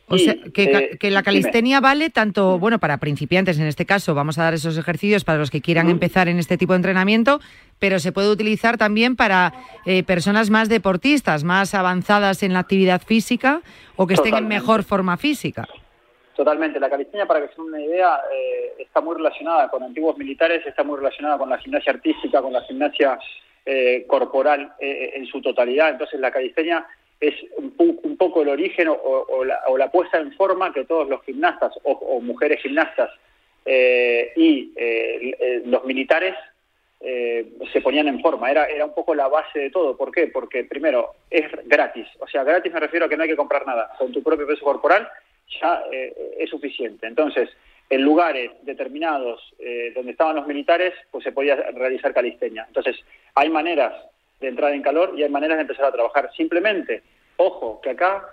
O 0.09 0.18
sea, 0.18 0.36
que, 0.54 0.96
eh, 1.00 1.11
la 1.11 1.22
calistenia 1.24 1.80
vale 1.80 2.11
tanto, 2.11 2.61
bueno, 2.61 2.78
para 2.78 2.98
principiantes 2.98 3.59
en 3.59 3.66
este 3.66 3.86
caso, 3.86 4.14
vamos 4.14 4.38
a 4.38 4.44
dar 4.44 4.54
esos 4.54 4.78
ejercicios 4.78 5.24
para 5.24 5.38
los 5.38 5.50
que 5.50 5.61
quieran 5.61 5.88
empezar 5.88 6.28
en 6.28 6.38
este 6.38 6.57
tipo 6.57 6.74
de 6.74 6.76
entrenamiento, 6.76 7.40
pero 7.80 7.98
se 7.98 8.12
puede 8.12 8.30
utilizar 8.30 8.78
también 8.78 9.16
para 9.16 9.52
eh, 9.84 10.04
personas 10.04 10.48
más 10.48 10.68
deportistas, 10.68 11.42
más 11.42 11.74
avanzadas 11.74 12.44
en 12.44 12.52
la 12.52 12.61
actividad 12.61 13.02
física 13.02 13.62
o 13.96 14.07
que 14.07 14.14
estén 14.14 14.36
en 14.36 14.46
mejor 14.46 14.84
forma 14.84 15.16
física. 15.16 15.66
Totalmente. 16.36 16.78
La 16.78 16.90
calistenia, 16.90 17.26
para 17.26 17.40
que 17.40 17.52
se 17.52 17.61
una 17.61 17.80
idea, 17.80 18.20
eh, 18.32 18.74
está 18.78 19.00
muy 19.00 19.16
relacionada 19.16 19.68
con 19.68 19.82
antiguos 19.82 20.16
militares, 20.18 20.64
está 20.66 20.84
muy 20.84 20.98
relacionada 20.98 21.36
con 21.36 21.50
la 21.50 21.59
gimnasia 21.59 21.92
artística, 21.92 22.40
con 22.40 22.52
la 22.52 22.62
gimnasia 22.62 23.18
corporal 24.07 24.74
en 24.78 25.26
su 25.26 25.42
totalidad. 25.42 25.90
Entonces, 25.90 26.20
la 26.20 26.30
calistenia 26.30 26.86
es 27.20 27.34
un, 27.56 28.16
poco 28.16 28.42
el 28.42 28.48
origen 28.48 28.88
o, 28.88 29.44
la, 29.44 29.90
puesta 29.90 30.18
en 30.18 30.32
forma 30.34 30.72
que 30.72 30.84
todos 30.84 31.08
los 31.08 31.22
gimnastas 31.24 31.72
o, 31.82 32.20
mujeres 32.20 32.60
gimnastas 32.60 33.10
eh, 33.64 34.32
y 34.36 34.72
eh, 34.76 35.62
los 35.64 35.84
militares 35.84 36.34
eh, 37.00 37.46
se 37.72 37.80
ponían 37.80 38.08
en 38.08 38.20
forma. 38.20 38.50
Era, 38.50 38.66
era 38.66 38.84
un 38.84 38.94
poco 38.94 39.14
la 39.14 39.28
base 39.28 39.58
de 39.58 39.70
todo. 39.70 39.96
¿Por 39.96 40.12
qué? 40.12 40.26
Porque 40.28 40.64
primero 40.64 41.14
es 41.30 41.44
gratis. 41.64 42.06
O 42.18 42.28
sea, 42.28 42.44
gratis 42.44 42.72
me 42.72 42.80
refiero 42.80 43.06
a 43.06 43.08
que 43.08 43.16
no 43.16 43.22
hay 43.22 43.28
que 43.30 43.36
comprar 43.36 43.66
nada. 43.66 43.90
Con 43.98 44.12
tu 44.12 44.22
propio 44.22 44.46
peso 44.46 44.64
corporal 44.64 45.08
ya 45.60 45.82
es 46.38 46.50
suficiente. 46.50 47.06
Entonces, 47.06 47.48
en 47.88 48.02
lugares 48.02 48.50
determinados 48.62 49.54
donde 49.94 50.10
estaban 50.10 50.36
los 50.36 50.46
militares, 50.46 50.92
pues 51.10 51.22
se 51.22 51.32
podía 51.32 51.54
realizar 51.54 52.12
calistenia. 52.12 52.64
Entonces, 52.66 52.96
hay 53.34 53.48
maneras 53.48 53.94
de 54.41 54.49
entrar 54.49 54.72
en 54.72 54.82
calor 54.82 55.14
y 55.16 55.22
hay 55.22 55.30
maneras 55.30 55.59
de 55.59 55.62
empezar 55.62 55.87
a 55.87 55.93
trabajar. 55.93 56.30
Simplemente, 56.37 57.03
ojo, 57.37 57.80
que 57.80 57.91
acá 57.91 58.24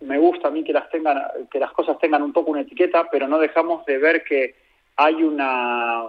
me 0.00 0.18
gusta 0.18 0.48
a 0.48 0.50
mí 0.50 0.64
que 0.64 0.72
las 0.72 0.90
tengan, 0.90 1.22
que 1.50 1.58
las 1.58 1.72
cosas 1.72 1.98
tengan 1.98 2.22
un 2.22 2.32
poco 2.32 2.50
una 2.50 2.62
etiqueta, 2.62 3.08
pero 3.10 3.28
no 3.28 3.38
dejamos 3.38 3.84
de 3.86 3.98
ver 3.98 4.24
que 4.24 4.54
hay 4.96 5.22
una 5.22 6.04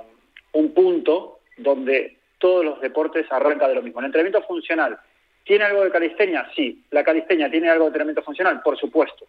un 0.54 0.74
punto 0.74 1.40
donde 1.58 2.18
todos 2.38 2.66
los 2.66 2.82
deportes 2.82 3.26
arrancan 3.32 3.70
de 3.70 3.76
lo 3.76 3.82
mismo. 3.82 4.00
El 4.00 4.08
entrenamiento 4.08 4.42
funcional 4.44 5.00
tiene 5.44 5.66
algo 5.66 5.84
de 5.84 5.92
calistenia, 5.92 6.50
sí. 6.56 6.84
La 6.92 7.04
calistenia 7.04 7.50
tiene 7.50 7.70
algo 7.70 7.86
de 7.86 7.90
entrenamiento 7.90 8.24
funcional, 8.24 8.62
por 8.62 8.78
supuesto. 8.78 9.26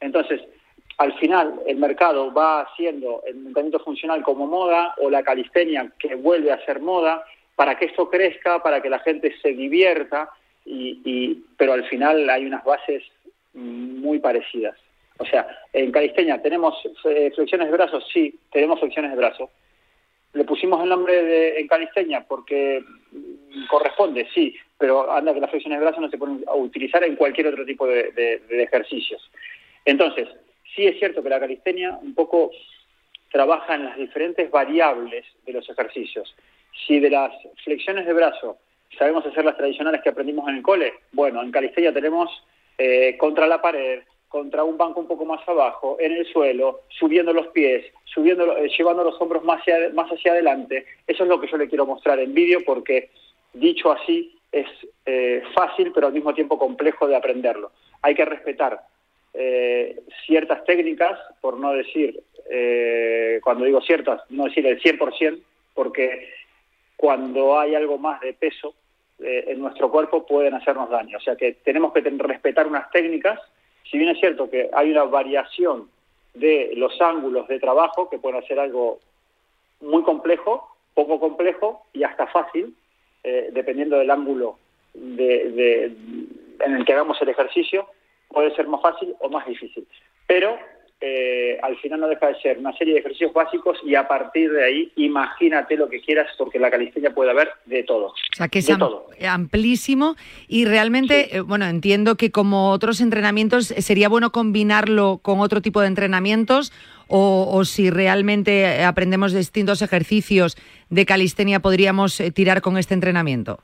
Entonces, 0.00 0.40
al 0.98 1.12
final 1.18 1.60
el 1.66 1.76
mercado 1.76 2.32
va 2.32 2.62
haciendo 2.62 3.22
el 3.26 3.36
entrenamiento 3.36 3.80
funcional 3.80 4.22
como 4.22 4.46
moda 4.46 4.94
o 4.98 5.10
la 5.10 5.22
calistenia 5.22 5.90
que 5.98 6.14
vuelve 6.14 6.52
a 6.52 6.64
ser 6.64 6.80
moda 6.80 7.24
para 7.60 7.76
que 7.76 7.84
esto 7.84 8.08
crezca, 8.08 8.62
para 8.62 8.80
que 8.80 8.88
la 8.88 9.00
gente 9.00 9.36
se 9.42 9.52
divierta, 9.52 10.30
y, 10.64 11.44
pero 11.58 11.74
al 11.74 11.84
final 11.90 12.30
hay 12.30 12.46
unas 12.46 12.64
bases 12.64 13.02
muy 13.52 14.18
parecidas. 14.18 14.78
O 15.18 15.26
sea, 15.26 15.46
en 15.74 15.92
calistenia 15.92 16.40
tenemos 16.40 16.74
eh, 17.04 17.30
flexiones 17.34 17.66
de 17.66 17.76
brazos, 17.76 18.08
sí, 18.10 18.34
tenemos 18.50 18.80
flexiones 18.80 19.10
de 19.10 19.16
brazos. 19.18 19.50
Le 20.32 20.44
pusimos 20.44 20.82
el 20.82 20.88
nombre 20.88 21.22
de 21.22 21.60
en 21.60 21.68
calistenia 21.68 22.24
porque 22.26 22.82
corresponde, 23.68 24.26
sí, 24.32 24.56
pero 24.78 25.12
anda 25.12 25.34
que 25.34 25.40
las 25.40 25.50
flexiones 25.50 25.80
de 25.80 25.84
brazos 25.84 26.00
no 26.00 26.08
se 26.08 26.16
pueden 26.16 26.42
utilizar 26.54 27.04
en 27.04 27.14
cualquier 27.14 27.48
otro 27.48 27.66
tipo 27.66 27.86
de, 27.86 28.10
de 28.12 28.62
ejercicios. 28.62 29.30
Entonces, 29.84 30.30
sí 30.74 30.86
es 30.86 30.98
cierto 30.98 31.22
que 31.22 31.28
la 31.28 31.40
calistenia 31.40 31.98
un 32.00 32.14
poco 32.14 32.52
trabaja 33.30 33.74
en 33.74 33.84
las 33.84 33.98
diferentes 33.98 34.50
variables 34.50 35.26
de 35.44 35.52
los 35.52 35.68
ejercicios. 35.68 36.34
Si 36.86 36.98
de 37.00 37.10
las 37.10 37.32
flexiones 37.64 38.06
de 38.06 38.12
brazo 38.12 38.58
sabemos 38.98 39.24
hacer 39.26 39.44
las 39.44 39.56
tradicionales 39.56 40.02
que 40.02 40.10
aprendimos 40.10 40.48
en 40.48 40.56
el 40.56 40.62
cole, 40.62 40.94
bueno, 41.12 41.42
en 41.42 41.50
calistenia 41.50 41.92
tenemos 41.92 42.30
eh, 42.78 43.16
contra 43.18 43.46
la 43.46 43.60
pared, 43.60 44.00
contra 44.28 44.64
un 44.64 44.76
banco 44.76 45.00
un 45.00 45.06
poco 45.06 45.24
más 45.24 45.46
abajo, 45.48 45.96
en 46.00 46.12
el 46.12 46.26
suelo, 46.26 46.82
subiendo 46.88 47.32
los 47.32 47.48
pies, 47.48 47.84
subiendo, 48.04 48.56
eh, 48.56 48.70
llevando 48.76 49.04
los 49.04 49.20
hombros 49.20 49.44
más 49.44 49.60
hacia, 49.60 49.90
más 49.90 50.10
hacia 50.10 50.32
adelante. 50.32 50.86
Eso 51.06 51.24
es 51.24 51.28
lo 51.28 51.40
que 51.40 51.48
yo 51.48 51.56
le 51.56 51.68
quiero 51.68 51.86
mostrar 51.86 52.18
en 52.18 52.32
vídeo 52.32 52.60
porque, 52.64 53.10
dicho 53.52 53.90
así, 53.92 54.36
es 54.52 54.66
eh, 55.06 55.42
fácil 55.54 55.92
pero 55.94 56.08
al 56.08 56.12
mismo 56.12 56.34
tiempo 56.34 56.58
complejo 56.58 57.06
de 57.06 57.16
aprenderlo. 57.16 57.72
Hay 58.02 58.14
que 58.14 58.24
respetar 58.24 58.80
ciertas 60.26 60.64
técnicas, 60.64 61.16
por 61.40 61.56
no 61.56 61.72
decir, 61.72 62.20
cuando 63.44 63.64
digo 63.64 63.80
ciertas, 63.80 64.22
no 64.28 64.46
decir 64.46 64.66
el 64.66 64.82
100%, 64.82 65.40
porque 65.72 66.28
cuando 67.00 67.58
hay 67.58 67.74
algo 67.74 67.96
más 67.96 68.20
de 68.20 68.34
peso 68.34 68.74
eh, 69.20 69.44
en 69.48 69.60
nuestro 69.60 69.90
cuerpo 69.90 70.26
pueden 70.26 70.52
hacernos 70.52 70.90
daño. 70.90 71.16
O 71.16 71.20
sea 71.20 71.34
que 71.34 71.54
tenemos 71.54 71.94
que 71.94 72.00
respetar 72.02 72.66
unas 72.66 72.90
técnicas, 72.90 73.40
si 73.90 73.96
bien 73.96 74.10
es 74.10 74.20
cierto 74.20 74.50
que 74.50 74.68
hay 74.74 74.90
una 74.90 75.04
variación 75.04 75.88
de 76.34 76.74
los 76.76 77.00
ángulos 77.00 77.48
de 77.48 77.58
trabajo 77.58 78.10
que 78.10 78.18
pueden 78.18 78.42
hacer 78.42 78.60
algo 78.60 79.00
muy 79.80 80.02
complejo, 80.02 80.76
poco 80.92 81.18
complejo 81.18 81.86
y 81.94 82.02
hasta 82.02 82.26
fácil, 82.26 82.76
eh, 83.24 83.48
dependiendo 83.50 83.96
del 83.96 84.10
ángulo 84.10 84.58
de, 84.92 85.84
en 86.60 86.74
el 86.74 86.84
que 86.84 86.92
hagamos 86.92 87.20
el 87.22 87.30
ejercicio 87.30 87.86
puede 88.28 88.54
ser 88.54 88.68
más 88.68 88.82
fácil 88.82 89.14
o 89.20 89.30
más 89.30 89.46
difícil. 89.46 89.88
Pero 90.26 90.58
eh, 91.02 91.58
al 91.62 91.78
final 91.78 92.00
no 92.00 92.08
deja 92.08 92.26
de 92.26 92.38
ser 92.42 92.58
una 92.58 92.76
serie 92.76 92.92
de 92.92 93.00
ejercicios 93.00 93.32
básicos 93.32 93.78
y 93.84 93.94
a 93.94 94.06
partir 94.06 94.52
de 94.52 94.62
ahí 94.62 94.92
imagínate 94.96 95.74
lo 95.74 95.88
que 95.88 96.02
quieras 96.02 96.28
porque 96.36 96.58
la 96.58 96.70
calistenia 96.70 97.14
puede 97.14 97.30
haber 97.30 97.48
de 97.64 97.84
todo. 97.84 98.08
O 98.08 98.36
sea, 98.36 98.48
que 98.48 98.58
es 98.58 98.68
amplísimo 99.26 100.16
y 100.46 100.66
realmente, 100.66 101.36
eh, 101.36 101.40
bueno, 101.40 101.64
entiendo 101.64 102.16
que 102.16 102.30
como 102.30 102.70
otros 102.70 103.00
entrenamientos 103.00 103.70
eh, 103.70 103.80
sería 103.80 104.10
bueno 104.10 104.30
combinarlo 104.30 105.20
con 105.22 105.40
otro 105.40 105.62
tipo 105.62 105.80
de 105.80 105.86
entrenamientos 105.86 106.70
o, 107.12 107.64
si 107.64 107.90
realmente 107.90 108.84
aprendemos 108.84 109.32
distintos 109.32 109.82
ejercicios 109.82 110.56
de 110.90 111.06
calistenia 111.06 111.58
podríamos 111.58 112.22
tirar 112.34 112.60
con 112.60 112.76
este 112.76 112.94
entrenamiento. 112.94 113.58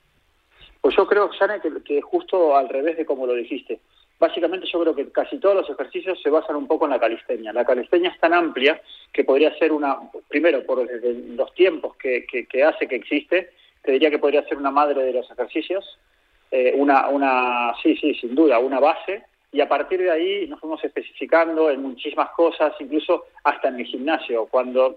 Pues 0.81 0.97
yo 0.97 1.07
creo, 1.07 1.31
Sane, 1.39 1.61
que, 1.61 1.71
que 1.85 2.01
justo 2.01 2.57
al 2.57 2.69
revés 2.69 2.97
de 2.97 3.07
como 3.07 3.25
lo 3.25 3.35
dijiste 3.35 3.79
básicamente 4.19 4.67
yo 4.67 4.81
creo 4.81 4.95
que 4.95 5.11
casi 5.11 5.39
todos 5.39 5.57
los 5.57 5.71
ejercicios 5.71 6.21
se 6.23 6.31
basan 6.31 6.57
un 6.57 6.67
poco 6.67 6.85
en 6.87 6.93
la 6.93 7.01
calistenia. 7.01 7.53
La 7.53 7.65
calistenia 7.65 8.11
es 8.11 8.21
tan 8.21 8.35
amplia 8.35 8.81
que 9.13 9.25
podría 9.25 9.57
ser 9.59 9.73
una, 9.73 9.99
primero, 10.29 10.65
por 10.65 10.87
los 10.87 11.55
tiempos 11.55 11.97
que, 11.97 12.27
hace 12.65 12.89
que 12.89 12.97
existe, 12.97 13.51
te 13.83 13.93
diría 13.93 14.11
que 14.11 14.19
podría 14.19 14.47
ser 14.49 14.59
una 14.59 14.71
madre 14.71 15.03
de 15.03 15.13
los 15.13 15.31
ejercicios, 15.31 15.99
eh, 16.51 16.73
una, 16.77 17.09
una, 17.09 17.75
sí, 17.83 17.97
sí, 17.97 18.15
sin 18.15 18.35
duda, 18.35 18.59
una 18.59 18.81
base, 18.81 19.25
y 19.53 19.61
a 19.61 19.69
partir 19.69 20.01
de 20.01 20.11
ahí 20.11 20.47
nos 20.49 20.61
fuimos 20.61 20.83
especificando 20.85 21.71
en 21.71 21.81
muchísimas 21.81 22.31
cosas, 22.31 22.75
incluso 22.79 23.25
hasta 23.45 23.69
en 23.69 23.81
el 23.81 23.87
gimnasio. 23.87 24.47
Cuando 24.47 24.97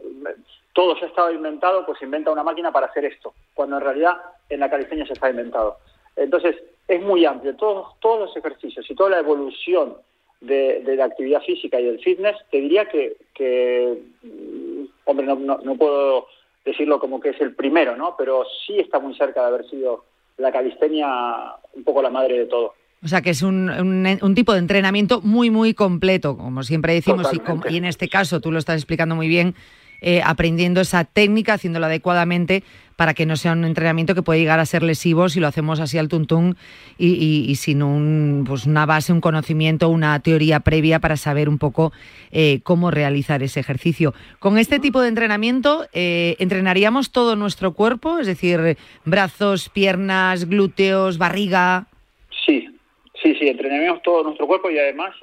todo 0.73 0.99
ya 0.99 1.07
estaba 1.07 1.31
inventado, 1.31 1.85
pues 1.85 1.99
se 1.99 2.05
inventa 2.05 2.31
una 2.31 2.43
máquina 2.43 2.71
para 2.71 2.87
hacer 2.87 3.05
esto, 3.05 3.33
cuando 3.53 3.77
en 3.77 3.83
realidad 3.83 4.17
en 4.49 4.59
la 4.59 4.69
calistenia 4.69 5.05
se 5.05 5.13
está 5.13 5.29
inventado. 5.29 5.77
Entonces, 6.15 6.55
es 6.89 7.01
muy 7.01 7.23
amplio. 7.25 7.55
Todos, 7.55 7.97
todos 8.01 8.19
los 8.19 8.35
ejercicios 8.35 8.85
y 8.89 8.95
toda 8.95 9.11
la 9.11 9.19
evolución 9.19 9.95
de, 10.41 10.83
la 10.97 11.05
actividad 11.05 11.41
física 11.41 11.79
y 11.79 11.85
del 11.85 11.99
fitness, 11.99 12.35
te 12.51 12.59
diría 12.59 12.85
que, 12.89 13.15
mm, 14.23 14.85
hombre, 15.05 15.25
no, 15.25 15.35
no, 15.35 15.75
puedo 15.75 16.27
decirlo 16.65 16.99
como 16.99 17.19
que 17.19 17.29
es 17.29 17.41
el 17.41 17.55
primero, 17.55 17.95
¿no? 17.95 18.15
Pero 18.17 18.43
sí 18.65 18.79
está 18.79 18.99
muy 18.99 19.15
cerca 19.15 19.41
de 19.41 19.47
haber 19.47 19.69
sido 19.69 20.05
la 20.37 20.51
calistenia 20.51 21.55
un 21.73 21.83
poco 21.83 22.01
la 22.01 22.09
madre 22.09 22.39
de 22.39 22.45
todo. 22.45 22.73
O 23.03 23.07
sea, 23.07 23.21
que 23.21 23.29
es 23.29 23.43
un, 23.43 23.69
un, 23.69 24.35
tipo 24.35 24.51
de 24.51 24.59
entrenamiento 24.59 25.21
muy, 25.21 25.49
muy 25.49 25.73
completo, 25.73 26.35
como 26.35 26.63
siempre 26.63 26.93
decimos, 26.93 27.29
y, 27.33 27.73
y, 27.73 27.77
en 27.77 27.85
este 27.85 28.09
caso 28.09 28.41
tú 28.41 28.51
lo 28.51 28.59
estás 28.59 28.75
explicando 28.75 29.15
muy 29.15 29.29
bien, 29.29 29.55
eh, 30.01 30.21
aprendiendo 30.23 30.81
esa 30.81 31.03
técnica, 31.03 31.53
haciéndolo 31.53 31.85
adecuadamente 31.85 32.63
para 32.99 33.13
que 33.13 33.25
no 33.25 33.37
sea 33.37 33.53
un 33.53 33.63
entrenamiento 33.63 34.13
que 34.13 34.23
puede 34.23 34.41
llegar 34.41 34.59
a 34.59 34.65
ser 34.65 34.83
lesivo 34.83 35.29
si 35.29 35.39
lo 35.39 35.47
hacemos 35.47 35.79
así 35.79 35.97
al 35.97 36.09
tuntún 36.09 36.57
y, 36.97 37.55
sin 37.55 37.81
un, 37.81 38.43
pues 38.45 38.65
una 38.65 38.85
base, 38.85 39.13
un 39.13 39.21
conocimiento, 39.21 39.87
una 39.87 40.19
teoría 40.19 40.59
previa 40.59 40.99
para 40.99 41.15
saber 41.15 41.47
un 41.47 41.59
poco 41.59 41.93
eh, 42.31 42.59
cómo 42.63 42.91
realizar 42.91 43.41
ese 43.41 43.61
ejercicio. 43.61 44.13
Con 44.39 44.57
este 44.57 44.79
tipo 44.79 44.99
de 44.99 45.07
entrenamiento, 45.07 45.87
eh, 45.93 46.35
¿entrenaríamos 46.39 47.11
todo 47.11 47.37
nuestro 47.37 47.73
cuerpo? 47.73 48.19
Es 48.19 48.27
decir, 48.27 48.77
brazos, 49.05 49.69
piernas, 49.69 50.49
glúteos, 50.49 51.17
barriga. 51.17 51.88
Sí, 53.21 53.35
Sí, 53.35 53.47
entrenaríamos 53.47 54.01
todo 54.01 54.23
nuestro 54.23 54.47
cuerpo 54.47 54.69
y 54.69 54.79
además, 54.79 55.13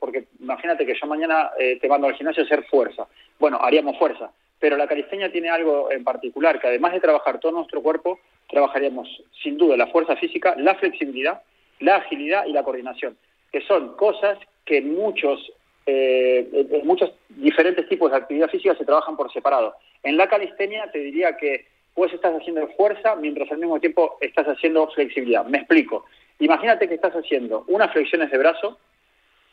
porque 0.00 0.24
imagínate 0.40 0.84
que 0.84 0.94
yo 1.00 1.06
mañana 1.06 1.50
te 1.80 1.88
mando 1.88 2.08
al 2.08 2.14
gimnasio 2.14 2.42
a 2.42 2.46
hacer 2.46 2.64
fuerza 2.64 3.06
bueno, 3.38 3.58
haríamos 3.60 3.98
fuerza. 3.98 4.30
Pero 4.58 4.76
la 4.76 4.86
calistenia 4.86 5.30
tiene 5.30 5.50
algo 5.50 5.90
en 5.90 6.04
particular, 6.04 6.60
que 6.60 6.68
además 6.68 6.92
de 6.92 7.00
trabajar 7.00 7.40
todo 7.40 7.52
nuestro 7.52 7.82
cuerpo, 7.82 8.20
trabajaríamos 8.48 9.08
sin 9.42 9.58
duda 9.58 9.76
la 9.76 9.88
fuerza 9.88 10.16
física, 10.16 10.54
la 10.56 10.74
flexibilidad, 10.76 11.42
la 11.80 11.96
agilidad 11.96 12.46
y 12.46 12.52
la 12.52 12.62
coordinación, 12.62 13.16
que 13.52 13.60
son 13.62 13.96
cosas 13.96 14.38
que 14.64 14.78
en 14.78 14.94
muchos, 14.94 15.52
eh, 15.86 16.80
muchos 16.84 17.12
diferentes 17.28 17.88
tipos 17.88 18.10
de 18.10 18.16
actividad 18.16 18.48
física 18.48 18.74
se 18.76 18.84
trabajan 18.84 19.16
por 19.16 19.30
separado. 19.32 19.74
En 20.02 20.16
la 20.16 20.28
calistenia 20.28 20.90
te 20.90 21.00
diría 21.00 21.36
que 21.36 21.66
pues 21.92 22.12
estás 22.12 22.34
haciendo 22.34 22.66
fuerza 22.68 23.14
mientras 23.16 23.50
al 23.52 23.58
mismo 23.58 23.78
tiempo 23.78 24.16
estás 24.20 24.46
haciendo 24.46 24.88
flexibilidad. 24.88 25.44
Me 25.44 25.58
explico. 25.58 26.06
Imagínate 26.38 26.88
que 26.88 26.94
estás 26.94 27.14
haciendo 27.14 27.64
unas 27.68 27.92
flexiones 27.92 28.30
de 28.30 28.38
brazo 28.38 28.78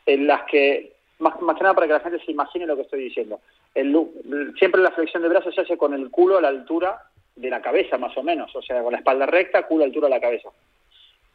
en 0.06 0.28
las 0.28 0.44
que 0.44 0.94
más, 1.20 1.36
que 1.36 1.64
nada 1.64 1.76
para 1.76 1.88
que 1.88 1.94
la 1.94 2.00
gente 2.00 2.24
se 2.26 2.32
imagine 2.32 2.66
lo 2.66 2.76
que 2.76 2.82
estoy 2.82 3.04
diciendo. 3.04 3.40
siempre 3.74 4.82
la 4.82 4.92
flexión 4.92 5.22
de 5.22 5.30
brazos 5.30 5.54
se 5.54 5.62
hace 5.62 5.78
con 5.78 5.94
el 5.94 6.10
culo 6.10 6.38
a 6.38 6.42
la 6.42 6.48
altura 6.48 7.00
de 7.36 7.50
la 7.50 7.62
cabeza, 7.62 7.98
más 7.98 8.16
o 8.18 8.24
menos, 8.24 8.54
o 8.56 8.62
sea, 8.62 8.82
con 8.82 8.92
la 8.92 8.98
espalda 8.98 9.26
recta, 9.26 9.64
culo 9.64 9.84
a 9.84 9.86
la 9.86 9.90
altura 9.90 10.08
de 10.08 10.16
la 10.16 10.22
cabeza. 10.22 10.50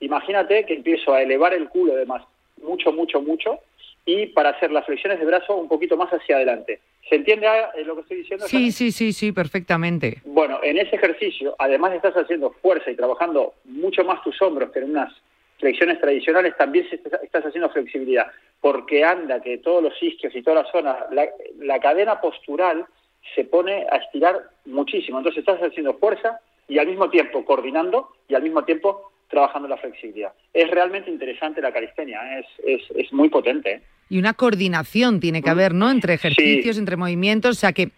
Imagínate 0.00 0.66
que 0.66 0.74
empiezo 0.74 1.14
a 1.14 1.22
elevar 1.22 1.54
el 1.54 1.68
culo 1.68 1.94
de 1.94 2.04
más, 2.04 2.22
mucho, 2.62 2.92
mucho, 2.92 3.22
mucho, 3.22 3.60
y 4.04 4.26
para 4.26 4.50
hacer 4.50 4.70
las 4.70 4.84
flexiones 4.84 5.18
de 5.18 5.24
brazo 5.24 5.56
un 5.56 5.68
poquito 5.68 5.96
más 5.96 6.10
hacia 6.10 6.36
adelante. 6.36 6.80
¿Se 7.08 7.16
entiende 7.16 7.46
eh, 7.46 7.84
lo 7.84 7.94
que 7.94 8.02
estoy 8.02 8.16
diciendo? 8.18 8.46
Sí, 8.46 8.72
sí, 8.72 8.90
sí, 8.90 9.12
sí, 9.12 9.32
perfectamente. 9.32 10.20
Bueno, 10.24 10.58
en 10.62 10.78
ese 10.78 10.96
ejercicio, 10.96 11.54
además 11.58 11.92
estás 11.94 12.14
haciendo 12.14 12.50
fuerza 12.50 12.90
y 12.90 12.96
trabajando 12.96 13.54
mucho 13.64 14.04
más 14.04 14.22
tus 14.22 14.40
hombros 14.42 14.70
que 14.72 14.80
en 14.80 14.90
unas 14.90 15.12
flexiones 15.58 16.00
tradicionales, 16.00 16.56
también 16.56 16.86
estás 17.22 17.44
haciendo 17.44 17.70
flexibilidad, 17.70 18.26
porque 18.60 19.04
anda 19.04 19.40
que 19.40 19.58
todos 19.58 19.82
los 19.82 20.02
isquios 20.02 20.34
y 20.34 20.42
toda 20.42 20.62
la 20.62 20.70
zona, 20.70 20.96
la, 21.10 21.80
cadena 21.80 22.20
postural 22.20 22.86
se 23.34 23.44
pone 23.44 23.86
a 23.90 23.96
estirar 23.96 24.50
muchísimo. 24.66 25.18
Entonces 25.18 25.40
estás 25.40 25.60
haciendo 25.60 25.94
fuerza 25.94 26.40
y 26.68 26.78
al 26.78 26.86
mismo 26.86 27.08
tiempo 27.10 27.44
coordinando 27.44 28.10
y 28.28 28.34
al 28.34 28.42
mismo 28.42 28.64
tiempo 28.64 29.12
trabajando 29.28 29.68
la 29.68 29.76
flexibilidad. 29.76 30.32
Es 30.52 30.70
realmente 30.70 31.10
interesante 31.10 31.60
la 31.60 31.72
calistenia, 31.72 32.38
¿eh? 32.38 32.46
es, 32.64 32.82
es, 32.94 33.12
muy 33.12 33.28
potente. 33.28 33.72
¿eh? 33.72 33.82
Y 34.08 34.18
una 34.18 34.34
coordinación 34.34 35.18
tiene 35.18 35.42
que 35.42 35.50
haber, 35.50 35.74
¿no? 35.74 35.90
Entre 35.90 36.14
ejercicios, 36.14 36.78
entre 36.78 36.96
movimientos, 36.96 37.56
o 37.56 37.60
sea 37.60 37.72
que 37.72 37.90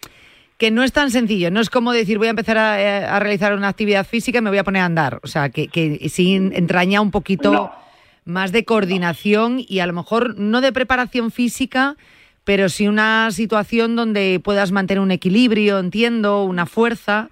que 0.58 0.70
no 0.72 0.82
es 0.82 0.92
tan 0.92 1.10
sencillo, 1.10 1.50
no 1.50 1.60
es 1.60 1.70
como 1.70 1.92
decir 1.92 2.18
voy 2.18 2.26
a 2.26 2.30
empezar 2.30 2.58
a, 2.58 2.80
eh, 2.80 3.20
realizar 3.20 3.54
una 3.54 3.68
actividad 3.68 4.04
física 4.04 4.38
y 4.38 4.42
me 4.42 4.50
voy 4.50 4.58
a 4.58 4.64
poner 4.64 4.82
a 4.82 4.86
andar, 4.86 5.20
o 5.22 5.28
sea, 5.28 5.50
que, 5.50 5.68
que 5.68 6.08
sí 6.08 6.34
entraña 6.34 7.00
un 7.00 7.12
poquito 7.12 7.70
más 8.24 8.52
de 8.52 8.64
coordinación 8.64 9.60
y 9.66 9.78
a 9.78 9.86
lo 9.86 9.92
mejor 9.92 10.36
no 10.36 10.60
de 10.60 10.72
preparación 10.72 11.30
física, 11.30 11.96
pero 12.44 12.68
sí 12.68 12.88
una 12.88 13.30
situación 13.30 13.94
donde 13.94 14.40
puedas 14.42 14.72
mantener 14.72 15.00
un 15.00 15.12
equilibrio, 15.12 15.78
entiendo, 15.78 16.44
una 16.44 16.66
fuerza. 16.66 17.30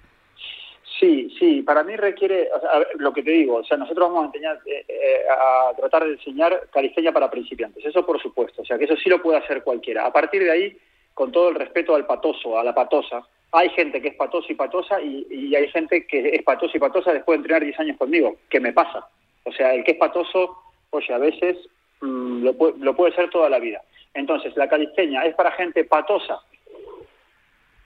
Sí, 0.99 1.31
sí, 1.37 1.61
para 1.61 1.83
mí 1.83 1.95
requiere, 1.95 2.49
lo 2.97 3.13
que 3.13 3.21
te 3.21 3.31
digo, 3.31 3.57
o 3.57 3.63
sea, 3.63 3.77
nosotros 3.77 4.09
vamos 4.09 4.23
a, 4.23 4.27
enseñar, 4.27 4.59
eh, 4.65 4.85
eh, 4.87 5.17
a 5.29 5.75
tratar 5.75 6.05
de 6.05 6.13
enseñar 6.13 6.67
calistenia 6.73 7.11
para 7.11 7.29
principiantes, 7.29 7.85
eso 7.85 8.03
por 8.05 8.19
supuesto, 8.21 8.63
o 8.63 8.65
sea, 8.65 8.79
que 8.79 8.85
eso 8.85 8.95
sí 8.95 9.09
lo 9.09 9.21
puede 9.21 9.37
hacer 9.37 9.63
cualquiera. 9.63 10.07
A 10.07 10.13
partir 10.13 10.43
de 10.43 10.51
ahí, 10.51 10.77
con 11.17 11.31
todo 11.31 11.49
el 11.49 11.55
respeto 11.55 11.95
al 11.95 12.05
patoso, 12.05 12.59
a 12.59 12.63
la 12.63 12.75
patosa. 12.75 13.25
Hay 13.51 13.69
gente 13.69 13.99
que 13.99 14.09
es 14.09 14.13
patosa 14.13 14.51
y 14.51 14.55
patosa 14.55 15.01
y, 15.01 15.55
hay 15.55 15.67
gente 15.69 16.05
que 16.05 16.29
es 16.29 16.43
patosa 16.43 16.77
y 16.77 16.79
patosa 16.79 17.11
después 17.11 17.37
de 17.37 17.41
entrenar 17.41 17.63
10 17.63 17.79
años 17.79 17.97
conmigo, 17.97 18.35
que 18.51 18.59
me 18.59 18.71
pasa. 18.71 19.09
O 19.43 19.51
sea, 19.51 19.73
el 19.73 19.83
que 19.83 19.93
es 19.93 19.97
patoso, 19.97 20.55
oye, 20.91 21.11
a 21.11 21.17
veces 21.17 21.57
mm, 22.01 22.43
lo, 22.43 22.53
puede, 22.53 22.77
lo 22.77 22.95
puede 22.95 23.15
ser 23.15 23.31
toda 23.31 23.49
la 23.49 23.57
vida. 23.57 23.81
Entonces, 24.13 24.55
¿la 24.55 24.69
calistenia 24.69 25.23
es 25.23 25.33
para 25.33 25.53
gente 25.53 25.85
patosa? 25.85 26.39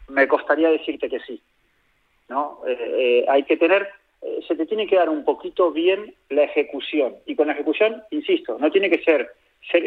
Me 0.10 0.28
costaría 0.28 0.70
decirte 0.70 1.08
que 1.08 1.22
sí. 1.22 1.42
¿no? 2.28 2.60
Eh, 2.68 2.76
eh, 2.98 3.26
hay 3.30 3.44
que 3.44 3.56
tener, 3.56 3.88
eh, 4.24 4.40
se 4.46 4.58
te 4.58 4.66
tiene 4.66 4.88
que 4.88 4.98
dar 4.98 5.08
un 5.08 5.24
poquito 5.24 5.72
bien 5.72 6.14
la 6.28 6.44
ejecución. 6.44 7.16
Y 7.26 7.38
con 7.38 7.48
la 7.48 7.54
ejecución, 7.54 8.04
insisto, 8.12 8.58
no 8.60 8.70
tiene 8.70 8.90
que 8.90 9.02
ser 9.04 9.32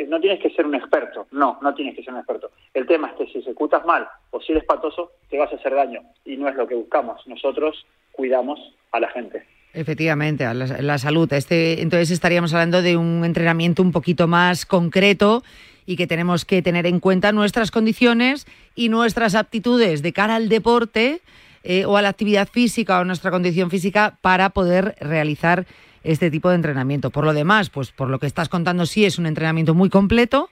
no 0.09 0.20
tienes 0.20 0.41
que 0.41 0.51
ser 0.51 0.66
un 0.66 0.75
experto, 0.75 1.27
no, 1.33 1.59
no 1.61 1.75
tienes 1.75 1.95
que 1.95 2.03
ser 2.03 2.12
un 2.12 2.20
experto. 2.20 2.51
El 2.72 2.87
tema 2.87 3.09
es 3.09 3.14
que 3.14 3.33
si 3.33 3.39
ejecutas 3.39 3.85
mal 3.85 4.07
o 4.31 4.41
si 4.41 4.53
eres 4.53 4.64
patoso, 4.64 5.12
te 5.29 5.39
vas 5.39 5.53
a 5.53 5.57
hacer 5.57 5.75
daño 5.75 6.01
y 6.25 6.37
no 6.37 6.49
es 6.49 6.55
lo 6.55 6.66
que 6.66 6.75
buscamos. 6.75 7.27
Nosotros 7.27 7.87
cuidamos 8.12 8.59
a 8.93 9.01
la 9.01 9.09
gente. 9.09 9.45
Efectivamente, 9.75 10.45
a 10.45 10.55
la, 10.55 10.99
salud. 10.99 11.31
Este, 11.33 11.83
entonces 11.83 12.12
estaríamos 12.12 12.55
hablando 12.55 12.81
de 12.81 12.97
un 12.97 13.25
entrenamiento 13.25 13.83
un 13.83 13.91
poquito 13.91 14.29
más 14.29 14.66
concreto 14.66 15.43
y 15.85 15.97
que 15.97 16.07
tenemos 16.07 16.45
que 16.45 16.62
tener 16.62 16.87
en 16.87 17.01
cuenta 17.01 17.33
nuestras 17.33 17.72
condiciones 17.72 18.47
y 18.77 18.89
nuestras 18.89 19.35
aptitudes 19.35 20.03
de 20.03 20.12
cara 20.12 20.37
al 20.37 20.49
deporte 20.49 21.20
eh, 21.64 21.85
o 21.87 21.97
a 21.97 22.03
la 22.03 22.11
actividad 22.11 22.49
física 22.49 23.01
o 23.01 23.05
nuestra 23.05 23.33
condición 23.33 23.68
física 23.68 24.16
para 24.20 24.51
poder 24.51 24.95
realizar 25.01 25.66
este 26.05 26.30
tipo 26.30 26.50
de 26.50 26.57
entrenamiento. 26.57 27.11
Por 27.11 27.24
lo 27.24 27.32
demás, 27.32 27.70
pues 27.70 27.90
por 27.90 28.09
lo 28.09 28.18
que 28.18 28.26
estás 28.26 28.48
contando, 28.48 28.86
sí 28.86 29.05
es 29.05 29.18
un 29.18 29.26
entrenamiento 29.26 29.74
muy 29.74 29.88
completo. 29.88 30.50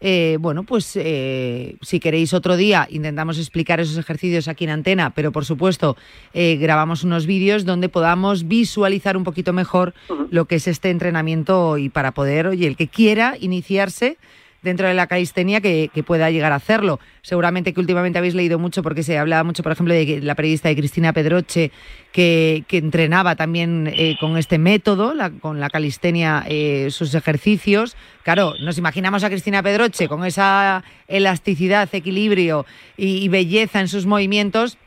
Eh, 0.00 0.36
bueno, 0.40 0.62
pues 0.62 0.92
eh, 0.94 1.76
si 1.82 1.98
queréis 1.98 2.32
otro 2.32 2.56
día 2.56 2.86
intentamos 2.88 3.36
explicar 3.38 3.80
esos 3.80 3.98
ejercicios 3.98 4.46
aquí 4.46 4.64
en 4.64 4.70
antena, 4.70 5.10
pero 5.10 5.32
por 5.32 5.44
supuesto 5.44 5.96
eh, 6.34 6.56
grabamos 6.56 7.02
unos 7.02 7.26
vídeos 7.26 7.64
donde 7.64 7.88
podamos 7.88 8.46
visualizar 8.46 9.16
un 9.16 9.24
poquito 9.24 9.52
mejor 9.52 9.94
lo 10.30 10.44
que 10.44 10.56
es 10.56 10.68
este 10.68 10.90
entrenamiento 10.90 11.78
y 11.78 11.88
para 11.88 12.12
poder, 12.12 12.46
oye, 12.46 12.68
el 12.68 12.76
que 12.76 12.86
quiera 12.86 13.34
iniciarse, 13.40 14.18
dentro 14.62 14.88
de 14.88 14.94
la 14.94 15.06
calistenia 15.06 15.60
que, 15.60 15.90
pueda 16.06 16.30
llegar 16.30 16.52
a 16.52 16.56
hacerlo. 16.56 17.00
Seguramente 17.22 17.72
que 17.72 17.80
últimamente 17.80 18.18
habéis 18.18 18.34
leído 18.34 18.58
mucho 18.58 18.82
porque 18.82 19.02
se 19.02 19.18
hablaba 19.18 19.44
mucho, 19.44 19.62
por 19.62 19.72
ejemplo, 19.72 19.94
de 19.94 20.20
la 20.22 20.34
periodista 20.34 20.68
de 20.68 20.76
Cristina 20.76 21.12
Pedroche, 21.12 21.70
que, 22.12 22.64
entrenaba 22.70 23.36
también 23.36 23.92
eh, 23.94 24.16
con 24.20 24.36
este 24.38 24.58
método, 24.58 25.14
con 25.40 25.60
la 25.60 25.70
calistenia, 25.70 26.44
eh, 26.48 26.88
sus 26.90 27.14
ejercicios. 27.14 27.96
Claro, 28.22 28.54
nos 28.60 28.78
imaginamos 28.78 29.24
a 29.24 29.30
Cristina 29.30 29.62
Pedroche 29.62 30.08
con 30.08 30.24
esa 30.24 30.84
elasticidad, 31.06 31.88
equilibrio 31.92 32.66
y, 32.96 33.28
belleza 33.28 33.80
en 33.80 33.88
sus 33.88 34.06
movimientos. 34.06 34.78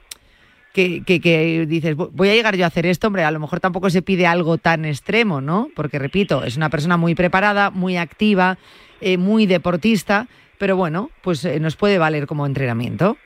Que, 0.73 1.03
que, 1.03 1.65
dices, 1.67 1.97
voy 1.97 2.29
a 2.29 2.33
llegar 2.33 2.55
yo 2.55 2.63
a 2.63 2.67
hacer 2.67 2.85
esto, 2.85 3.07
hombre, 3.07 3.25
a 3.25 3.31
lo 3.31 3.41
mejor 3.41 3.59
tampoco 3.59 3.89
se 3.89 4.01
pide 4.01 4.25
algo 4.25 4.57
tan 4.57 4.85
extremo, 4.85 5.41
¿no? 5.41 5.67
Porque, 5.75 5.99
repito, 5.99 6.45
es 6.45 6.55
una 6.55 6.69
persona 6.69 6.95
muy 6.95 7.13
preparada, 7.13 7.71
muy 7.71 7.97
activa, 7.97 8.57
eh, 9.01 9.17
muy 9.17 9.45
deportista, 9.45 10.27
pero 10.57 10.75
bueno, 10.75 11.09
pues 11.23 11.43
eh, 11.45 11.59
nos 11.59 11.75
puede 11.75 11.97
valer 11.97 12.27
como 12.27 12.45
entrenamiento. 12.45 13.17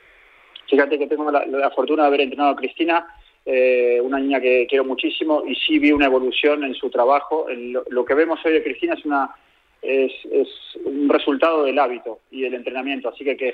Fíjate 0.70 0.98
que 0.98 1.08
tengo 1.08 1.30
la, 1.32 1.72
fortuna 1.72 2.04
de 2.04 2.08
haber 2.08 2.22
entrenado 2.22 2.52
a 2.52 2.56
Cristina, 2.56 3.06
eh, 3.46 4.00
una 4.02 4.20
niña 4.20 4.42
que 4.42 4.66
quiero 4.68 4.84
muchísimo 4.86 5.44
y 5.46 5.56
sí 5.56 5.78
vi 5.78 5.92
una 5.92 6.08
evolución 6.08 6.64
en 6.64 6.74
su 6.74 6.90
trabajo. 6.90 7.46
lo, 7.90 8.06
que 8.06 8.14
vemos 8.14 8.40
hoy 8.46 8.54
de 8.54 8.64
Cristina 8.64 8.96
es 8.96 9.06
una 9.06 9.30
es, 9.82 10.12
un 10.84 11.08
resultado 11.10 11.64
del 11.64 11.78
hábito 11.78 12.20
y 12.32 12.42
del 12.42 12.56
entrenamiento, 12.56 13.10
así 13.10 13.24
que 13.24 13.38
que 13.38 13.54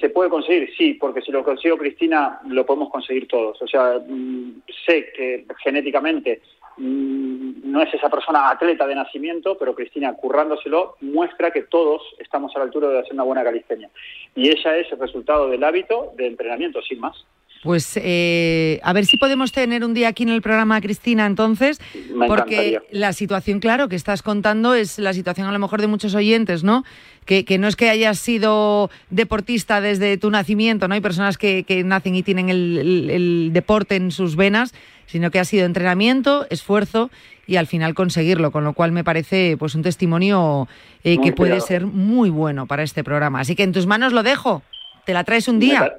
se 0.00 0.10
puede 0.10 0.28
conseguir, 0.30 0.70
sí, 0.76 0.94
porque 0.94 1.22
si 1.22 1.32
lo 1.32 1.42
consigo 1.42 1.78
Cristina 1.78 2.40
lo 2.48 2.64
podemos 2.64 2.90
conseguir 2.90 3.26
todos. 3.26 3.60
O 3.60 3.66
sea, 3.66 4.00
mm, 4.06 4.62
sé 4.86 5.12
que 5.14 5.44
genéticamente 5.62 6.40
no 6.78 7.82
es 7.82 7.92
esa 7.94 8.10
persona 8.10 8.50
atleta 8.50 8.86
de 8.86 8.94
nacimiento, 8.94 9.56
pero 9.58 9.74
Cristina, 9.74 10.14
currándoselo, 10.14 10.96
muestra 11.00 11.50
que 11.50 11.62
todos 11.62 12.02
estamos 12.18 12.54
a 12.54 12.58
la 12.58 12.64
altura 12.66 12.88
de 12.88 13.00
hacer 13.00 13.14
una 13.14 13.22
buena 13.22 13.44
calistenia. 13.44 13.90
Y 14.34 14.50
ella 14.50 14.76
es 14.76 14.90
el 14.92 14.98
resultado 14.98 15.48
del 15.48 15.64
hábito 15.64 16.12
de 16.16 16.26
entrenamiento, 16.26 16.82
sin 16.82 17.00
más. 17.00 17.24
Pues 17.66 17.98
eh, 18.00 18.78
a 18.84 18.92
ver 18.92 19.06
si 19.06 19.16
podemos 19.16 19.50
tener 19.50 19.84
un 19.84 19.92
día 19.92 20.08
aquí 20.08 20.22
en 20.22 20.28
el 20.28 20.40
programa, 20.40 20.80
Cristina, 20.80 21.26
entonces, 21.26 21.80
porque 22.28 22.80
la 22.92 23.12
situación, 23.12 23.58
claro, 23.58 23.88
que 23.88 23.96
estás 23.96 24.22
contando 24.22 24.74
es 24.74 25.00
la 25.00 25.12
situación 25.12 25.48
a 25.48 25.52
lo 25.52 25.58
mejor 25.58 25.80
de 25.80 25.88
muchos 25.88 26.14
oyentes, 26.14 26.62
¿no? 26.62 26.84
Que, 27.24 27.44
no 27.58 27.66
es 27.66 27.74
que 27.74 27.90
hayas 27.90 28.20
sido 28.20 28.88
deportista 29.10 29.80
desde 29.80 30.16
tu 30.16 30.30
nacimiento, 30.30 30.86
¿no? 30.86 30.94
Hay 30.94 31.00
personas 31.00 31.38
que, 31.38 31.64
nacen 31.84 32.14
y 32.14 32.22
tienen 32.22 32.50
el, 32.50 33.50
deporte 33.52 33.96
en 33.96 34.12
sus 34.12 34.36
venas, 34.36 34.72
sino 35.06 35.30
que 35.30 35.38
ha 35.38 35.44
sido 35.44 35.66
entrenamiento, 35.66 36.46
esfuerzo 36.50 37.10
y 37.46 37.56
al 37.56 37.66
final 37.66 37.94
conseguirlo, 37.94 38.50
con 38.50 38.64
lo 38.64 38.72
cual 38.72 38.92
me 38.92 39.04
parece 39.04 39.56
pues 39.58 39.74
un 39.74 39.82
testimonio 39.82 40.68
eh, 41.04 41.18
que 41.20 41.32
puede 41.32 41.60
ser 41.60 41.86
muy 41.86 42.30
bueno 42.30 42.66
para 42.66 42.82
este 42.82 43.04
programa. 43.04 43.40
Así 43.40 43.54
que 43.54 43.62
en 43.62 43.72
tus 43.72 43.86
manos 43.86 44.12
lo 44.12 44.22
dejo. 44.22 44.62
¿Te 45.04 45.14
la 45.14 45.24
traes 45.24 45.48
un 45.48 45.60
día? 45.60 45.96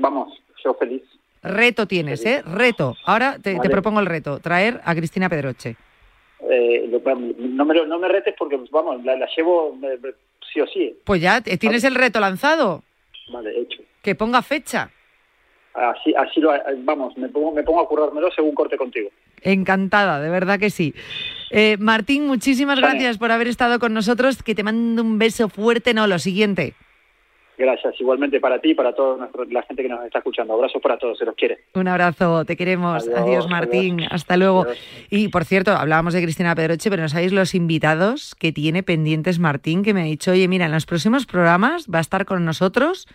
vamos, 0.00 0.32
yo 0.64 0.74
feliz. 0.74 1.02
Reto 1.42 1.86
tienes, 1.86 2.24
¿eh? 2.24 2.42
Reto. 2.42 2.96
Ahora 3.04 3.38
te, 3.38 3.58
propongo 3.68 4.00
el 4.00 4.06
reto, 4.06 4.38
traer 4.38 4.80
a 4.84 4.94
Cristina 4.94 5.28
Pedroche. 5.28 5.76
Eh, 6.48 6.88
no, 6.88 7.64
me, 7.64 7.74
no 7.86 7.98
me 7.98 8.08
retes 8.08 8.34
porque, 8.38 8.58
vamos, 8.70 9.04
la, 9.04 9.28
llevo 9.36 9.76
sí 10.52 10.60
o 10.60 10.66
sí. 10.66 10.96
Pues 11.04 11.20
ya, 11.20 11.40
¿tienes 11.40 11.84
el 11.84 11.94
reto 11.94 12.20
lanzado? 12.20 12.82
Vale, 13.32 13.60
hecho. 13.60 13.80
Que 14.02 14.14
ponga 14.14 14.42
fecha. 14.42 14.90
Así, 15.74 16.14
así 16.14 16.40
lo, 16.40 16.52
vamos, 16.84 17.16
me 17.16 17.28
pongo, 17.28 17.52
me 17.52 17.62
pongo 17.62 17.80
a 17.80 17.88
currármelo 17.88 18.30
según 18.30 18.54
corte 18.54 18.76
contigo. 18.76 19.10
Encantada, 19.40 20.20
de 20.20 20.28
verdad 20.28 20.58
que 20.58 20.70
sí. 20.70 20.94
Eh, 21.50 21.76
Martín, 21.78 22.26
muchísimas 22.26 22.78
gracias 22.78 23.18
por 23.18 23.32
haber 23.32 23.48
estado 23.48 23.78
con 23.78 23.92
nosotros. 23.92 24.42
Que 24.42 24.54
te 24.54 24.62
mando 24.62 25.02
un 25.02 25.18
beso 25.18 25.48
fuerte. 25.48 25.94
No, 25.94 26.06
lo 26.06 26.18
siguiente. 26.18 26.74
Gracias, 27.58 28.00
igualmente 28.00 28.40
para 28.40 28.60
ti 28.60 28.70
y 28.70 28.74
para 28.74 28.94
toda 28.94 29.28
la 29.50 29.62
gente 29.62 29.82
que 29.82 29.88
nos 29.88 30.04
está 30.04 30.18
escuchando. 30.18 30.54
Abrazos 30.54 30.80
para 30.82 30.96
todos, 30.98 31.18
se 31.18 31.24
los 31.24 31.34
quiere. 31.34 31.58
Un 31.74 31.86
abrazo, 31.86 32.44
te 32.44 32.56
queremos. 32.56 33.06
Adiós, 33.08 33.48
Martín. 33.48 34.00
Hasta 34.10 34.36
luego. 34.36 34.66
Y 35.10 35.28
por 35.28 35.44
cierto, 35.44 35.72
hablábamos 35.72 36.14
de 36.14 36.22
Cristina 36.22 36.54
Pedroche, 36.54 36.88
pero 36.88 37.02
no 37.02 37.08
sabéis 37.08 37.32
los 37.32 37.54
invitados 37.54 38.34
que 38.34 38.52
tiene 38.52 38.82
pendientes 38.82 39.38
Martín, 39.38 39.82
que 39.82 39.92
me 39.92 40.00
ha 40.00 40.04
dicho, 40.04 40.32
oye, 40.32 40.48
mira, 40.48 40.64
en 40.64 40.72
los 40.72 40.86
próximos 40.86 41.26
programas 41.26 41.86
va 41.86 41.98
a 41.98 42.00
estar 42.00 42.24
con 42.24 42.44
nosotros. 42.44 43.06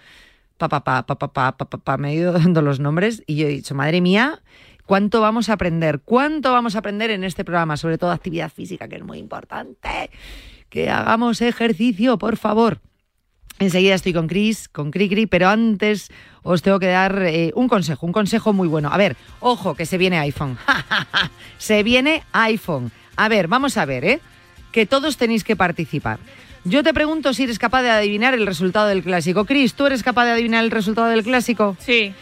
Papá, 0.58 0.84
papá, 0.84 1.06
papá, 1.06 1.28
papá, 1.28 1.66
papá, 1.66 1.98
me 1.98 2.12
he 2.12 2.16
ido 2.16 2.34
dando 2.40 2.62
los 2.62 2.80
nombres 2.80 3.24
y 3.28 3.36
yo 3.36 3.48
he 3.48 3.50
dicho, 3.50 3.76
madre 3.76 4.02
mía, 4.02 4.42
¿cuánto 4.86 5.22
vamos 5.22 5.50
a 5.50 5.54
aprender? 5.54 6.02
¿Cuánto 6.04 6.52
vamos 6.52 6.76
a 6.76 6.80
aprender 6.80 7.12
en 7.12 7.24
este 7.24 7.46
programa? 7.46 7.78
Sobre 7.78 7.98
todo 7.98 8.12
actividad 8.12 8.52
física, 8.52 8.88
que 8.88 8.96
es 8.96 9.04
muy 9.04 9.20
importante. 9.20 10.10
Que 10.70 10.90
hagamos 10.90 11.42
ejercicio, 11.42 12.18
por 12.18 12.38
favor. 12.38 12.80
Enseguida 13.60 13.96
estoy 13.96 14.14
con 14.14 14.28
Chris, 14.28 14.68
con 14.70 14.92
Cricri, 14.92 15.26
pero 15.26 15.50
antes 15.50 16.10
os 16.44 16.62
tengo 16.62 16.80
que 16.80 16.88
dar 16.88 17.24
eh, 17.24 17.52
un 17.56 17.68
consejo, 17.68 18.06
un 18.06 18.12
consejo 18.12 18.54
muy 18.54 18.68
bueno. 18.68 18.90
A 18.92 18.98
ver, 18.98 19.16
ojo, 19.40 19.74
que 19.74 19.86
se 19.86 19.98
viene 19.98 20.20
iPhone. 20.20 20.58
se 21.58 21.82
viene 21.82 22.24
iPhone. 22.34 22.92
A 23.16 23.30
ver, 23.30 23.48
vamos 23.48 23.78
a 23.78 23.86
ver, 23.86 24.06
¿eh? 24.06 24.20
Que 24.72 24.86
todos 24.86 25.18
tenéis 25.18 25.44
que 25.44 25.56
participar. 25.56 26.20
Yo 26.64 26.84
te 26.84 26.94
pregunto 26.94 27.34
si 27.34 27.44
eres 27.44 27.60
capaz 27.60 27.84
de 27.84 27.92
adivinar 27.92 28.34
el 28.34 28.46
resultado 28.46 28.88
del 28.88 29.04
clásico. 29.04 29.46
Chris, 29.46 29.74
¿tú 29.74 29.86
eres 29.86 30.04
capaz 30.04 30.26
de 30.26 30.32
adivinar 30.32 30.64
el 30.64 30.72
resultado 30.72 31.08
del 31.08 31.24
clásico? 31.24 31.78
Sí. 31.80 32.14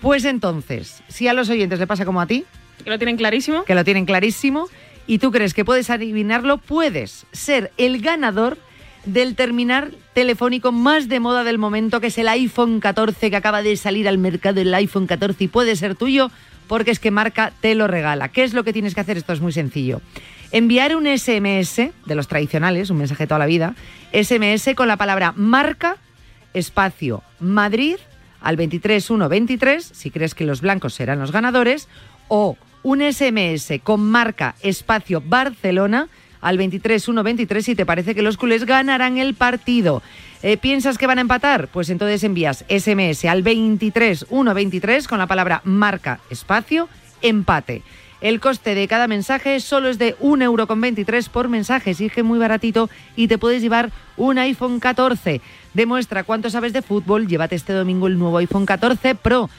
Pues 0.00 0.24
entonces, 0.24 1.02
si 1.08 1.28
a 1.28 1.32
los 1.32 1.48
oyentes 1.48 1.78
le 1.78 1.86
pasa 1.86 2.04
como 2.04 2.20
a 2.20 2.26
ti. 2.26 2.44
Que 2.82 2.90
lo 2.90 2.98
tienen 2.98 3.16
clarísimo. 3.16 3.64
Que 3.64 3.74
lo 3.74 3.84
tienen 3.84 4.04
clarísimo. 4.04 4.68
Y 5.06 5.18
tú 5.18 5.30
crees 5.30 5.54
que 5.54 5.64
puedes 5.64 5.90
adivinarlo, 5.90 6.58
puedes 6.58 7.26
ser 7.32 7.72
el 7.76 8.00
ganador 8.00 8.58
del 9.04 9.34
terminal 9.34 9.96
telefónico 10.14 10.72
más 10.72 11.08
de 11.08 11.20
moda 11.20 11.44
del 11.44 11.58
momento, 11.58 12.00
que 12.00 12.08
es 12.08 12.18
el 12.18 12.28
iPhone 12.28 12.80
14, 12.80 13.30
que 13.30 13.36
acaba 13.36 13.62
de 13.62 13.76
salir 13.76 14.08
al 14.08 14.18
mercado 14.18 14.60
el 14.60 14.72
iPhone 14.74 15.06
14 15.06 15.44
y 15.44 15.48
puede 15.48 15.74
ser 15.76 15.94
tuyo 15.96 16.30
porque 16.68 16.90
es 16.90 17.00
que 17.00 17.10
Marca 17.10 17.52
te 17.60 17.74
lo 17.74 17.86
regala. 17.86 18.28
¿Qué 18.28 18.44
es 18.44 18.54
lo 18.54 18.64
que 18.64 18.72
tienes 18.72 18.94
que 18.94 19.00
hacer? 19.00 19.16
Esto 19.16 19.32
es 19.32 19.40
muy 19.40 19.52
sencillo. 19.52 20.00
Enviar 20.52 20.94
un 20.96 21.06
SMS 21.06 21.76
de 22.04 22.14
los 22.14 22.28
tradicionales, 22.28 22.90
un 22.90 22.98
mensaje 22.98 23.26
toda 23.26 23.38
la 23.38 23.46
vida, 23.46 23.74
SMS 24.12 24.74
con 24.76 24.86
la 24.86 24.98
palabra 24.98 25.32
marca, 25.34 25.96
espacio, 26.52 27.22
Madrid 27.40 27.96
al 28.42 28.56
23123, 28.56 29.82
si 29.82 30.10
crees 30.10 30.34
que 30.34 30.44
los 30.44 30.60
blancos 30.60 30.92
serán 30.92 31.20
los 31.20 31.32
ganadores, 31.32 31.88
o 32.28 32.58
un 32.82 33.00
SMS 33.00 33.80
con 33.82 34.02
marca, 34.02 34.54
espacio, 34.62 35.22
Barcelona, 35.24 36.08
al 36.42 36.58
23-1-23 36.58 37.62
si 37.62 37.74
te 37.74 37.86
parece 37.86 38.14
que 38.14 38.20
los 38.20 38.36
culés 38.36 38.66
ganarán 38.66 39.16
el 39.16 39.34
partido. 39.34 40.02
Eh, 40.42 40.58
¿Piensas 40.58 40.98
que 40.98 41.06
van 41.06 41.18
a 41.18 41.22
empatar? 41.22 41.68
Pues 41.68 41.88
entonces 41.88 42.24
envías 42.24 42.64
SMS 42.68 43.24
al 43.24 43.42
23-1-23 43.42 45.06
con 45.06 45.18
la 45.18 45.28
palabra 45.28 45.62
marca 45.64 46.20
espacio 46.28 46.88
empate. 47.22 47.82
El 48.22 48.38
coste 48.38 48.76
de 48.76 48.86
cada 48.86 49.08
mensaje 49.08 49.58
solo 49.58 49.88
es 49.88 49.98
de 49.98 50.16
1,23€ 50.18 51.28
por 51.28 51.48
mensaje, 51.48 51.92
sigue 51.92 52.22
muy 52.22 52.38
baratito 52.38 52.88
y 53.16 53.26
te 53.26 53.36
puedes 53.36 53.60
llevar 53.60 53.90
un 54.16 54.38
iPhone 54.38 54.78
14. 54.78 55.40
Demuestra 55.74 56.22
cuánto 56.22 56.48
sabes 56.48 56.72
de 56.72 56.82
fútbol, 56.82 57.26
llévate 57.26 57.56
este 57.56 57.72
domingo 57.72 58.06
el 58.06 58.18
nuevo 58.18 58.38
iPhone 58.38 58.64
14 58.64 59.16
Pro 59.16 59.50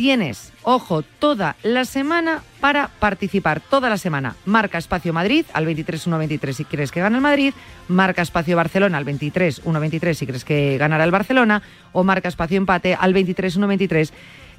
tienes, 0.00 0.54
ojo, 0.62 1.02
toda 1.02 1.56
la 1.62 1.84
semana 1.84 2.42
para 2.58 2.88
participar. 2.88 3.60
Toda 3.60 3.90
la 3.90 3.98
semana. 3.98 4.34
Marca 4.46 4.78
Espacio 4.78 5.12
Madrid 5.12 5.44
al 5.52 5.66
23-1-23 5.66 6.52
si 6.54 6.64
quieres 6.64 6.90
que 6.90 7.00
gane 7.00 7.16
el 7.16 7.22
Madrid. 7.22 7.52
Marca 7.86 8.22
Espacio 8.22 8.56
Barcelona 8.56 8.96
al 8.96 9.04
23-1-23 9.04 10.14
si 10.14 10.26
crees 10.26 10.46
que 10.46 10.78
ganará 10.78 11.04
el 11.04 11.10
Barcelona. 11.10 11.60
O 11.92 12.02
marca 12.02 12.30
Espacio 12.30 12.56
Empate 12.56 12.94
al 12.98 13.12
23-1-23 13.12 14.10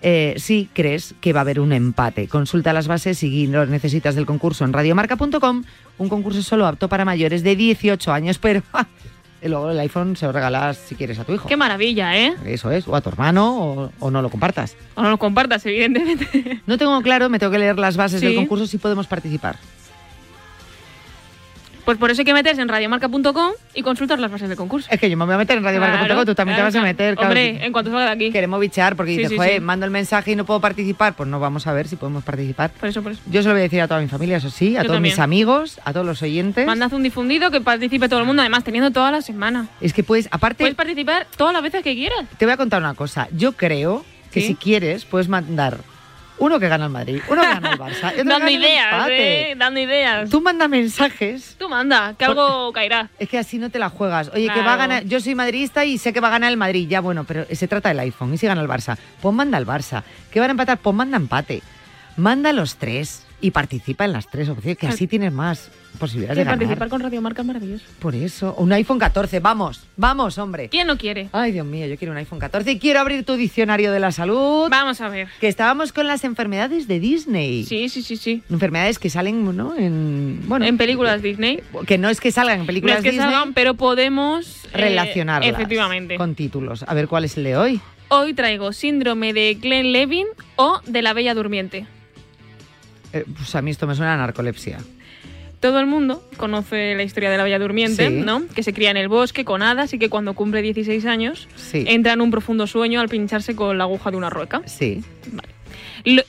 eh, 0.01 0.35
si 0.37 0.69
crees 0.73 1.15
que 1.21 1.33
va 1.33 1.39
a 1.39 1.41
haber 1.41 1.59
un 1.59 1.73
empate. 1.73 2.27
Consulta 2.27 2.73
las 2.73 2.87
bases 2.87 3.21
y 3.23 3.47
lo 3.47 3.65
necesitas 3.65 4.15
del 4.15 4.25
concurso 4.25 4.65
en 4.65 4.73
radiomarca.com. 4.73 5.63
Un 5.97 6.09
concurso 6.09 6.41
solo 6.41 6.65
apto 6.65 6.87
para 6.89 7.05
mayores 7.05 7.43
de 7.43 7.55
18 7.55 8.11
años, 8.11 8.37
pero 8.41 8.63
y 9.41 9.47
luego 9.47 9.71
el 9.71 9.79
iPhone 9.79 10.15
se 10.15 10.25
lo 10.27 10.31
regalas 10.31 10.77
si 10.77 10.95
quieres 10.95 11.17
a 11.17 11.23
tu 11.23 11.33
hijo. 11.33 11.47
Qué 11.47 11.57
maravilla, 11.57 12.15
¿eh? 12.15 12.35
Eso 12.45 12.69
es, 12.69 12.87
o 12.87 12.95
a 12.95 13.01
tu 13.01 13.09
hermano, 13.09 13.91
o, 13.99 14.11
no 14.11 14.21
lo 14.21 14.29
compartas. 14.29 14.75
O 14.93 15.01
no 15.01 15.09
lo 15.09 15.17
compartas, 15.17 15.65
evidentemente. 15.65 16.61
No 16.67 16.77
tengo 16.77 17.01
claro, 17.01 17.27
me 17.27 17.39
tengo 17.39 17.51
que 17.51 17.57
leer 17.57 17.79
las 17.79 17.97
bases 17.97 18.21
del 18.21 18.35
concurso 18.35 18.67
si 18.67 18.77
podemos 18.77 19.07
participar. 19.07 19.57
Pues 21.85 21.97
por 21.97 22.11
eso 22.11 22.21
hay 22.21 22.25
que 22.25 22.33
meterse 22.33 22.61
en 22.61 22.67
radiomarca.com 22.67 23.51
y 23.73 23.81
consultar 23.81 24.19
las 24.19 24.31
bases 24.31 24.49
del 24.49 24.57
concurso. 24.57 24.87
Es 24.91 24.99
que 24.99 25.09
yo 25.09 25.17
me 25.17 25.25
voy 25.25 25.35
a 25.35 25.37
meter 25.37 25.57
en 25.57 25.63
radiomarca.com, 25.63 26.25
tú 26.25 26.35
también 26.35 26.57
te 26.57 26.63
vas 26.63 26.75
a 26.75 26.81
meter. 26.81 27.17
Hombre, 27.19 27.65
en 27.65 27.71
cuanto 27.71 27.91
salga 27.91 28.05
de 28.05 28.11
aquí. 28.11 28.31
Queremos 28.31 28.59
bichar 28.59 28.95
porque 28.95 29.17
dices, 29.17 29.37
joder, 29.37 29.61
mando 29.61 29.85
el 29.85 29.91
mensaje 29.91 30.31
y 30.31 30.35
no 30.35 30.45
puedo 30.45 30.59
participar. 30.59 31.15
Pues 31.15 31.27
no 31.29 31.39
vamos 31.39 31.67
a 31.67 31.73
ver 31.73 31.87
si 31.87 31.95
podemos 31.95 32.23
participar. 32.23 32.71
Por 32.71 32.89
eso, 32.89 33.01
por 33.01 33.13
eso. 33.13 33.21
Yo 33.27 33.41
se 33.41 33.47
lo 33.47 33.53
voy 33.53 33.61
a 33.61 33.63
decir 33.63 33.81
a 33.81 33.87
toda 33.87 34.01
mi 34.01 34.07
familia, 34.07 34.37
eso 34.37 34.49
sí, 34.49 34.77
a 34.77 34.83
todos 34.83 35.01
mis 35.01 35.19
amigos, 35.19 35.79
a 35.83 35.93
todos 35.93 36.05
los 36.05 36.21
oyentes. 36.21 36.65
Mandad 36.65 36.93
un 36.93 37.03
difundido 37.03 37.51
que 37.51 37.61
participe 37.61 38.09
todo 38.09 38.19
el 38.19 38.25
mundo, 38.25 38.41
además 38.41 38.63
teniendo 38.63 38.91
toda 38.91 39.11
la 39.11 39.21
semana. 39.21 39.67
Es 39.79 39.93
que 39.93 40.03
puedes, 40.03 40.27
aparte. 40.31 40.63
Puedes 40.63 40.75
participar 40.75 41.27
todas 41.35 41.53
las 41.53 41.63
veces 41.63 41.83
que 41.83 41.95
quieras. 41.95 42.25
Te 42.37 42.45
voy 42.45 42.53
a 42.53 42.57
contar 42.57 42.81
una 42.81 42.93
cosa. 42.93 43.27
Yo 43.31 43.53
creo 43.53 44.05
que 44.31 44.41
si 44.41 44.55
quieres, 44.55 45.05
puedes 45.05 45.27
mandar 45.27 45.79
Uno 46.41 46.59
que 46.59 46.67
gana 46.69 46.85
el 46.85 46.91
Madrid, 46.91 47.21
uno 47.29 47.41
que 47.41 47.47
gana 47.47 47.69
el 47.73 47.77
Barça. 47.79 48.07
otro 48.13 48.15
que 48.15 48.23
Dando 48.23 48.49
ideas. 48.49 49.07
¿eh? 49.11 49.53
Dando 49.55 49.79
ideas. 49.79 50.29
Tú 50.29 50.41
manda 50.41 50.67
mensajes. 50.67 51.55
Tú 51.59 51.69
manda, 51.69 52.15
que 52.17 52.25
algo 52.25 52.73
caerá. 52.73 53.09
Es 53.19 53.29
que 53.29 53.37
así 53.37 53.59
no 53.59 53.69
te 53.69 53.77
la 53.77 53.89
juegas. 53.89 54.29
Oye, 54.33 54.47
que 54.47 54.53
Claro. 54.53 54.65
va 54.65 54.73
a 54.73 54.77
ganar. 54.77 55.03
Yo 55.05 55.19
soy 55.19 55.35
madridista 55.35 55.85
y 55.85 55.99
sé 55.99 56.11
que 56.13 56.19
va 56.19 56.29
a 56.29 56.31
ganar 56.31 56.49
el 56.51 56.57
Madrid. 56.57 56.87
Ya, 56.89 56.99
bueno, 56.99 57.25
pero 57.25 57.45
se 57.51 57.67
trata 57.67 57.89
del 57.89 57.99
iPhone. 57.99 58.33
¿Y 58.33 58.39
si 58.39 58.47
gana 58.47 58.59
el 58.61 58.67
Barça? 58.67 58.97
Pues 59.21 59.35
manda 59.35 59.59
el 59.59 59.67
Barça. 59.67 60.01
¿Que 60.31 60.39
van 60.39 60.49
a 60.49 60.51
empatar? 60.53 60.79
Pues 60.79 60.95
manda 60.95 61.15
empate. 61.17 61.61
Manda 62.17 62.51
los 62.53 62.75
tres 62.77 63.23
y 63.41 63.51
participa 63.51 64.05
en 64.05 64.13
las 64.13 64.29
tres 64.29 64.47
opciones, 64.49 64.77
que 64.77 64.87
así 64.87 65.07
tienes 65.07 65.33
más 65.33 65.71
posibilidades 65.99 66.37
de 66.37 66.43
ganar. 66.43 66.59
participar 66.59 66.89
con 66.89 67.01
Radio 67.01 67.21
Marca 67.21 67.41
es 67.41 67.47
maravilloso. 67.47 67.83
Por 67.99 68.15
eso. 68.15 68.53
Un 68.57 68.71
iPhone 68.73 68.99
14. 68.99 69.39
Vamos, 69.39 69.81
vamos, 69.97 70.37
hombre. 70.37 70.69
¿Quién 70.69 70.87
no 70.87 70.97
quiere? 70.97 71.29
Ay, 71.33 71.51
Dios 71.51 71.65
mío, 71.65 71.85
yo 71.87 71.97
quiero 71.97 72.11
un 72.11 72.17
iPhone 72.17 72.39
14 72.39 72.71
y 72.71 72.79
quiero 72.79 72.99
abrir 72.99 73.25
tu 73.25 73.35
diccionario 73.35 73.91
de 73.91 73.99
la 73.99 74.11
salud. 74.11 74.69
Vamos 74.69 75.01
a 75.01 75.09
ver. 75.09 75.27
Que 75.39 75.47
estábamos 75.47 75.91
con 75.91 76.07
las 76.07 76.23
enfermedades 76.23 76.87
de 76.87 76.99
Disney. 76.99 77.65
Sí, 77.65 77.89
sí, 77.89 78.01
sí, 78.03 78.15
sí. 78.15 78.43
Enfermedades 78.49 78.99
que 78.99 79.09
salen, 79.09 79.55
¿no? 79.57 79.75
En, 79.75 80.41
bueno, 80.47 80.65
En 80.65 80.77
películas 80.77 81.21
Disney. 81.21 81.61
que 81.87 81.97
no 81.97 82.09
es 82.09 82.21
que 82.21 82.31
salgan 82.31 82.55
en 82.55 82.61
No 82.61 82.67
películas 82.67 82.97
es 82.97 83.03
que 83.03 83.11
Disney, 83.11 83.29
salgan, 83.29 83.53
pero 83.53 83.73
podemos 83.73 84.65
eh, 84.65 84.69
relacionarlas 84.77 85.49
efectivamente. 85.49 86.15
con 86.15 86.35
títulos. 86.35 86.83
A 86.87 86.93
ver 86.93 87.07
cuál 87.07 87.25
es 87.25 87.35
el 87.37 87.43
de 87.43 87.57
hoy. 87.57 87.81
Hoy 88.09 88.33
traigo 88.33 88.73
síndrome 88.73 89.33
de 89.33 89.55
Glenn-Levin 89.55 90.27
o 90.57 90.81
de 90.85 91.01
la 91.01 91.13
Bella 91.13 91.33
Durmiente. 91.33 91.85
Eh, 93.13 93.25
pues 93.35 93.53
a 93.55 93.61
mí 93.61 93.71
esto 93.71 93.87
me 93.87 93.95
suena 93.95 94.13
a 94.13 94.17
narcolepsia. 94.17 94.79
Todo 95.59 95.79
el 95.79 95.85
mundo 95.85 96.23
conoce 96.37 96.95
la 96.95 97.03
historia 97.03 97.29
de 97.29 97.37
la 97.37 97.43
Bella 97.43 97.59
Durmiente, 97.59 98.07
Sí. 98.07 98.13
¿no? 98.15 98.41
Que 98.55 98.63
se 98.63 98.73
cría 98.73 98.89
en 98.89 98.97
el 98.97 99.07
bosque 99.09 99.45
con 99.45 99.61
hadas 99.61 99.93
y 99.93 99.99
que 99.99 100.09
cuando 100.09 100.33
cumple 100.33 100.61
16 100.63 101.05
años 101.05 101.47
Sí. 101.55 101.83
entra 101.87 102.13
en 102.13 102.21
un 102.21 102.31
profundo 102.31 102.65
sueño 102.65 102.99
al 102.99 103.09
pincharse 103.09 103.55
con 103.55 103.77
la 103.77 103.83
aguja 103.83 104.09
de 104.09 104.17
una 104.17 104.29
rueca. 104.31 104.61
Sí. 104.65 105.03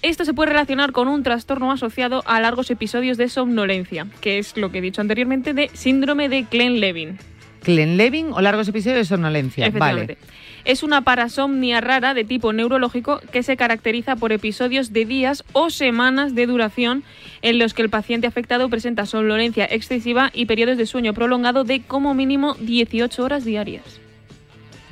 Esto 0.03 0.27
se 0.27 0.35
puede 0.35 0.51
relacionar 0.51 0.93
con 0.93 1.09
un 1.09 1.23
trastorno 1.23 1.73
asociado 1.73 2.23
a 2.27 2.41
largos 2.41 2.71
episodios 2.71 3.17
de 3.17 3.29
somnolencia, 3.31 4.07
que 4.21 4.39
es 4.39 4.55
lo 4.59 4.71
que 4.71 4.79
he 4.79 4.81
dicho 4.83 5.01
anteriormente 5.01 5.55
de 5.55 5.71
síndrome 5.73 6.29
de 6.29 6.43
Glenn-Levin. 6.51 7.19
Glenlevin 7.65 8.33
o 8.33 8.41
largos 8.43 8.69
episodios 8.69 8.99
de 8.99 9.05
somnolencia. 9.07 9.71
Vale. 9.71 10.19
Es 10.65 10.83
una 10.83 11.03
parasomnia 11.03 11.81
rara 11.81 12.15
de 12.15 12.25
tipo 12.25 12.53
neurológico 12.53 13.21
que 13.33 13.43
se 13.43 13.57
caracteriza 13.57 14.17
por 14.17 14.33
episodios 14.33 14.93
de 14.93 15.05
días 15.05 15.45
o 15.53 15.71
semanas 15.71 16.35
de 16.35 16.47
duración 16.47 17.05
en 17.43 17.59
los 17.59 17.75
que 17.75 17.83
el 17.83 17.91
paciente 17.91 18.27
afectado 18.27 18.69
presenta 18.69 19.07
somnolencia 19.07 19.65
excesiva 19.65 20.31
y 20.33 20.47
periodos 20.47 20.77
de 20.77 20.87
sueño 20.87 21.15
prolongado 21.15 21.65
de 21.65 21.83
como 21.83 22.15
mínimo 22.15 22.55
18 22.61 23.23
horas 23.25 23.45
diarias. 23.45 24.01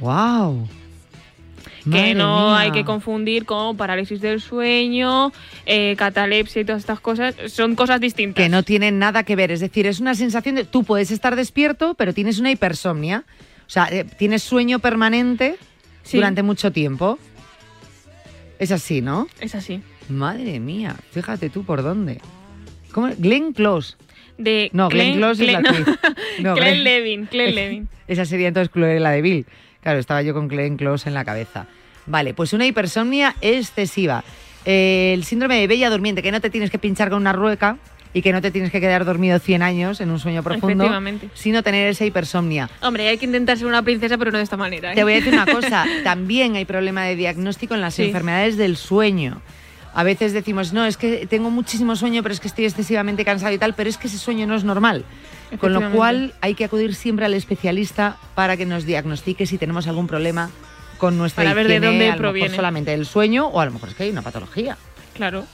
¡Wow! 0.01 0.69
que 1.91 2.15
no 2.15 2.55
hay 2.55 2.73
que 2.73 2.85
confundir 2.85 3.45
con 3.45 3.77
parálisis 3.77 4.21
del 4.21 4.41
sueño, 4.41 5.33
eh, 5.67 5.95
catalepsia 5.97 6.63
y 6.63 6.65
todas 6.65 6.81
estas 6.81 7.01
cosas. 7.01 7.35
Son 7.49 7.75
cosas 7.75 8.01
distintas. 8.01 8.43
Que 8.43 8.49
no 8.49 8.63
tienen 8.63 8.99
nada 8.99 9.23
que 9.23 9.37
ver. 9.37 9.51
Es 9.51 9.61
decir, 9.61 9.87
es 9.87 10.01
una 10.01 10.15
sensación 10.15 10.57
de. 10.57 10.65
Tú 10.65 10.85
puedes 10.85 11.11
estar 11.11 11.37
despierto, 11.37 11.95
pero 11.95 12.13
tienes 12.13 12.39
una 12.39 12.51
hipersomnia. 12.51 13.25
O 13.71 13.73
sea, 13.73 13.87
eh, 13.93 14.05
tienes 14.05 14.43
sueño 14.43 14.81
permanente 14.81 15.55
Sí. 16.03 16.17
durante 16.17 16.43
mucho 16.43 16.73
tiempo. 16.73 17.21
Es 18.59 18.73
así, 18.73 19.01
¿no? 19.01 19.29
Es 19.41 19.55
así. 19.55 19.81
Madre 20.09 20.59
mía, 20.59 20.97
fíjate 21.13 21.51
tú 21.51 21.63
por 21.65 21.85
dónde. 21.85 22.21
¿Cómo? 22.91 23.11
Glenn 23.17 23.53
Close. 23.53 23.95
De 24.39 24.71
No, 24.73 24.89
Glenn 24.89 25.19
Close 25.19 25.45
es 25.47 25.53
la. 25.53 25.61
No, 26.41 26.57
Glenn 26.57 26.83
Levin, 26.83 27.29
Glenn 27.31 27.55
Levin. 27.55 27.89
Esa 28.09 28.25
sería 28.25 28.49
entonces 28.49 28.71
Cruella 28.73 29.11
de 29.11 29.23
Vil. 29.23 29.47
Claro, 29.83 30.01
estaba 30.01 30.21
yo 30.23 30.35
con 30.35 30.49
Glenn 30.49 30.77
Close 30.77 31.09
en 31.09 31.15
la 31.15 31.25
cabeza. 31.25 31.69
Vale, 32.07 32.35
pues 32.35 32.53
una 32.53 32.67
hipersomnia 32.67 33.37
excesiva. 33.41 34.25
Eh, 34.65 35.13
el 35.15 35.23
síndrome 35.23 35.61
de 35.61 35.69
bella 35.69 35.91
durmiente, 35.91 36.23
que 36.23 36.33
no 36.33 36.41
te 36.41 36.51
tienes 36.51 36.73
que 36.73 36.79
pinchar 36.81 37.09
con 37.09 37.21
una 37.21 37.33
rueca 37.33 37.77
y 38.13 38.23
que 38.23 38.33
no 38.33 38.41
te 38.43 38.51
tienes 38.51 38.73
que 38.73 38.81
quedar 38.81 39.05
dormido 39.05 39.39
100 39.39 39.63
años 39.63 40.01
en 40.01 40.11
un 40.11 40.19
sueño 40.19 40.43
profundo, 40.43 40.91
sino 41.35 41.63
tener 41.63 41.89
esa 41.89 42.05
hipersomnia. 42.05 42.69
Hombre, 42.83 43.09
hay 43.09 43.19
que 43.19 43.27
intentar 43.27 43.57
ser 43.57 43.67
una 43.67 43.83
princesa, 43.83 44.19
pero 44.19 44.33
no 44.33 44.39
de 44.39 44.45
esta 44.45 44.57
manera. 44.57 44.93
¿eh? 44.93 44.95
Te 44.97 45.05
voy 45.05 45.13
a 45.13 45.17
decir 45.17 45.33
una 45.33 45.47
cosa, 45.53 45.85
también 46.03 46.57
hay 46.57 46.65
problema 46.65 47.05
de 47.05 47.15
diagnóstico 47.17 47.75
en 47.75 47.81
las 47.81 47.95
Sí. 47.95 48.05
enfermedades 48.05 48.57
del 48.57 48.77
sueño. 48.77 49.41
A 49.93 50.05
veces 50.05 50.33
decimos, 50.33 50.73
no, 50.73 50.87
es 50.87 50.97
que 50.97 51.27
tengo 51.27 51.51
muchísimo 51.51 51.97
sueño, 51.97 52.23
pero 52.23 52.33
es 52.33 52.39
que 52.41 52.47
estoy 52.49 52.65
excesivamente 52.65 53.25
cansado 53.25 53.53
y 53.53 53.59
tal, 53.59 53.75
pero 53.75 53.91
es 53.91 53.97
que 53.97 54.07
ese 54.07 54.19
sueño 54.19 54.47
no 54.47 54.55
es 54.55 54.63
normal. 54.65 55.05
Con 55.59 55.73
lo 55.73 55.91
cual 55.91 56.33
hay 56.41 56.55
que 56.55 56.65
acudir 56.65 56.95
siempre 56.95 57.27
al 57.27 57.35
especialista 57.35 58.17
para 58.37 58.57
que 58.57 58.67
nos 58.67 58.85
diagnostique 58.87 59.47
si 59.47 59.59
tenemos 59.59 59.89
algún 59.89 60.07
problema 60.07 60.49
con 60.99 61.19
nuestra 61.19 61.43
Para 61.43 61.55
ver 61.55 61.67
de 61.67 61.73
higiene, 61.75 61.87
dónde 61.89 62.05
a 62.05 62.07
lo 62.09 62.13
mejor 62.13 62.23
proviene. 62.23 62.55
solamente 62.55 62.95
el 62.95 63.05
sueño 63.05 63.47
o 63.49 63.61
a 63.61 63.65
lo 63.65 63.73
mejor 63.73 63.89
es 63.89 63.95
que 63.97 64.05
hay 64.05 64.11
una 64.11 64.23
patología. 64.23 64.77
Claro. 65.15 65.45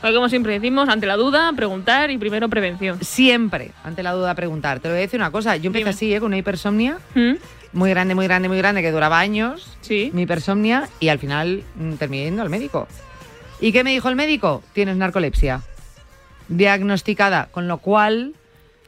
Como 0.00 0.28
siempre 0.28 0.52
decimos, 0.52 0.88
ante 0.88 1.06
la 1.06 1.16
duda, 1.16 1.52
preguntar 1.56 2.10
y 2.10 2.18
primero 2.18 2.48
prevención. 2.48 2.98
Siempre, 3.02 3.72
ante 3.82 4.02
la 4.02 4.12
duda, 4.12 4.34
preguntar. 4.34 4.78
Te 4.80 4.88
voy 4.88 4.98
a 4.98 5.00
decir 5.00 5.18
una 5.18 5.30
cosa, 5.32 5.56
yo 5.56 5.66
empecé 5.68 5.80
Dime. 5.84 5.90
así, 5.90 6.14
¿eh? 6.14 6.20
con 6.20 6.26
una 6.28 6.36
hipersomnia 6.38 6.98
¿Mm? 7.14 7.32
muy 7.72 7.90
grande, 7.90 8.14
muy 8.14 8.26
grande, 8.26 8.48
muy 8.48 8.58
grande, 8.58 8.82
que 8.82 8.92
duraba 8.92 9.18
años, 9.18 9.66
Sí. 9.80 10.10
mi 10.14 10.22
hipersomnia, 10.22 10.88
y 11.00 11.08
al 11.08 11.18
final 11.18 11.64
mm, 11.76 11.94
terminé 11.94 12.24
yendo 12.24 12.42
al 12.42 12.50
médico. 12.50 12.86
¿Y 13.60 13.72
qué 13.72 13.82
me 13.84 13.92
dijo 13.92 14.08
el 14.08 14.16
médico? 14.16 14.62
Tienes 14.74 14.96
narcolepsia. 14.96 15.62
Diagnosticada, 16.48 17.48
con 17.50 17.66
lo 17.68 17.78
cual... 17.78 18.34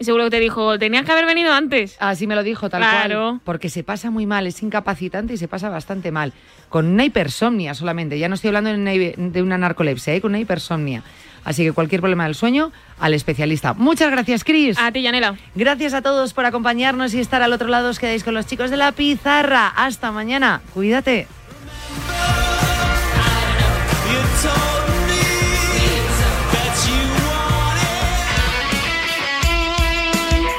Seguro 0.00 0.24
que 0.24 0.30
te 0.30 0.40
dijo, 0.40 0.78
tenías 0.78 1.04
que 1.04 1.12
haber 1.12 1.26
venido 1.26 1.52
antes. 1.52 1.96
Así 1.98 2.26
me 2.26 2.34
lo 2.34 2.42
dijo, 2.42 2.70
tal 2.70 2.82
Claro. 2.82 3.28
cual. 3.30 3.40
Porque 3.44 3.68
se 3.68 3.82
pasa 3.82 4.10
muy 4.10 4.26
mal, 4.26 4.46
es 4.46 4.62
incapacitante 4.62 5.34
y 5.34 5.36
se 5.36 5.48
pasa 5.48 5.68
bastante 5.68 6.12
mal. 6.12 6.32
Con 6.68 6.86
una 6.86 7.04
hipersomnia 7.04 7.74
solamente. 7.74 8.18
Ya 8.18 8.28
no 8.28 8.34
estoy 8.36 8.48
hablando 8.48 8.70
de 8.70 8.76
una, 8.76 8.92
de 9.30 9.42
una 9.42 9.58
narcolepsia, 9.58 10.14
¿eh? 10.14 10.20
con 10.20 10.30
una 10.32 10.38
hipersomnia. 10.40 11.02
Así 11.44 11.64
que 11.64 11.72
cualquier 11.72 12.00
problema 12.02 12.24
del 12.24 12.34
sueño, 12.34 12.72
al 13.00 13.14
especialista. 13.14 13.72
Muchas 13.72 14.10
gracias, 14.10 14.44
Cris. 14.44 14.78
A 14.78 14.92
ti, 14.92 15.02
Yanela. 15.02 15.36
Gracias 15.54 15.94
a 15.94 16.02
todos 16.02 16.34
por 16.34 16.44
acompañarnos 16.44 17.14
y 17.14 17.20
estar 17.20 17.40
al 17.42 17.52
otro 17.52 17.68
lado. 17.68 17.88
Os 17.88 17.98
quedáis 17.98 18.22
con 18.22 18.34
los 18.34 18.46
chicos 18.46 18.70
de 18.70 18.76
la 18.76 18.92
pizarra. 18.92 19.68
Hasta 19.68 20.12
mañana. 20.12 20.60
Cuídate. 20.74 21.26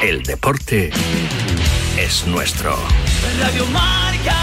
El 0.09 0.23
deporte 0.23 0.89
es 1.95 2.25
nuestro. 2.25 2.75
Radio 3.39 3.63
Marca. 3.67 4.35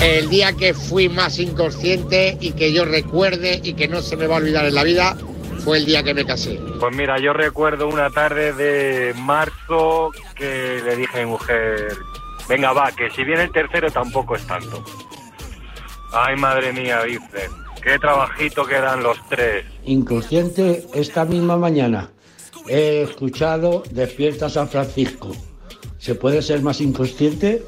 El 0.00 0.30
día 0.30 0.52
que 0.52 0.74
fui 0.74 1.08
más 1.08 1.40
inconsciente 1.40 2.38
y 2.40 2.52
que 2.52 2.72
yo 2.72 2.84
recuerde 2.84 3.60
y 3.60 3.72
que 3.72 3.88
no 3.88 4.00
se 4.00 4.16
me 4.16 4.28
va 4.28 4.36
a 4.36 4.38
olvidar 4.38 4.64
en 4.66 4.76
la 4.76 4.84
vida 4.84 5.16
fue 5.64 5.78
el 5.78 5.86
día 5.86 6.04
que 6.04 6.14
me 6.14 6.24
casé. 6.24 6.60
Pues 6.78 6.94
mira, 6.94 7.18
yo 7.18 7.32
recuerdo 7.32 7.88
una 7.88 8.10
tarde 8.10 8.52
de 8.52 9.12
marzo 9.14 10.12
que 10.36 10.80
le 10.84 10.94
dije 10.94 11.18
a 11.18 11.24
mi 11.24 11.32
mujer, 11.32 11.96
venga 12.48 12.72
va, 12.72 12.92
que 12.92 13.10
si 13.10 13.24
viene 13.24 13.42
el 13.42 13.50
tercero 13.50 13.90
tampoco 13.90 14.36
es 14.36 14.46
tanto. 14.46 14.84
Ay, 16.12 16.36
madre 16.36 16.72
mía, 16.72 17.02
dice, 17.04 17.48
qué 17.82 17.98
trabajito 17.98 18.64
que 18.66 18.74
dan 18.74 19.02
los 19.02 19.16
tres. 19.28 19.64
Inconsciente 19.84 20.86
esta 20.94 21.24
misma 21.24 21.56
mañana. 21.56 22.10
He 22.68 23.02
escuchado 23.02 23.82
Despierta 23.90 24.50
San 24.50 24.68
Francisco. 24.68 25.32
¿Se 25.98 26.14
puede 26.14 26.42
ser 26.42 26.62
más 26.62 26.80
inconsciente? 26.80 27.64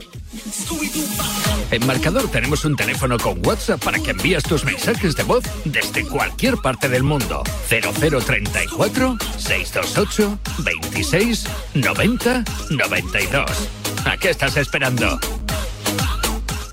En 1.71 1.87
Marcador 1.87 2.29
tenemos 2.31 2.65
un 2.65 2.77
teléfono 2.77 3.19
con 3.19 3.45
WhatsApp 3.47 3.83
para 3.83 3.99
que 3.99 4.11
envíes 4.11 4.43
tus 4.43 4.65
mensajes 4.65 5.17
de 5.17 5.23
voz 5.23 5.45
desde 5.65 6.07
cualquier 6.07 6.57
parte 6.59 6.89
del 6.89 7.03
mundo. 7.03 7.43
0034 7.69 9.17
628 9.39 10.39
26 10.59 11.47
90 11.75 12.45
92. 12.71 13.69
¿A 14.05 14.17
qué 14.19 14.31
estás 14.31 14.57
esperando? 14.57 15.19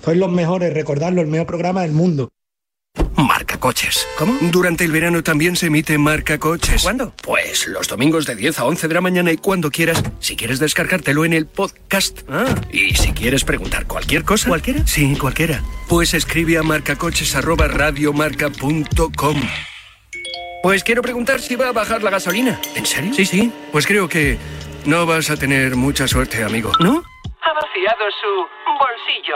Sois 0.03 0.17
los 0.17 0.31
mejores, 0.31 0.73
recordadlo, 0.73 1.21
el 1.21 1.27
mejor 1.27 1.47
programa 1.47 1.81
del 1.81 1.91
mundo. 1.91 2.29
Marca 3.15 3.57
Coches. 3.59 4.07
¿Cómo? 4.17 4.33
Durante 4.51 4.83
el 4.83 4.91
verano 4.91 5.23
también 5.23 5.55
se 5.55 5.67
emite 5.67 5.97
Marca 5.97 6.37
Coches. 6.39 6.83
¿Cuándo? 6.83 7.13
Pues 7.23 7.67
los 7.67 7.87
domingos 7.87 8.25
de 8.25 8.35
10 8.35 8.59
a 8.59 8.65
11 8.65 8.87
de 8.87 8.93
la 8.93 9.01
mañana 9.01 9.31
y 9.31 9.37
cuando 9.37 9.71
quieras. 9.71 10.03
Si 10.19 10.35
quieres 10.35 10.59
descargártelo 10.59 11.23
en 11.23 11.33
el 11.33 11.45
podcast. 11.45 12.21
Ah. 12.29 12.45
Y 12.71 12.95
si 12.95 13.11
quieres 13.13 13.43
preguntar 13.43 13.85
cualquier 13.87 14.23
cosa. 14.23 14.49
¿Cualquiera? 14.49 14.85
Sí, 14.87 15.15
cualquiera. 15.15 15.61
Pues 15.87 16.13
escribe 16.13 16.57
a 16.57 16.63
marcacoches@radiomarca.com. 16.63 19.41
Pues 20.63 20.83
quiero 20.83 21.01
preguntar 21.01 21.39
si 21.39 21.55
va 21.55 21.69
a 21.69 21.71
bajar 21.71 22.03
la 22.03 22.11
gasolina. 22.11 22.59
¿En 22.75 22.85
serio? 22.85 23.13
Sí, 23.13 23.25
sí. 23.25 23.51
Pues 23.71 23.87
creo 23.87 24.07
que 24.09 24.37
no 24.85 25.05
vas 25.05 25.29
a 25.29 25.37
tener 25.37 25.75
mucha 25.75 26.07
suerte, 26.07 26.43
amigo. 26.43 26.71
¿No? 26.79 27.03
Ha 27.41 27.53
vaciado 27.53 28.05
su 28.21 28.45
bolsillo. 28.77 29.35